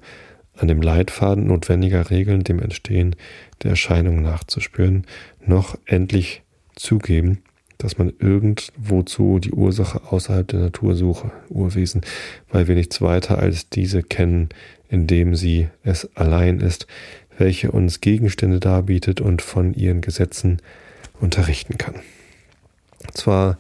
an 0.56 0.68
dem 0.68 0.82
Leitfaden 0.82 1.48
notwendiger 1.48 2.10
Regeln 2.10 2.44
dem 2.44 2.60
Entstehen 2.60 3.16
der 3.64 3.72
Erscheinung 3.72 4.22
nachzuspüren, 4.22 5.06
noch 5.46 5.78
endlich 5.86 6.42
zugeben, 6.76 7.44
dass 7.78 7.98
man 7.98 8.14
irgendwozu 8.20 9.40
die 9.40 9.52
Ursache 9.52 10.02
außerhalb 10.12 10.48
der 10.48 10.60
Natur 10.60 10.96
suche, 10.96 11.32
Urwesen, 11.50 12.02
weil 12.50 12.68
wir 12.68 12.76
nichts 12.76 13.02
weiter 13.02 13.38
als 13.38 13.70
diese 13.70 14.04
kennen, 14.04 14.50
indem 14.90 15.36
sie 15.36 15.68
es 15.84 16.10
allein 16.16 16.60
ist, 16.60 16.88
welche 17.38 17.72
uns 17.72 18.02
Gegenstände 18.02 18.60
darbietet 18.60 19.22
und 19.22 19.42
von 19.42 19.74
ihren 19.74 20.02
Gesetzen 20.02 20.58
unterrichten 21.20 21.78
kann. 21.78 21.96
Zwar, 23.14 23.58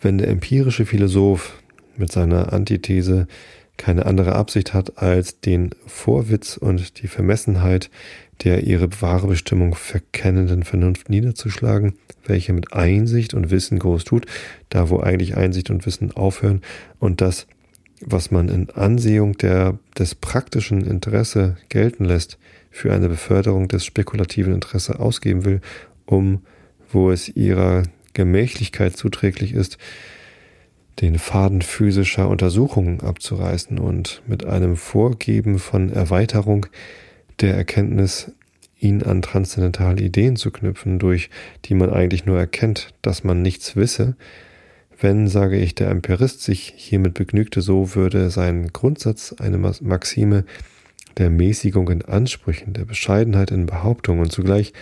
wenn 0.00 0.18
der 0.18 0.28
empirische 0.28 0.86
Philosoph 0.86 1.62
mit 1.96 2.10
seiner 2.10 2.52
Antithese 2.52 3.28
keine 3.76 4.06
andere 4.06 4.34
Absicht 4.34 4.72
hat, 4.72 4.98
als 4.98 5.40
den 5.40 5.70
Vorwitz 5.86 6.56
und 6.56 7.02
die 7.02 7.08
Vermessenheit 7.08 7.90
der 8.42 8.64
ihre 8.64 8.88
wahre 9.00 9.28
Bestimmung 9.28 9.74
verkennenden 9.74 10.64
Vernunft 10.64 11.08
niederzuschlagen, 11.08 11.94
welche 12.26 12.52
mit 12.52 12.72
Einsicht 12.72 13.34
und 13.34 13.50
Wissen 13.50 13.78
groß 13.78 14.04
tut, 14.04 14.26
da 14.70 14.90
wo 14.90 15.00
eigentlich 15.00 15.36
Einsicht 15.36 15.70
und 15.70 15.86
Wissen 15.86 16.12
aufhören 16.12 16.62
und 16.98 17.20
das, 17.20 17.46
was 18.00 18.30
man 18.30 18.48
in 18.48 18.70
Ansehung 18.70 19.38
der, 19.38 19.78
des 19.96 20.14
praktischen 20.14 20.84
Interesse 20.84 21.56
gelten 21.68 22.04
lässt, 22.04 22.38
für 22.70 22.92
eine 22.92 23.08
Beförderung 23.08 23.68
des 23.68 23.84
spekulativen 23.84 24.52
Interesse 24.52 24.98
ausgeben 24.98 25.44
will, 25.44 25.60
um, 26.06 26.42
wo 26.90 27.12
es 27.12 27.28
ihrer 27.28 27.84
Gemächlichkeit 28.14 28.96
zuträglich 28.96 29.52
ist, 29.52 29.78
den 31.00 31.18
Faden 31.18 31.62
physischer 31.62 32.28
Untersuchungen 32.28 33.00
abzureißen 33.00 33.78
und 33.78 34.22
mit 34.26 34.46
einem 34.46 34.76
Vorgeben 34.76 35.58
von 35.58 35.90
Erweiterung 35.90 36.66
der 37.40 37.54
Erkenntnis, 37.54 38.32
ihn 38.78 39.02
an 39.02 39.22
transzendentale 39.22 40.02
Ideen 40.02 40.36
zu 40.36 40.50
knüpfen, 40.50 40.98
durch 40.98 41.30
die 41.64 41.74
man 41.74 41.90
eigentlich 41.90 42.26
nur 42.26 42.38
erkennt, 42.38 42.94
dass 43.02 43.24
man 43.24 43.42
nichts 43.42 43.76
wisse, 43.76 44.16
wenn, 45.00 45.26
sage 45.26 45.58
ich, 45.58 45.74
der 45.74 45.90
Empirist 45.90 46.42
sich 46.42 46.72
hiermit 46.76 47.14
begnügte, 47.14 47.62
so 47.62 47.94
würde 47.94 48.30
sein 48.30 48.68
Grundsatz 48.72 49.34
eine 49.38 49.58
Maxime 49.58 50.44
der 51.18 51.30
Mäßigung 51.30 51.88
in 51.90 52.02
Ansprüchen, 52.02 52.72
der 52.72 52.84
Bescheidenheit 52.84 53.50
in 53.50 53.66
Behauptungen 53.66 54.20
und 54.20 54.32
zugleich 54.32 54.72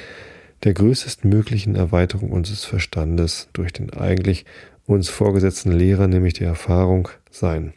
der 0.64 0.74
größtmöglichen 0.74 1.74
Erweiterung 1.74 2.30
unseres 2.30 2.64
Verstandes 2.64 3.48
durch 3.52 3.72
den 3.72 3.92
eigentlich 3.92 4.44
uns 4.86 5.08
vorgesetzten 5.08 5.72
Lehrer, 5.72 6.06
nämlich 6.08 6.34
die 6.34 6.44
Erfahrung, 6.44 7.08
sein. 7.30 7.72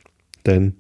Denn 0.46 0.76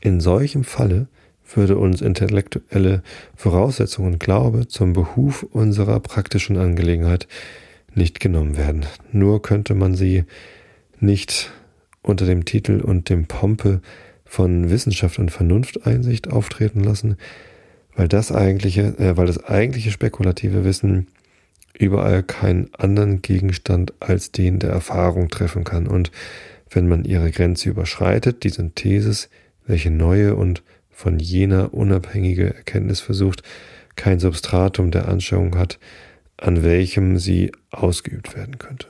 in 0.00 0.20
solchem 0.20 0.64
Falle 0.64 1.08
würde 1.54 1.78
uns 1.78 2.00
intellektuelle 2.00 3.02
Voraussetzungen 3.34 4.14
und 4.14 4.20
Glaube 4.20 4.66
zum 4.68 4.92
Behuf 4.92 5.44
unserer 5.44 6.00
praktischen 6.00 6.56
Angelegenheit 6.56 7.28
nicht 7.94 8.20
genommen 8.20 8.56
werden. 8.56 8.84
Nur 9.12 9.42
könnte 9.42 9.74
man 9.74 9.94
sie 9.94 10.24
nicht 11.00 11.50
unter 12.02 12.26
dem 12.26 12.44
Titel 12.44 12.80
und 12.80 13.08
dem 13.08 13.26
Pompe 13.26 13.80
von 14.24 14.70
Wissenschaft 14.70 15.18
und 15.18 15.30
Vernunfteinsicht 15.30 16.30
auftreten 16.30 16.80
lassen, 16.80 17.16
weil 17.94 18.08
das 18.08 18.32
eigentliche, 18.32 18.98
äh, 18.98 19.16
weil 19.16 19.26
das 19.26 19.42
eigentliche 19.44 19.90
spekulative 19.90 20.64
Wissen 20.64 21.06
überall 21.78 22.22
keinen 22.22 22.70
anderen 22.74 23.22
Gegenstand 23.22 23.92
als 24.00 24.32
den 24.32 24.58
der 24.58 24.70
Erfahrung 24.70 25.28
treffen 25.28 25.64
kann 25.64 25.86
und 25.86 26.10
wenn 26.70 26.88
man 26.88 27.04
ihre 27.04 27.30
Grenze 27.30 27.68
überschreitet, 27.68 28.42
die 28.44 28.48
Synthesis, 28.48 29.28
welche 29.66 29.90
neue 29.90 30.34
und 30.34 30.62
von 30.90 31.18
jener 31.18 31.74
unabhängige 31.74 32.54
Erkenntnis 32.54 33.00
versucht, 33.00 33.42
kein 33.94 34.18
Substratum 34.18 34.90
der 34.90 35.08
Anschauung 35.08 35.56
hat, 35.56 35.78
an 36.36 36.62
welchem 36.62 37.18
sie 37.18 37.52
ausgeübt 37.70 38.36
werden 38.36 38.58
könnte. 38.58 38.88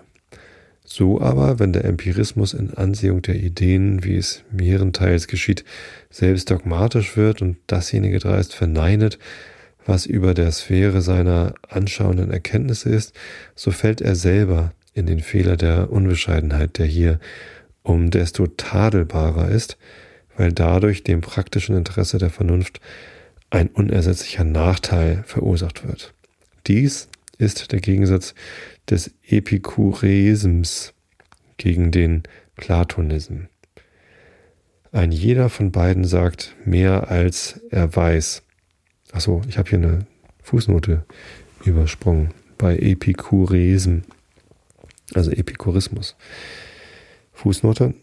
So 0.84 1.20
aber, 1.20 1.58
wenn 1.58 1.72
der 1.72 1.84
Empirismus 1.84 2.54
in 2.54 2.74
Ansehung 2.74 3.20
der 3.22 3.34
Ideen, 3.36 4.04
wie 4.04 4.16
es 4.16 4.44
mehrenteils 4.52 5.26
geschieht, 5.26 5.64
selbst 6.10 6.50
dogmatisch 6.50 7.16
wird 7.16 7.42
und 7.42 7.56
dasjenige 7.66 8.20
dreist 8.20 8.54
verneinet, 8.54 9.18
was 9.86 10.04
über 10.04 10.34
der 10.34 10.50
Sphäre 10.52 11.00
seiner 11.00 11.54
anschauenden 11.68 12.30
Erkenntnisse 12.30 12.90
ist, 12.90 13.14
so 13.54 13.70
fällt 13.70 14.00
er 14.00 14.16
selber 14.16 14.72
in 14.94 15.06
den 15.06 15.20
Fehler 15.20 15.56
der 15.56 15.90
Unbescheidenheit, 15.90 16.78
der 16.78 16.86
hier 16.86 17.20
um 17.82 18.10
desto 18.10 18.46
tadelbarer 18.46 19.48
ist, 19.48 19.78
weil 20.36 20.52
dadurch 20.52 21.04
dem 21.04 21.20
praktischen 21.20 21.76
Interesse 21.76 22.18
der 22.18 22.30
Vernunft 22.30 22.80
ein 23.50 23.68
unersetzlicher 23.68 24.44
Nachteil 24.44 25.22
verursacht 25.24 25.86
wird. 25.86 26.12
Dies 26.66 27.08
ist 27.38 27.70
der 27.72 27.80
Gegensatz 27.80 28.34
des 28.90 29.12
Epikureisms 29.28 30.94
gegen 31.58 31.90
den 31.90 32.24
Platonism. 32.56 33.44
Ein 34.92 35.12
jeder 35.12 35.48
von 35.48 35.72
beiden 35.72 36.04
sagt 36.04 36.56
mehr 36.64 37.10
als 37.10 37.60
er 37.70 37.94
weiß. 37.94 38.42
Achso, 39.12 39.42
ich 39.48 39.58
habe 39.58 39.68
hier 39.68 39.78
eine 39.78 40.06
Fußnote 40.42 41.04
übersprungen 41.64 42.30
bei 42.58 42.76
Epikureism, 42.76 43.98
also 45.14 45.30
Epikurismus. 45.30 46.16
Fußnote. 47.32 47.94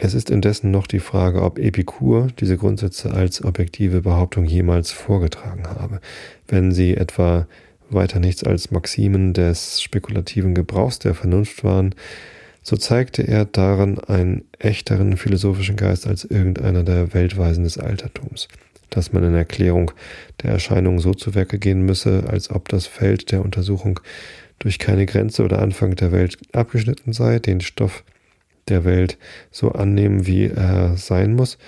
Es 0.00 0.14
ist 0.14 0.30
indessen 0.30 0.70
noch 0.70 0.86
die 0.86 1.00
Frage, 1.00 1.42
ob 1.42 1.58
Epikur 1.58 2.28
diese 2.38 2.56
Grundsätze 2.56 3.10
als 3.12 3.44
objektive 3.44 4.02
Behauptung 4.02 4.44
jemals 4.44 4.92
vorgetragen 4.92 5.66
habe. 5.66 6.00
Wenn 6.46 6.70
sie 6.70 6.96
etwa 6.96 7.48
weiter 7.90 8.20
nichts 8.20 8.44
als 8.44 8.70
Maximen 8.70 9.32
des 9.32 9.82
spekulativen 9.82 10.54
Gebrauchs 10.54 11.00
der 11.00 11.14
Vernunft 11.14 11.64
waren, 11.64 11.94
so 12.62 12.76
zeigte 12.76 13.26
er 13.26 13.44
daran 13.44 13.98
einen 13.98 14.44
echteren 14.58 15.16
philosophischen 15.16 15.76
Geist 15.76 16.06
als 16.06 16.24
irgendeiner 16.24 16.84
der 16.84 17.14
Weltweisen 17.14 17.64
des 17.64 17.78
Altertums, 17.78 18.48
dass 18.90 19.12
man 19.12 19.24
in 19.24 19.34
Erklärung 19.34 19.90
der 20.42 20.52
Erscheinung 20.52 20.98
so 20.98 21.14
zu 21.14 21.34
Werke 21.34 21.58
gehen 21.58 21.82
müsse, 21.82 22.24
als 22.28 22.50
ob 22.50 22.68
das 22.68 22.86
Feld 22.86 23.32
der 23.32 23.44
Untersuchung 23.44 24.00
durch 24.58 24.78
keine 24.78 25.06
Grenze 25.06 25.44
oder 25.44 25.60
Anfang 25.60 25.94
der 25.96 26.12
Welt 26.12 26.38
abgeschnitten 26.52 27.12
sei, 27.12 27.38
den 27.38 27.60
Stoff 27.60 28.04
der 28.68 28.84
Welt 28.84 29.18
so 29.50 29.72
annehmen, 29.72 30.26
wie 30.26 30.46
er 30.46 30.96
sein 30.96 31.34
muss, 31.34 31.58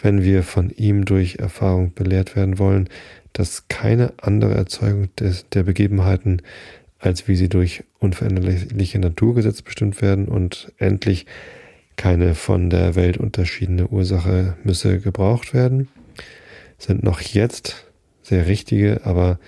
wenn 0.00 0.22
wir 0.22 0.42
von 0.42 0.70
ihm 0.70 1.04
durch 1.04 1.36
Erfahrung 1.36 1.92
belehrt 1.94 2.36
werden 2.36 2.58
wollen, 2.58 2.88
dass 3.32 3.68
keine 3.68 4.12
andere 4.20 4.54
Erzeugung 4.54 5.08
des, 5.16 5.48
der 5.50 5.62
Begebenheiten, 5.62 6.42
als 6.98 7.28
wie 7.28 7.36
sie 7.36 7.48
durch 7.48 7.84
unveränderliche 7.98 8.98
Naturgesetze 8.98 9.62
bestimmt 9.62 10.02
werden 10.02 10.26
und 10.26 10.72
endlich 10.78 11.26
keine 11.96 12.34
von 12.34 12.70
der 12.70 12.94
Welt 12.94 13.18
unterschiedene 13.18 13.88
Ursache 13.88 14.56
müsse 14.64 15.00
gebraucht 15.00 15.54
werden, 15.54 15.88
sind 16.80 17.02
noch 17.04 17.20
jetzt 17.20 17.86
sehr 18.22 18.46
richtige, 18.46 19.02
aber 19.04 19.38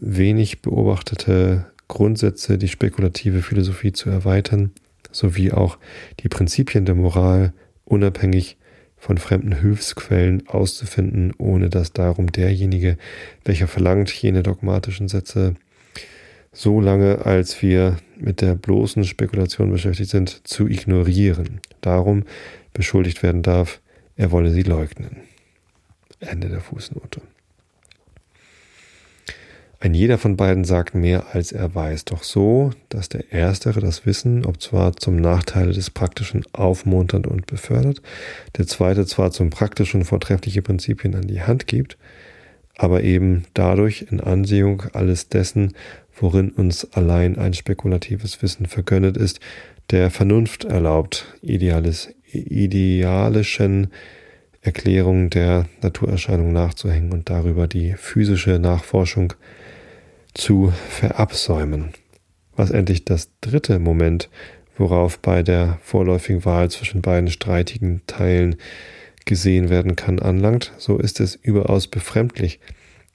wenig 0.00 0.60
beobachtete 0.60 1.66
Grundsätze, 1.88 2.58
die 2.58 2.68
spekulative 2.68 3.42
Philosophie 3.42 3.92
zu 3.92 4.10
erweitern, 4.10 4.72
sowie 5.12 5.52
auch 5.52 5.78
die 6.20 6.28
Prinzipien 6.28 6.84
der 6.84 6.94
Moral 6.94 7.52
unabhängig 7.84 8.56
von 8.96 9.18
fremden 9.18 9.60
Hilfsquellen 9.60 10.48
auszufinden, 10.48 11.32
ohne 11.38 11.70
dass 11.70 11.92
darum 11.92 12.32
derjenige, 12.32 12.98
welcher 13.44 13.68
verlangt 13.68 14.10
jene 14.10 14.42
dogmatischen 14.42 15.08
Sätze, 15.08 15.54
so 16.52 16.80
lange 16.80 17.24
als 17.24 17.60
wir 17.62 17.98
mit 18.18 18.40
der 18.40 18.54
bloßen 18.54 19.04
Spekulation 19.04 19.70
beschäftigt 19.70 20.10
sind, 20.10 20.48
zu 20.48 20.66
ignorieren. 20.66 21.60
Darum 21.82 22.24
beschuldigt 22.72 23.22
werden 23.22 23.42
darf, 23.42 23.80
er 24.16 24.32
wolle 24.32 24.50
sie 24.50 24.62
leugnen. 24.62 25.18
Ende 26.20 26.48
der 26.48 26.60
Fußnote. 26.60 27.20
Ein 29.78 29.92
jeder 29.92 30.16
von 30.16 30.36
beiden 30.36 30.64
sagt 30.64 30.94
mehr, 30.94 31.34
als 31.34 31.52
er 31.52 31.74
weiß, 31.74 32.06
doch 32.06 32.22
so, 32.22 32.70
dass 32.88 33.10
der 33.10 33.30
Erstere 33.30 33.80
das 33.80 34.06
Wissen, 34.06 34.46
ob 34.46 34.60
zwar 34.62 34.96
zum 34.96 35.16
Nachteile 35.16 35.72
des 35.72 35.90
Praktischen 35.90 36.44
aufmunternd 36.52 37.26
und 37.26 37.46
befördert, 37.46 38.00
der 38.56 38.66
Zweite 38.66 39.04
zwar 39.04 39.32
zum 39.32 39.50
Praktischen 39.50 40.04
vortreffliche 40.04 40.62
Prinzipien 40.62 41.14
an 41.14 41.26
die 41.26 41.42
Hand 41.42 41.66
gibt, 41.66 41.98
aber 42.74 43.02
eben 43.02 43.44
dadurch 43.52 44.06
in 44.10 44.20
Ansehung 44.20 44.84
alles 44.94 45.28
dessen, 45.28 45.74
worin 46.18 46.50
uns 46.50 46.92
allein 46.94 47.38
ein 47.38 47.52
spekulatives 47.52 48.40
Wissen 48.42 48.66
vergönnet 48.66 49.18
ist, 49.18 49.40
der 49.90 50.10
Vernunft 50.10 50.64
erlaubt, 50.64 51.26
ideales, 51.42 52.14
idealischen 52.32 53.88
Erklärungen 54.66 55.30
der 55.30 55.66
Naturerscheinung 55.80 56.52
nachzuhängen 56.52 57.12
und 57.12 57.30
darüber 57.30 57.68
die 57.68 57.94
physische 57.96 58.58
Nachforschung 58.58 59.32
zu 60.34 60.72
verabsäumen. 60.90 61.92
Was 62.56 62.70
endlich 62.70 63.04
das 63.04 63.30
dritte 63.40 63.78
Moment, 63.78 64.28
worauf 64.76 65.20
bei 65.20 65.42
der 65.42 65.78
vorläufigen 65.82 66.44
Wahl 66.44 66.70
zwischen 66.70 67.00
beiden 67.00 67.30
streitigen 67.30 68.02
Teilen 68.08 68.56
gesehen 69.24 69.70
werden 69.70 69.94
kann, 69.94 70.18
anlangt, 70.18 70.72
so 70.78 70.98
ist 70.98 71.20
es 71.20 71.36
überaus 71.36 71.86
befremdlich, 71.86 72.58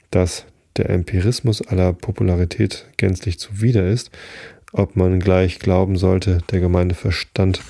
dass 0.10 0.45
der 0.78 0.89
Empirismus 0.89 1.62
aller 1.68 1.91
Popularität 1.91 2.86
gänzlich 2.95 3.39
zuwider 3.39 3.88
ist, 3.88 4.10
ob 4.72 4.95
man 4.95 5.20
gleich 5.20 5.60
glauben 5.60 5.97
sollte, 5.97 6.39
der 6.49 6.62
gemeine 6.62 6.93
Verstand 6.93 7.62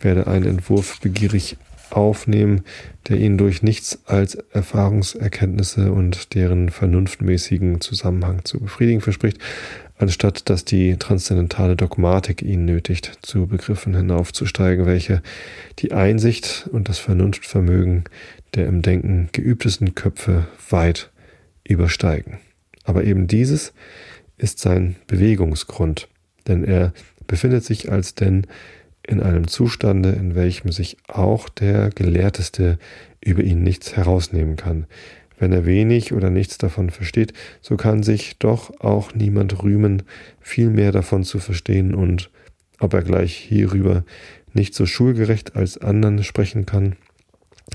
werde 0.00 0.26
einen 0.26 0.46
Entwurf 0.46 1.00
begierig 1.00 1.58
aufnehmen, 1.90 2.62
der 3.08 3.18
ihn 3.18 3.38
durch 3.38 3.62
nichts 3.62 4.00
als 4.06 4.34
Erfahrungserkenntnisse 4.34 5.92
und 5.92 6.34
deren 6.34 6.70
vernunftmäßigen 6.70 7.80
Zusammenhang 7.80 8.44
zu 8.44 8.60
befriedigen 8.60 9.00
verspricht, 9.00 9.38
anstatt 9.98 10.48
dass 10.50 10.64
die 10.64 10.96
transzendentale 10.96 11.76
Dogmatik 11.76 12.42
ihn 12.42 12.64
nötigt, 12.64 13.18
zu 13.22 13.46
Begriffen 13.46 13.94
hinaufzusteigen, 13.94 14.86
welche 14.86 15.22
die 15.78 15.92
Einsicht 15.92 16.68
und 16.72 16.88
das 16.88 16.98
Vernunftvermögen 16.98 18.04
der 18.54 18.66
im 18.66 18.82
Denken 18.82 19.28
geübtesten 19.32 19.94
Köpfe 19.94 20.46
weit 20.70 21.10
übersteigen. 21.64 22.38
Aber 22.84 23.04
eben 23.04 23.26
dieses 23.26 23.72
ist 24.38 24.60
sein 24.60 24.96
Bewegungsgrund, 25.06 26.08
denn 26.46 26.64
er 26.64 26.92
befindet 27.26 27.64
sich 27.64 27.90
als 27.90 28.14
denn 28.14 28.46
in 29.06 29.20
einem 29.20 29.46
Zustande, 29.48 30.10
in 30.10 30.34
welchem 30.34 30.72
sich 30.72 30.96
auch 31.08 31.48
der 31.48 31.90
Gelehrteste 31.90 32.78
über 33.20 33.42
ihn 33.42 33.62
nichts 33.62 33.96
herausnehmen 33.96 34.56
kann. 34.56 34.86
Wenn 35.38 35.52
er 35.52 35.66
wenig 35.66 36.12
oder 36.12 36.30
nichts 36.30 36.58
davon 36.58 36.90
versteht, 36.90 37.32
so 37.60 37.76
kann 37.76 38.02
sich 38.02 38.38
doch 38.38 38.80
auch 38.80 39.14
niemand 39.14 39.62
rühmen, 39.62 40.02
viel 40.40 40.70
mehr 40.70 40.92
davon 40.92 41.24
zu 41.24 41.38
verstehen 41.38 41.94
und 41.94 42.30
ob 42.78 42.94
er 42.94 43.02
gleich 43.02 43.34
hierüber 43.34 44.04
nicht 44.54 44.74
so 44.74 44.86
schulgerecht 44.86 45.54
als 45.54 45.78
anderen 45.78 46.24
sprechen 46.24 46.64
kann, 46.66 46.96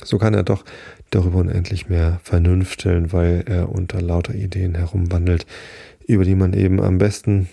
so 0.04 0.18
kann 0.18 0.34
er 0.34 0.44
doch 0.44 0.66
darüber 1.10 1.40
unendlich 1.40 1.90
mehr 1.90 2.20
vernünfteln, 2.24 3.12
weil 3.12 3.44
er 3.46 3.70
unter 3.70 4.02
lauter 4.02 4.34
Ideen 4.34 4.76
herumwandelt, 4.76 5.46
über 6.08 6.24
die 6.24 6.36
man 6.36 6.54
eben 6.54 6.82
am 6.82 6.98
besten, 6.98 7.50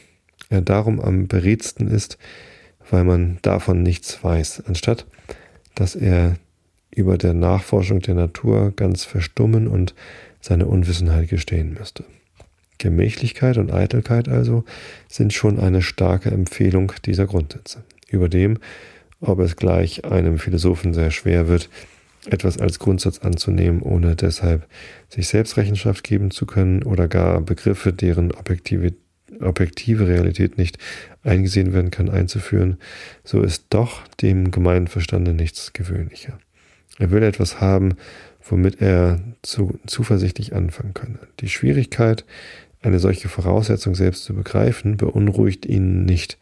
er 0.49 0.62
darum 0.62 1.01
am 1.01 1.29
beredsten 1.29 1.89
ist, 1.89 2.16
weil 2.91 3.05
man 3.05 3.39
davon 3.43 3.82
nichts 3.82 4.22
weiß, 4.22 4.64
anstatt 4.66 5.07
dass 5.74 5.95
er 5.95 6.34
über 6.91 7.18
der 7.18 7.34
Nachforschung 7.34 8.01
der 8.01 8.14
Natur 8.14 8.72
ganz 8.74 9.05
verstummen 9.05 9.68
und 9.68 9.95
seine 10.41 10.66
Unwissenheit 10.66 11.28
gestehen 11.28 11.74
müsste. 11.74 12.05
Gemächlichkeit 12.78 13.59
und 13.59 13.72
Eitelkeit 13.72 14.28
also 14.28 14.64
sind 15.09 15.32
schon 15.32 15.59
eine 15.61 15.82
starke 15.82 16.30
Empfehlung 16.30 16.93
dieser 17.05 17.26
Grundsätze. 17.26 17.84
Über 18.09 18.28
dem, 18.28 18.59
ob 19.20 19.41
es 19.41 19.57
gleich 19.57 20.05
einem 20.05 20.39
Philosophen 20.39 20.95
sehr 20.95 21.11
schwer 21.11 21.49
wird, 21.49 21.68
etwas 22.26 22.59
als 22.59 22.78
Grundsatz 22.78 23.18
anzunehmen, 23.18 23.82
ohne 23.82 24.16
deshalb 24.16 24.66
sich 25.09 25.28
selbst 25.28 25.57
Rechenschaft 25.57 26.05
geben 26.05 26.30
zu 26.30 26.47
können 26.47 26.82
oder 26.82 27.09
gar 27.09 27.41
Begriffe, 27.41 27.93
deren 27.93 28.32
objektive, 28.32 28.95
objektive 29.41 30.09
Realität 30.09 30.59
nicht 30.59 30.79
eingesehen 31.22 31.72
werden 31.72 31.91
kann, 31.91 32.09
einzuführen, 32.09 32.79
so 33.24 33.43
ist 33.43 33.66
doch 33.70 34.07
dem 34.20 34.51
gemeinen 34.51 34.89
Verstande 34.89 35.35
nichts 35.35 35.72
gewöhnlicher. 35.72 36.39
Er 36.99 37.11
will 37.11 37.22
etwas 37.22 37.61
haben, 37.61 37.97
womit 38.43 38.81
er 38.81 39.20
zu, 39.43 39.79
zuversichtlich 39.87 40.55
anfangen 40.55 40.95
könne. 40.95 41.18
Die 41.41 41.49
Schwierigkeit, 41.49 42.24
eine 42.81 42.99
solche 42.99 43.29
Voraussetzung 43.29 43.95
selbst 43.95 44.24
zu 44.24 44.35
begreifen, 44.35 44.97
beunruhigt 44.97 45.66
ihn 45.66 46.05
nicht, 46.05 46.39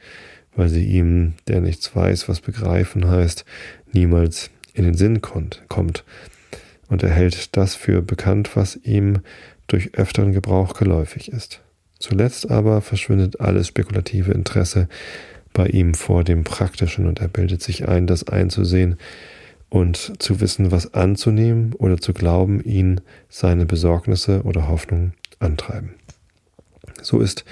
weil 0.55 0.69
sie 0.69 0.85
ihm, 0.85 1.35
der 1.49 1.61
nichts 1.61 1.95
weiß, 1.95 2.29
was 2.29 2.41
begreifen 2.41 3.09
heißt, 3.09 3.45
niemals 3.93 4.51
in 4.73 4.85
den 4.85 4.95
Sinn 4.95 5.21
kommt, 5.21 6.05
und 6.89 7.03
er 7.03 7.11
hält 7.11 7.57
das 7.57 7.75
für 7.75 8.03
bekannt, 8.03 8.55
was 8.55 8.77
ihm 8.77 9.21
durch 9.67 9.95
öfteren 9.95 10.33
Gebrauch 10.33 10.75
geläufig 10.75 11.33
ist. 11.33 11.61
Zuletzt 12.07 12.53
aber 12.53 12.83
verschwindet 12.83 13.41
alles 13.41 13.67
spekulative 13.67 14.31
Interesse 14.31 14.87
bei 15.53 15.67
ihm 15.67 15.95
vor 15.95 16.23
dem 16.23 16.45
Praktischen 16.45 17.09
und 17.09 17.21
er 17.21 17.27
bildet 17.27 17.63
sich 17.63 17.89
ein, 17.89 18.07
das 18.07 18.29
einzusehen 18.29 18.97
und 19.71 20.23
zu 20.23 20.41
wissen, 20.41 20.71
was 20.71 20.95
anzunehmen 20.95 21.73
oder 21.73 21.99
zu 21.99 22.13
glauben, 22.13 22.63
ihn 22.63 23.01
seine 23.29 23.67
Besorgnisse 23.67 24.43
oder 24.45 24.69
Hoffnungen 24.69 25.15
antreiben. 25.41 25.95
So 27.03 27.19
ist 27.19 27.45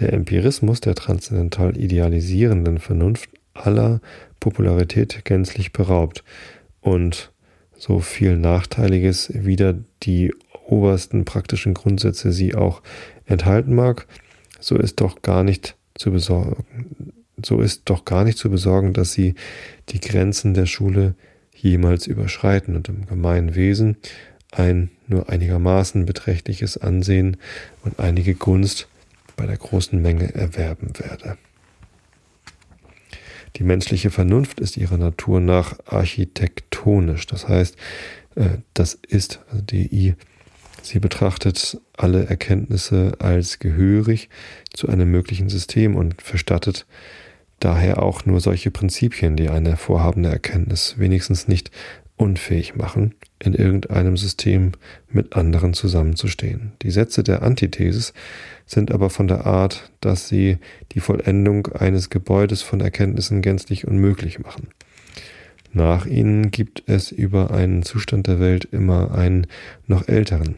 der 0.00 0.12
Empirismus 0.12 0.80
der 0.80 0.96
transzendental 0.96 1.76
idealisierenden 1.76 2.78
Vernunft 2.78 3.30
aller 3.52 4.00
Popularität 4.40 5.24
gänzlich 5.24 5.72
beraubt 5.72 6.24
und 6.80 7.30
so 7.78 8.00
viel 8.00 8.36
Nachteiliges 8.38 9.30
wieder 9.32 9.76
die 10.02 10.32
obersten 10.66 11.24
praktischen 11.24 11.74
Grundsätze 11.74 12.32
sie 12.32 12.54
auch 12.54 12.82
enthalten 13.26 13.74
mag, 13.74 14.06
so 14.60 14.76
ist 14.76 15.00
doch 15.00 15.22
gar 15.22 15.44
nicht 15.44 15.76
zu 15.94 16.10
besorgen, 16.10 17.12
so 17.44 17.60
ist 17.60 17.82
doch 17.86 18.04
gar 18.04 18.24
nicht 18.24 18.38
zu 18.38 18.50
besorgen, 18.50 18.92
dass 18.92 19.12
sie 19.12 19.34
die 19.90 20.00
Grenzen 20.00 20.54
der 20.54 20.66
Schule 20.66 21.14
jemals 21.54 22.06
überschreiten 22.06 22.76
und 22.76 22.88
im 22.88 23.06
gemeinen 23.06 23.54
Wesen 23.54 23.96
ein 24.50 24.90
nur 25.08 25.28
einigermaßen 25.28 26.06
beträchtliches 26.06 26.76
Ansehen 26.76 27.36
und 27.82 27.98
einige 27.98 28.34
Gunst 28.34 28.88
bei 29.36 29.46
der 29.46 29.56
großen 29.56 30.00
Menge 30.00 30.34
erwerben 30.34 30.92
werde. 30.98 31.36
Die 33.56 33.64
menschliche 33.64 34.10
Vernunft 34.10 34.60
ist 34.60 34.76
ihrer 34.76 34.96
Natur 34.96 35.40
nach 35.40 35.78
architektonisch, 35.86 37.26
das 37.26 37.48
heißt, 37.48 37.76
äh, 38.34 38.58
das 38.74 38.94
ist, 38.94 39.40
also 39.50 39.62
DI, 39.62 40.14
sie 40.86 41.00
betrachtet 41.00 41.80
alle 41.96 42.26
Erkenntnisse 42.26 43.12
als 43.18 43.58
gehörig 43.58 44.28
zu 44.72 44.88
einem 44.88 45.10
möglichen 45.10 45.48
System 45.48 45.96
und 45.96 46.20
verstattet 46.22 46.86
daher 47.60 48.02
auch 48.02 48.26
nur 48.26 48.40
solche 48.40 48.70
Prinzipien, 48.70 49.36
die 49.36 49.48
eine 49.48 49.76
vorhabende 49.76 50.28
Erkenntnis 50.28 50.98
wenigstens 50.98 51.48
nicht 51.48 51.70
unfähig 52.16 52.76
machen, 52.76 53.14
in 53.40 53.54
irgendeinem 53.54 54.16
System 54.16 54.72
mit 55.08 55.34
anderen 55.34 55.74
zusammenzustehen. 55.74 56.72
Die 56.82 56.90
Sätze 56.90 57.24
der 57.24 57.42
Antithesis 57.42 58.12
sind 58.66 58.92
aber 58.92 59.10
von 59.10 59.26
der 59.26 59.46
Art, 59.46 59.90
dass 60.00 60.28
sie 60.28 60.58
die 60.92 61.00
Vollendung 61.00 61.66
eines 61.68 62.10
Gebäudes 62.10 62.62
von 62.62 62.80
Erkenntnissen 62.80 63.42
gänzlich 63.42 63.86
unmöglich 63.86 64.38
machen. 64.38 64.68
Nach 65.72 66.06
ihnen 66.06 66.52
gibt 66.52 66.84
es 66.86 67.10
über 67.10 67.50
einen 67.50 67.82
Zustand 67.82 68.28
der 68.28 68.38
Welt 68.38 68.64
immer 68.70 69.12
einen 69.12 69.48
noch 69.88 70.06
älteren, 70.06 70.56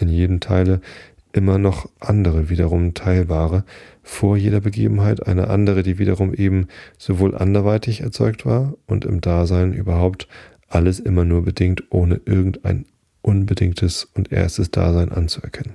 in 0.00 0.08
jedem 0.08 0.40
Teile 0.40 0.80
immer 1.32 1.58
noch 1.58 1.88
andere 2.00 2.50
wiederum 2.50 2.94
teilbare, 2.94 3.64
vor 4.02 4.36
jeder 4.36 4.60
Begebenheit 4.60 5.26
eine 5.26 5.48
andere, 5.48 5.82
die 5.82 5.98
wiederum 5.98 6.34
eben 6.34 6.66
sowohl 6.98 7.36
anderweitig 7.36 8.00
erzeugt 8.00 8.44
war 8.44 8.74
und 8.86 9.04
im 9.04 9.20
Dasein 9.20 9.72
überhaupt 9.72 10.26
alles 10.68 11.00
immer 11.00 11.24
nur 11.24 11.44
bedingt, 11.44 11.84
ohne 11.90 12.20
irgendein 12.24 12.86
unbedingtes 13.22 14.08
und 14.14 14.32
erstes 14.32 14.70
Dasein 14.70 15.12
anzuerkennen. 15.12 15.74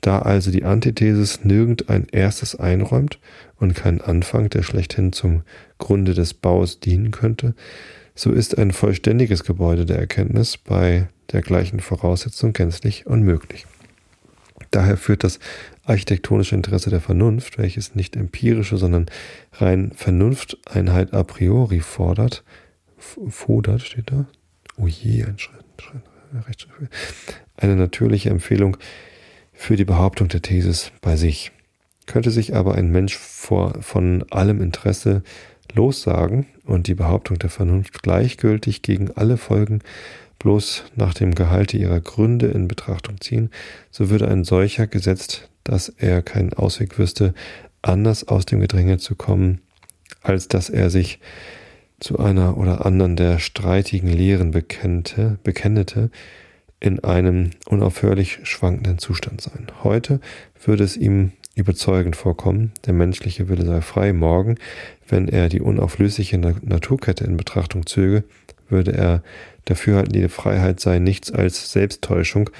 Da 0.00 0.18
also 0.18 0.50
die 0.50 0.64
Antithesis 0.64 1.44
nirgend 1.44 1.88
ein 1.88 2.06
erstes 2.12 2.54
einräumt 2.54 3.18
und 3.58 3.74
keinen 3.74 4.02
Anfang, 4.02 4.50
der 4.50 4.62
schlechthin 4.62 5.12
zum 5.12 5.42
Grunde 5.78 6.12
des 6.12 6.34
Baus 6.34 6.78
dienen 6.78 7.10
könnte, 7.10 7.54
so 8.14 8.30
ist 8.30 8.58
ein 8.58 8.70
vollständiges 8.70 9.44
Gebäude 9.44 9.86
der 9.86 9.98
Erkenntnis 9.98 10.56
bei 10.58 11.08
der 11.32 11.42
gleichen 11.42 11.80
Voraussetzung 11.80 12.52
gänzlich 12.52 13.06
unmöglich. 13.06 13.66
Daher 14.70 14.96
führt 14.96 15.24
das 15.24 15.38
architektonische 15.84 16.54
Interesse 16.54 16.90
der 16.90 17.00
Vernunft, 17.00 17.58
welches 17.58 17.94
nicht 17.94 18.16
empirische, 18.16 18.76
sondern 18.76 19.06
rein 19.52 19.92
Vernunfteinheit 19.94 21.12
a 21.12 21.22
priori 21.22 21.80
fordert, 21.80 22.42
fordert, 22.98 23.82
steht 23.82 24.10
da. 24.10 24.26
Oh 24.76 24.86
je, 24.86 25.24
ein 25.24 25.38
Schritt, 25.38 25.64
Schritt. 25.80 26.02
Eine 27.56 27.76
natürliche 27.76 28.30
Empfehlung 28.30 28.76
für 29.52 29.76
die 29.76 29.84
Behauptung 29.84 30.28
der 30.28 30.42
Thesis 30.42 30.90
bei 31.00 31.16
sich. 31.16 31.52
Könnte 32.06 32.30
sich 32.30 32.54
aber 32.54 32.74
ein 32.74 32.90
Mensch 32.90 33.16
vor, 33.16 33.80
von 33.80 34.24
allem 34.30 34.60
Interesse 34.60 35.22
lossagen 35.72 36.46
und 36.64 36.86
die 36.86 36.94
Behauptung 36.94 37.38
der 37.38 37.50
Vernunft 37.50 38.02
gleichgültig 38.02 38.82
gegen 38.82 39.10
alle 39.12 39.36
Folgen 39.36 39.80
bloß 40.44 40.84
nach 40.94 41.14
dem 41.14 41.34
Gehalte 41.34 41.78
ihrer 41.78 42.00
Gründe 42.00 42.48
in 42.48 42.68
Betrachtung 42.68 43.18
ziehen, 43.20 43.50
so 43.90 44.10
würde 44.10 44.28
ein 44.28 44.44
solcher 44.44 44.86
gesetzt, 44.86 45.48
dass 45.64 45.88
er 45.88 46.20
keinen 46.20 46.52
Ausweg 46.52 46.98
wüsste, 46.98 47.32
anders 47.80 48.28
aus 48.28 48.44
dem 48.44 48.60
Gedränge 48.60 48.98
zu 48.98 49.14
kommen, 49.14 49.62
als 50.22 50.46
dass 50.46 50.68
er 50.68 50.90
sich 50.90 51.18
zu 51.98 52.18
einer 52.18 52.58
oder 52.58 52.84
anderen 52.84 53.16
der 53.16 53.38
streitigen 53.38 54.10
Lehren 54.10 54.50
bekennte, 54.50 55.38
bekennete, 55.42 56.10
in 56.78 57.02
einem 57.02 57.50
unaufhörlich 57.64 58.40
schwankenden 58.42 58.98
Zustand 58.98 59.40
sein. 59.40 59.68
Heute 59.82 60.20
würde 60.62 60.84
es 60.84 60.98
ihm 60.98 61.32
überzeugend 61.54 62.16
vorkommen, 62.16 62.72
der 62.84 62.92
menschliche 62.92 63.48
Wille 63.48 63.64
sei 63.64 63.80
frei. 63.80 64.12
Morgen, 64.12 64.56
wenn 65.08 65.26
er 65.26 65.48
die 65.48 65.62
unauflösliche 65.62 66.36
Naturkette 66.36 67.24
in 67.24 67.38
Betrachtung 67.38 67.86
zöge, 67.86 68.24
würde 68.68 68.92
er 68.92 69.22
dafür 69.64 69.96
halten, 69.96 70.12
die 70.12 70.28
Freiheit 70.28 70.80
sei 70.80 70.98
nichts 70.98 71.32
als 71.32 71.72
Selbsttäuschung 71.72 72.50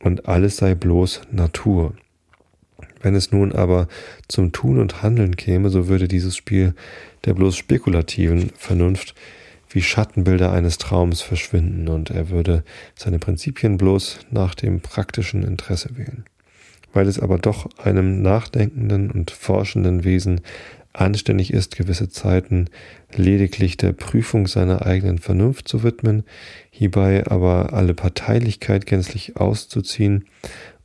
und 0.00 0.28
alles 0.28 0.56
sei 0.56 0.74
bloß 0.74 1.22
Natur. 1.30 1.94
Wenn 3.00 3.14
es 3.14 3.32
nun 3.32 3.52
aber 3.52 3.88
zum 4.28 4.52
Tun 4.52 4.78
und 4.78 5.02
Handeln 5.02 5.36
käme, 5.36 5.70
so 5.70 5.88
würde 5.88 6.08
dieses 6.08 6.36
Spiel 6.36 6.74
der 7.24 7.34
bloß 7.34 7.56
spekulativen 7.56 8.50
Vernunft 8.56 9.14
wie 9.70 9.82
Schattenbilder 9.82 10.52
eines 10.52 10.78
Traums 10.78 11.22
verschwinden 11.22 11.88
und 11.88 12.10
er 12.10 12.30
würde 12.30 12.62
seine 12.94 13.18
Prinzipien 13.18 13.78
bloß 13.78 14.20
nach 14.30 14.54
dem 14.54 14.80
praktischen 14.80 15.42
Interesse 15.42 15.96
wählen. 15.96 16.24
Weil 16.92 17.08
es 17.08 17.18
aber 17.18 17.38
doch 17.38 17.66
einem 17.78 18.20
nachdenkenden 18.22 19.10
und 19.10 19.30
forschenden 19.30 20.04
Wesen 20.04 20.42
anständig 20.92 21.52
ist, 21.52 21.76
gewisse 21.76 22.08
Zeiten 22.08 22.68
lediglich 23.14 23.76
der 23.76 23.92
Prüfung 23.92 24.46
seiner 24.46 24.84
eigenen 24.84 25.18
Vernunft 25.18 25.68
zu 25.68 25.82
widmen, 25.82 26.24
hierbei 26.70 27.26
aber 27.26 27.72
alle 27.72 27.94
Parteilichkeit 27.94 28.86
gänzlich 28.86 29.36
auszuziehen 29.36 30.26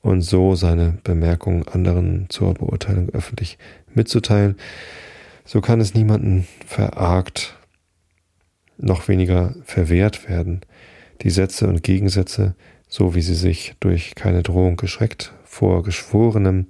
und 0.02 0.22
so 0.22 0.56
seine 0.56 0.98
Bemerkungen 1.04 1.68
anderen 1.68 2.28
zur 2.30 2.54
Beurteilung 2.54 3.10
öffentlich 3.10 3.58
mitzuteilen, 3.94 4.56
so 5.44 5.62
kann 5.62 5.82
es 5.82 5.94
niemanden 5.94 6.48
verargt, 6.66 7.58
noch 8.78 9.08
weniger 9.08 9.56
verwehrt 9.64 10.30
werden, 10.30 10.62
die 11.22 11.30
Sätze 11.30 11.68
und 11.68 11.84
Gegensätze, 11.84 12.56
so 12.88 13.16
wie 13.16 13.22
sie 13.22 13.36
sich 13.36 13.76
durch 13.80 14.16
keine 14.16 14.44
Drohung 14.44 14.78
geschreckt 14.78 15.34
vor 15.44 15.84
Geschworenem 15.84 16.68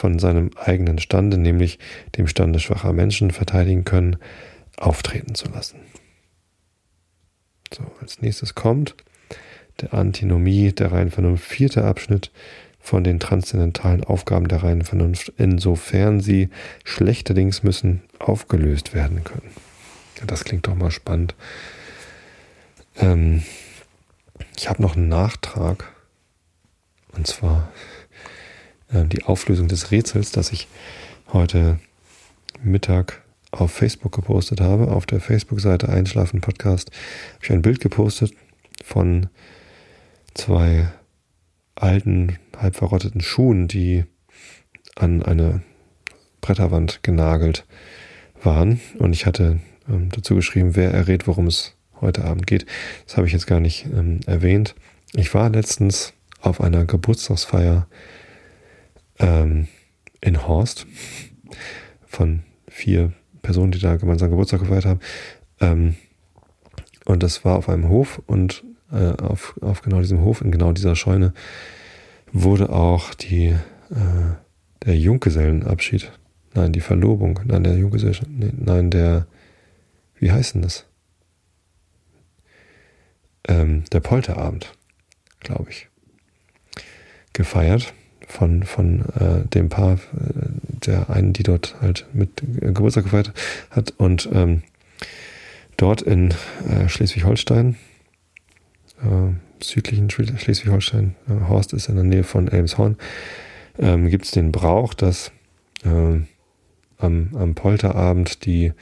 von 0.00 0.18
seinem 0.18 0.50
eigenen 0.56 0.98
Stande, 0.98 1.36
nämlich 1.36 1.78
dem 2.16 2.26
Stande 2.26 2.58
schwacher 2.58 2.94
Menschen, 2.94 3.32
verteidigen 3.32 3.84
können, 3.84 4.16
auftreten 4.78 5.34
zu 5.34 5.50
lassen. 5.50 5.78
So, 7.70 7.82
als 8.00 8.22
nächstes 8.22 8.54
kommt 8.54 8.94
der 9.82 9.92
Antinomie 9.92 10.72
der 10.72 10.90
reinen 10.90 11.10
Vernunft, 11.10 11.44
vierte 11.44 11.84
Abschnitt 11.84 12.30
von 12.78 13.04
den 13.04 13.20
transzendentalen 13.20 14.02
Aufgaben 14.02 14.48
der 14.48 14.62
reinen 14.62 14.84
Vernunft, 14.84 15.34
insofern 15.36 16.20
sie 16.20 16.48
schlechterdings 16.82 17.62
müssen 17.62 18.02
aufgelöst 18.18 18.94
werden 18.94 19.22
können. 19.22 19.50
Das 20.26 20.44
klingt 20.44 20.66
doch 20.66 20.74
mal 20.74 20.90
spannend. 20.90 21.34
Ähm, 22.96 23.42
ich 24.56 24.70
habe 24.70 24.80
noch 24.80 24.96
einen 24.96 25.08
Nachtrag. 25.08 25.92
Und 27.12 27.26
zwar 27.26 27.70
äh, 28.92 29.04
die 29.04 29.24
Auflösung 29.24 29.68
des 29.68 29.90
Rätsels, 29.90 30.32
das 30.32 30.52
ich 30.52 30.68
heute 31.32 31.78
Mittag 32.62 33.22
auf 33.50 33.72
Facebook 33.72 34.12
gepostet 34.12 34.60
habe. 34.60 34.88
Auf 34.88 35.06
der 35.06 35.20
Facebook-Seite 35.20 35.88
Einschlafen 35.88 36.40
Podcast 36.40 36.90
habe 37.34 37.44
ich 37.44 37.52
ein 37.52 37.62
Bild 37.62 37.80
gepostet 37.80 38.32
von 38.84 39.28
zwei 40.34 40.88
alten, 41.74 42.38
halb 42.56 42.76
verrotteten 42.76 43.20
Schuhen, 43.20 43.68
die 43.68 44.04
an 44.96 45.22
eine 45.22 45.62
Bretterwand 46.40 47.02
genagelt 47.02 47.66
waren. 48.42 48.80
Und 48.98 49.12
ich 49.12 49.26
hatte 49.26 49.60
ähm, 49.88 50.10
dazu 50.10 50.34
geschrieben, 50.34 50.76
wer 50.76 50.92
errät, 50.92 51.26
worum 51.26 51.46
es 51.46 51.74
heute 52.00 52.24
Abend 52.24 52.46
geht. 52.46 52.66
Das 53.06 53.16
habe 53.16 53.26
ich 53.26 53.32
jetzt 53.32 53.46
gar 53.46 53.60
nicht 53.60 53.86
ähm, 53.86 54.20
erwähnt. 54.26 54.74
Ich 55.14 55.34
war 55.34 55.50
letztens 55.50 56.12
auf 56.40 56.60
einer 56.60 56.84
Geburtstagsfeier 56.84 57.86
ähm, 59.20 59.68
in 60.20 60.46
Horst 60.46 60.86
von 62.06 62.42
vier 62.68 63.12
Personen, 63.42 63.72
die 63.72 63.78
da 63.78 63.96
gemeinsam 63.96 64.30
Geburtstag 64.30 64.60
gefeiert 64.60 64.86
haben. 64.86 65.00
Ähm, 65.60 65.96
und 67.04 67.22
das 67.22 67.44
war 67.44 67.56
auf 67.56 67.68
einem 67.68 67.88
Hof 67.88 68.20
und 68.26 68.64
äh, 68.92 69.12
auf, 69.22 69.58
auf 69.62 69.82
genau 69.82 70.00
diesem 70.00 70.20
Hof, 70.22 70.40
in 70.40 70.50
genau 70.50 70.72
dieser 70.72 70.96
Scheune, 70.96 71.32
wurde 72.32 72.70
auch 72.70 73.14
die, 73.14 73.48
äh, 73.90 74.34
der 74.84 74.96
Junggesellenabschied, 74.96 76.12
nein, 76.54 76.72
die 76.72 76.80
Verlobung, 76.80 77.40
nein, 77.44 77.64
der 77.64 77.76
Junggesellen, 77.76 78.54
nein, 78.58 78.90
der, 78.90 79.26
wie 80.16 80.30
heißt 80.30 80.54
denn 80.54 80.62
das? 80.62 80.86
Ähm, 83.48 83.84
der 83.92 84.00
Polterabend, 84.00 84.72
glaube 85.40 85.70
ich, 85.70 85.88
gefeiert 87.32 87.94
von, 88.30 88.62
von 88.62 89.00
äh, 89.18 89.46
dem 89.48 89.68
Paar, 89.68 89.94
äh, 89.94 89.98
der 90.86 91.10
einen, 91.10 91.32
die 91.32 91.42
dort 91.42 91.76
halt 91.80 92.06
mit 92.12 92.42
Geburtstag 92.60 93.04
gefeiert 93.04 93.32
hat. 93.70 93.92
Und 93.98 94.28
ähm, 94.32 94.62
dort 95.76 96.02
in 96.02 96.32
äh, 96.68 96.88
Schleswig-Holstein, 96.88 97.76
äh, 99.02 99.62
südlichen 99.62 100.10
Schleswig-Holstein, 100.10 101.16
äh, 101.28 101.48
Horst 101.48 101.72
ist 101.72 101.88
in 101.88 101.96
der 101.96 102.04
Nähe 102.04 102.24
von 102.24 102.48
Elmshorn, 102.48 102.96
ähm, 103.78 104.08
gibt 104.08 104.26
es 104.26 104.30
den 104.30 104.52
Brauch, 104.52 104.94
dass 104.94 105.32
äh, 105.84 106.20
am, 106.98 107.30
am 107.34 107.54
Polterabend 107.54 108.44
die, 108.44 108.72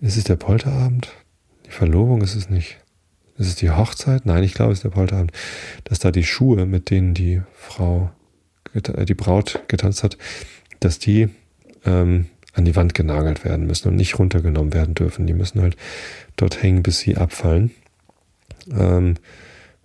ist 0.00 0.16
es 0.16 0.24
der 0.24 0.36
Polterabend? 0.36 1.12
Die 1.66 1.70
Verlobung 1.70 2.22
ist 2.22 2.34
es 2.34 2.48
nicht. 2.48 2.78
Ist 3.38 3.48
es 3.48 3.56
die 3.56 3.70
Hochzeit? 3.70 4.26
Nein, 4.26 4.44
ich 4.44 4.54
glaube, 4.54 4.72
es 4.72 4.78
ist 4.78 4.84
der 4.84 4.90
Polterabend. 4.90 5.32
Dass 5.84 5.98
da 5.98 6.10
die 6.10 6.24
Schuhe, 6.24 6.66
mit 6.66 6.90
denen 6.90 7.14
die 7.14 7.42
Frau, 7.52 8.10
äh, 8.74 9.04
die 9.04 9.14
Braut 9.14 9.60
getanzt 9.68 10.02
hat, 10.02 10.16
dass 10.80 10.98
die 10.98 11.28
ähm, 11.84 12.26
an 12.54 12.64
die 12.64 12.74
Wand 12.74 12.94
genagelt 12.94 13.44
werden 13.44 13.66
müssen 13.66 13.88
und 13.88 13.96
nicht 13.96 14.18
runtergenommen 14.18 14.72
werden 14.72 14.94
dürfen. 14.94 15.26
Die 15.26 15.34
müssen 15.34 15.60
halt 15.60 15.76
dort 16.36 16.62
hängen, 16.62 16.82
bis 16.82 17.00
sie 17.00 17.16
abfallen. 17.16 17.70
Ähm, 18.70 19.14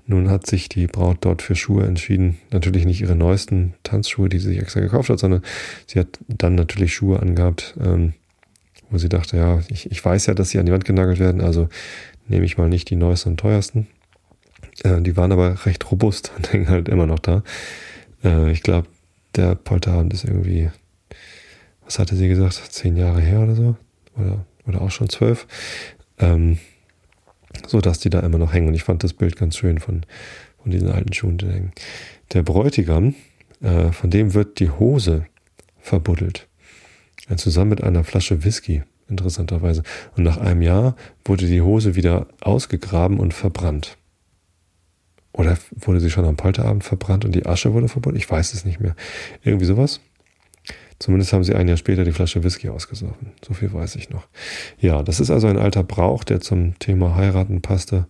nun 0.08 0.30
hat 0.30 0.48
sich 0.48 0.70
die 0.70 0.88
Braut 0.88 1.18
dort 1.22 1.42
für 1.42 1.56
Schuhe 1.56 1.86
entschieden. 1.86 2.38
Natürlich 2.52 2.86
nicht 2.86 3.02
ihre 3.02 3.16
neuesten 3.16 3.74
Tanzschuhe, 3.84 4.30
die 4.30 4.40
sie 4.40 4.50
sich 4.50 4.60
extra 4.60 4.80
gekauft 4.80 5.10
hat, 5.10 5.20
sondern 5.20 5.42
sie 5.86 6.00
hat 6.00 6.20
dann 6.28 6.56
natürlich 6.56 6.94
Schuhe 6.94 7.20
angehabt, 7.20 7.76
ähm, 7.80 8.14
wo 8.90 8.98
sie 8.98 9.10
dachte, 9.10 9.38
ja, 9.38 9.62
ich, 9.70 9.92
ich 9.92 10.04
weiß 10.04 10.26
ja, 10.26 10.34
dass 10.34 10.50
sie 10.50 10.60
an 10.60 10.66
die 10.66 10.72
Wand 10.72 10.86
genagelt 10.86 11.20
werden, 11.20 11.42
also 11.42 11.70
nehme 12.32 12.46
ich 12.46 12.58
mal 12.58 12.70
nicht 12.70 12.90
die 12.90 12.96
neuesten 12.96 13.30
und 13.30 13.40
teuersten. 13.40 13.88
Äh, 14.84 15.02
die 15.02 15.16
waren 15.18 15.32
aber 15.32 15.66
recht 15.66 15.92
robust 15.92 16.32
und 16.38 16.52
hängen 16.52 16.70
halt 16.70 16.90
immer 16.90 17.06
noch 17.06 17.20
da. 17.20 17.44
Äh, 18.24 18.52
ich 18.52 18.64
glaube, 18.64 18.88
der 19.36 19.56
Polterabend 19.56 20.14
ist 20.14 20.24
irgendwie, 20.24 20.72
was 21.86 22.00
hatte 22.00 22.16
sie 22.16 22.28
gesagt, 22.28 22.54
zehn 22.54 22.98
Jahre 22.98 23.22
her 23.22 23.42
oder 23.42 23.56
so? 23.56 23.76
Oder, 24.18 24.46
oder 24.66 24.82
auch 24.82 24.92
schon 24.92 25.10
zwölf. 25.10 25.46
Ähm, 26.20 26.58
so 27.68 27.82
dass 27.82 28.00
die 28.00 28.10
da 28.10 28.22
immer 28.22 28.38
noch 28.38 28.54
hängen. 28.54 28.70
Und 28.70 28.74
ich 28.74 28.84
fand 28.84 29.04
das 29.04 29.14
Bild 29.14 29.36
ganz 29.36 29.58
schön 29.58 29.80
von, 29.80 30.06
von 30.62 30.72
diesen 30.72 30.90
alten 30.90 31.14
Schuhen, 31.14 31.38
die 31.38 31.48
hängen. 31.48 31.74
Der 32.34 32.44
Bräutigam, 32.44 33.14
äh, 33.62 33.92
von 33.92 34.10
dem 34.10 34.34
wird 34.34 34.60
die 34.60 34.70
Hose 34.70 35.26
verbuddelt. 35.80 36.48
Äh, 37.28 37.36
zusammen 37.36 37.72
mit 37.72 37.84
einer 37.84 38.06
Flasche 38.06 38.46
Whisky 38.46 38.84
interessanterweise. 39.12 39.84
Und 40.16 40.24
nach 40.24 40.38
einem 40.38 40.62
Jahr 40.62 40.96
wurde 41.26 41.46
die 41.46 41.62
Hose 41.62 41.96
wieder 41.96 42.28
ausgegraben 42.42 43.20
und 43.20 43.34
verbrannt. 43.34 43.98
Oder 45.34 45.58
wurde 45.76 46.00
sie 46.00 46.10
schon 46.10 46.26
am 46.26 46.36
Polterabend 46.36 46.84
verbrannt 46.84 47.24
und 47.24 47.34
die 47.34 47.46
Asche 47.46 47.74
wurde 47.74 47.88
verbunden? 47.88 48.18
Ich 48.18 48.30
weiß 48.30 48.54
es 48.54 48.66
nicht 48.66 48.80
mehr. 48.80 48.96
Irgendwie 49.44 49.66
sowas. 49.66 50.02
Zumindest 51.00 51.34
haben 51.34 51.44
sie 51.44 51.56
ein 51.56 51.68
Jahr 51.68 51.78
später 51.78 52.04
die 52.04 52.12
Flasche 52.12 52.44
Whisky 52.44 52.70
ausgesoffen. 52.70 53.32
So 53.46 53.54
viel 53.54 53.74
weiß 53.74 53.96
ich 53.96 54.10
noch. 54.12 54.28
Ja, 54.80 55.02
das 55.02 55.20
ist 55.20 55.32
also 55.32 55.48
ein 55.48 55.58
alter 55.58 55.84
Brauch, 55.84 56.24
der 56.24 56.42
zum 56.42 56.78
Thema 56.78 57.16
Heiraten 57.16 57.62
passte. 57.62 58.06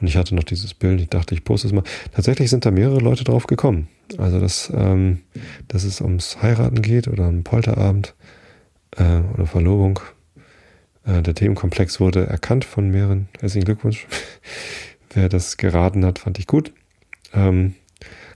Und 0.00 0.06
ich 0.06 0.16
hatte 0.16 0.34
noch 0.34 0.44
dieses 0.44 0.72
Bild. 0.72 1.00
Ich 1.00 1.10
dachte, 1.10 1.34
ich 1.34 1.44
poste 1.44 1.66
es 1.66 1.74
mal. 1.74 1.84
Tatsächlich 2.12 2.48
sind 2.48 2.64
da 2.64 2.70
mehrere 2.70 3.00
Leute 3.00 3.24
drauf 3.24 3.46
gekommen. 3.46 3.88
Also, 4.16 4.40
dass, 4.40 4.72
ähm, 4.74 5.20
dass 5.68 5.84
es 5.84 6.00
ums 6.00 6.40
Heiraten 6.40 6.80
geht 6.80 7.08
oder 7.08 7.28
um 7.28 7.44
Polterabend 7.44 8.14
äh, 8.96 9.20
oder 9.34 9.46
Verlobung. 9.46 10.00
Äh, 11.04 11.22
der 11.22 11.34
Themenkomplex 11.34 12.00
wurde 12.00 12.26
erkannt 12.26 12.64
von 12.64 12.90
mehreren. 12.90 13.28
Herzlichen 13.40 13.64
Glückwunsch. 13.64 14.06
Wer 15.14 15.28
das 15.28 15.56
geraten 15.56 16.04
hat, 16.04 16.18
fand 16.18 16.38
ich 16.38 16.46
gut. 16.46 16.72
Ähm, 17.32 17.74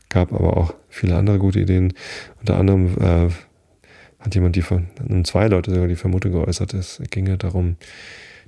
gab 0.09 0.33
aber 0.33 0.57
auch 0.57 0.75
viele 0.89 1.17
andere 1.17 1.39
gute 1.39 1.61
Ideen. 1.61 1.93
Unter 2.41 2.57
anderem 2.57 2.97
äh, 2.99 3.31
hat 4.19 4.35
jemand 4.35 4.57
die 4.57 4.63
von 4.63 4.87
zwei 5.25 5.49
Leute 5.49 5.71
sogar 5.71 5.89
die 5.89 5.97
Vermutung 5.97 6.33
geäußert, 6.33 6.73
es 6.75 7.01
ginge 7.11 7.37
darum, 7.37 7.77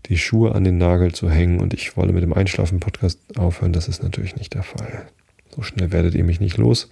die 0.07 0.19
Schuhe 0.19 0.55
an 0.55 0.65
den 0.65 0.79
Nagel 0.79 1.13
zu 1.13 1.31
hängen 1.31 1.61
und 1.61 1.75
ich 1.75 1.97
wolle 1.97 2.13
mit 2.13 2.23
dem 2.23 2.33
Einschlafen-Podcast 2.33 3.39
aufhören. 3.39 3.73
Das 3.73 3.89
ist 3.89 4.03
natürlich 4.03 4.37
nicht 4.37 4.55
der 4.55 4.63
Fall. 4.63 5.07
So 5.55 5.63
schnell 5.63 5.93
werdet 5.93 6.15
ihr 6.15 6.25
mich 6.25 6.41
nicht 6.41 6.57
los. 6.57 6.89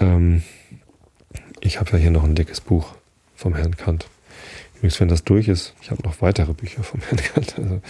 Ähm, 0.00 0.42
ich 1.60 1.80
habe 1.80 1.92
ja 1.92 1.98
hier 1.98 2.10
noch 2.10 2.24
ein 2.24 2.34
dickes 2.34 2.60
Buch 2.60 2.94
vom 3.34 3.54
Herrn 3.54 3.76
Kant. 3.76 4.08
Übrigens, 4.76 5.00
wenn 5.00 5.08
das 5.08 5.24
durch 5.24 5.48
ist, 5.48 5.74
ich 5.80 5.90
habe 5.90 6.02
noch 6.02 6.20
weitere 6.20 6.52
Bücher 6.52 6.82
vom 6.82 7.00
Herrn 7.00 7.16
Kant. 7.18 7.58
Also 7.58 7.80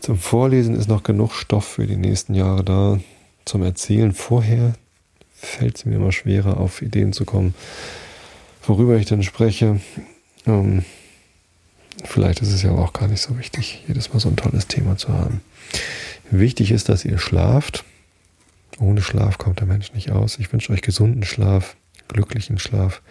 zum 0.00 0.18
Vorlesen 0.18 0.74
ist 0.74 0.88
noch 0.88 1.02
genug 1.02 1.32
Stoff 1.32 1.64
für 1.64 1.86
die 1.86 1.96
nächsten 1.96 2.34
Jahre 2.34 2.64
da. 2.64 3.00
Zum 3.44 3.62
Erzählen 3.62 4.12
vorher 4.12 4.74
fällt 5.34 5.76
es 5.76 5.84
mir 5.84 5.96
immer 5.96 6.12
schwerer, 6.12 6.58
auf 6.58 6.82
Ideen 6.82 7.12
zu 7.12 7.24
kommen, 7.24 7.54
worüber 8.66 8.96
ich 8.96 9.06
denn 9.06 9.22
spreche. 9.22 9.80
Ähm, 10.46 10.84
vielleicht 12.04 12.40
ist 12.40 12.52
es 12.52 12.62
ja 12.62 12.72
auch 12.72 12.92
gar 12.92 13.08
nicht 13.08 13.20
so 13.20 13.38
wichtig, 13.38 13.84
jedes 13.86 14.12
Mal 14.12 14.20
so 14.20 14.28
ein 14.28 14.36
tolles 14.36 14.66
Thema 14.68 14.96
zu 14.96 15.08
haben. 15.08 15.40
Wichtig 16.30 16.70
ist, 16.70 16.88
dass 16.88 17.04
ihr 17.04 17.18
schlaft. 17.18 17.84
Ohne 18.80 19.02
Schlaf 19.02 19.38
kommt 19.38 19.60
der 19.60 19.66
Mensch 19.66 19.92
nicht 19.92 20.10
aus. 20.10 20.38
Ich 20.38 20.52
wünsche 20.52 20.72
euch 20.72 20.82
gesunden 20.82 21.24
Schlaf, 21.24 21.76
glücklichen 22.08 22.58
Schlaf 22.58 23.02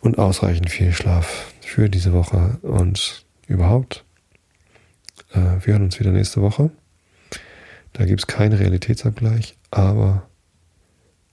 und 0.00 0.18
ausreichend 0.18 0.70
viel 0.70 0.92
Schlaf 0.92 1.52
für 1.60 1.88
diese 1.88 2.12
Woche 2.12 2.58
und 2.62 3.24
überhaupt. 3.46 4.04
Äh, 5.32 5.64
wir 5.64 5.74
hören 5.74 5.84
uns 5.84 6.00
wieder 6.00 6.10
nächste 6.10 6.42
Woche. 6.42 6.70
Da 7.92 8.04
gibt 8.04 8.20
es 8.20 8.26
keinen 8.26 8.54
Realitätsabgleich, 8.54 9.56
aber 9.70 10.28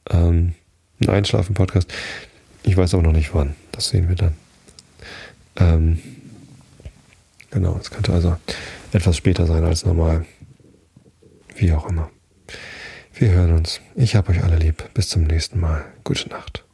ähm, 0.09 0.53
ein 0.99 1.09
Einschlafen-Podcast. 1.09 1.91
Ich 2.63 2.75
weiß 2.75 2.93
auch 2.95 3.01
noch 3.01 3.13
nicht 3.13 3.33
wann. 3.33 3.55
Das 3.71 3.89
sehen 3.89 4.09
wir 4.09 4.15
dann. 4.15 4.33
Ähm, 5.55 5.99
genau, 7.51 7.77
es 7.79 7.91
könnte 7.91 8.13
also 8.13 8.35
etwas 8.91 9.17
später 9.17 9.45
sein 9.45 9.63
als 9.63 9.85
normal. 9.85 10.25
Wie 11.55 11.71
auch 11.71 11.87
immer. 11.89 12.09
Wir 13.13 13.29
hören 13.31 13.53
uns. 13.53 13.81
Ich 13.95 14.15
habe 14.15 14.31
euch 14.31 14.43
alle 14.43 14.57
lieb. 14.57 14.93
Bis 14.93 15.09
zum 15.09 15.23
nächsten 15.23 15.59
Mal. 15.59 15.85
Gute 16.03 16.29
Nacht. 16.29 16.66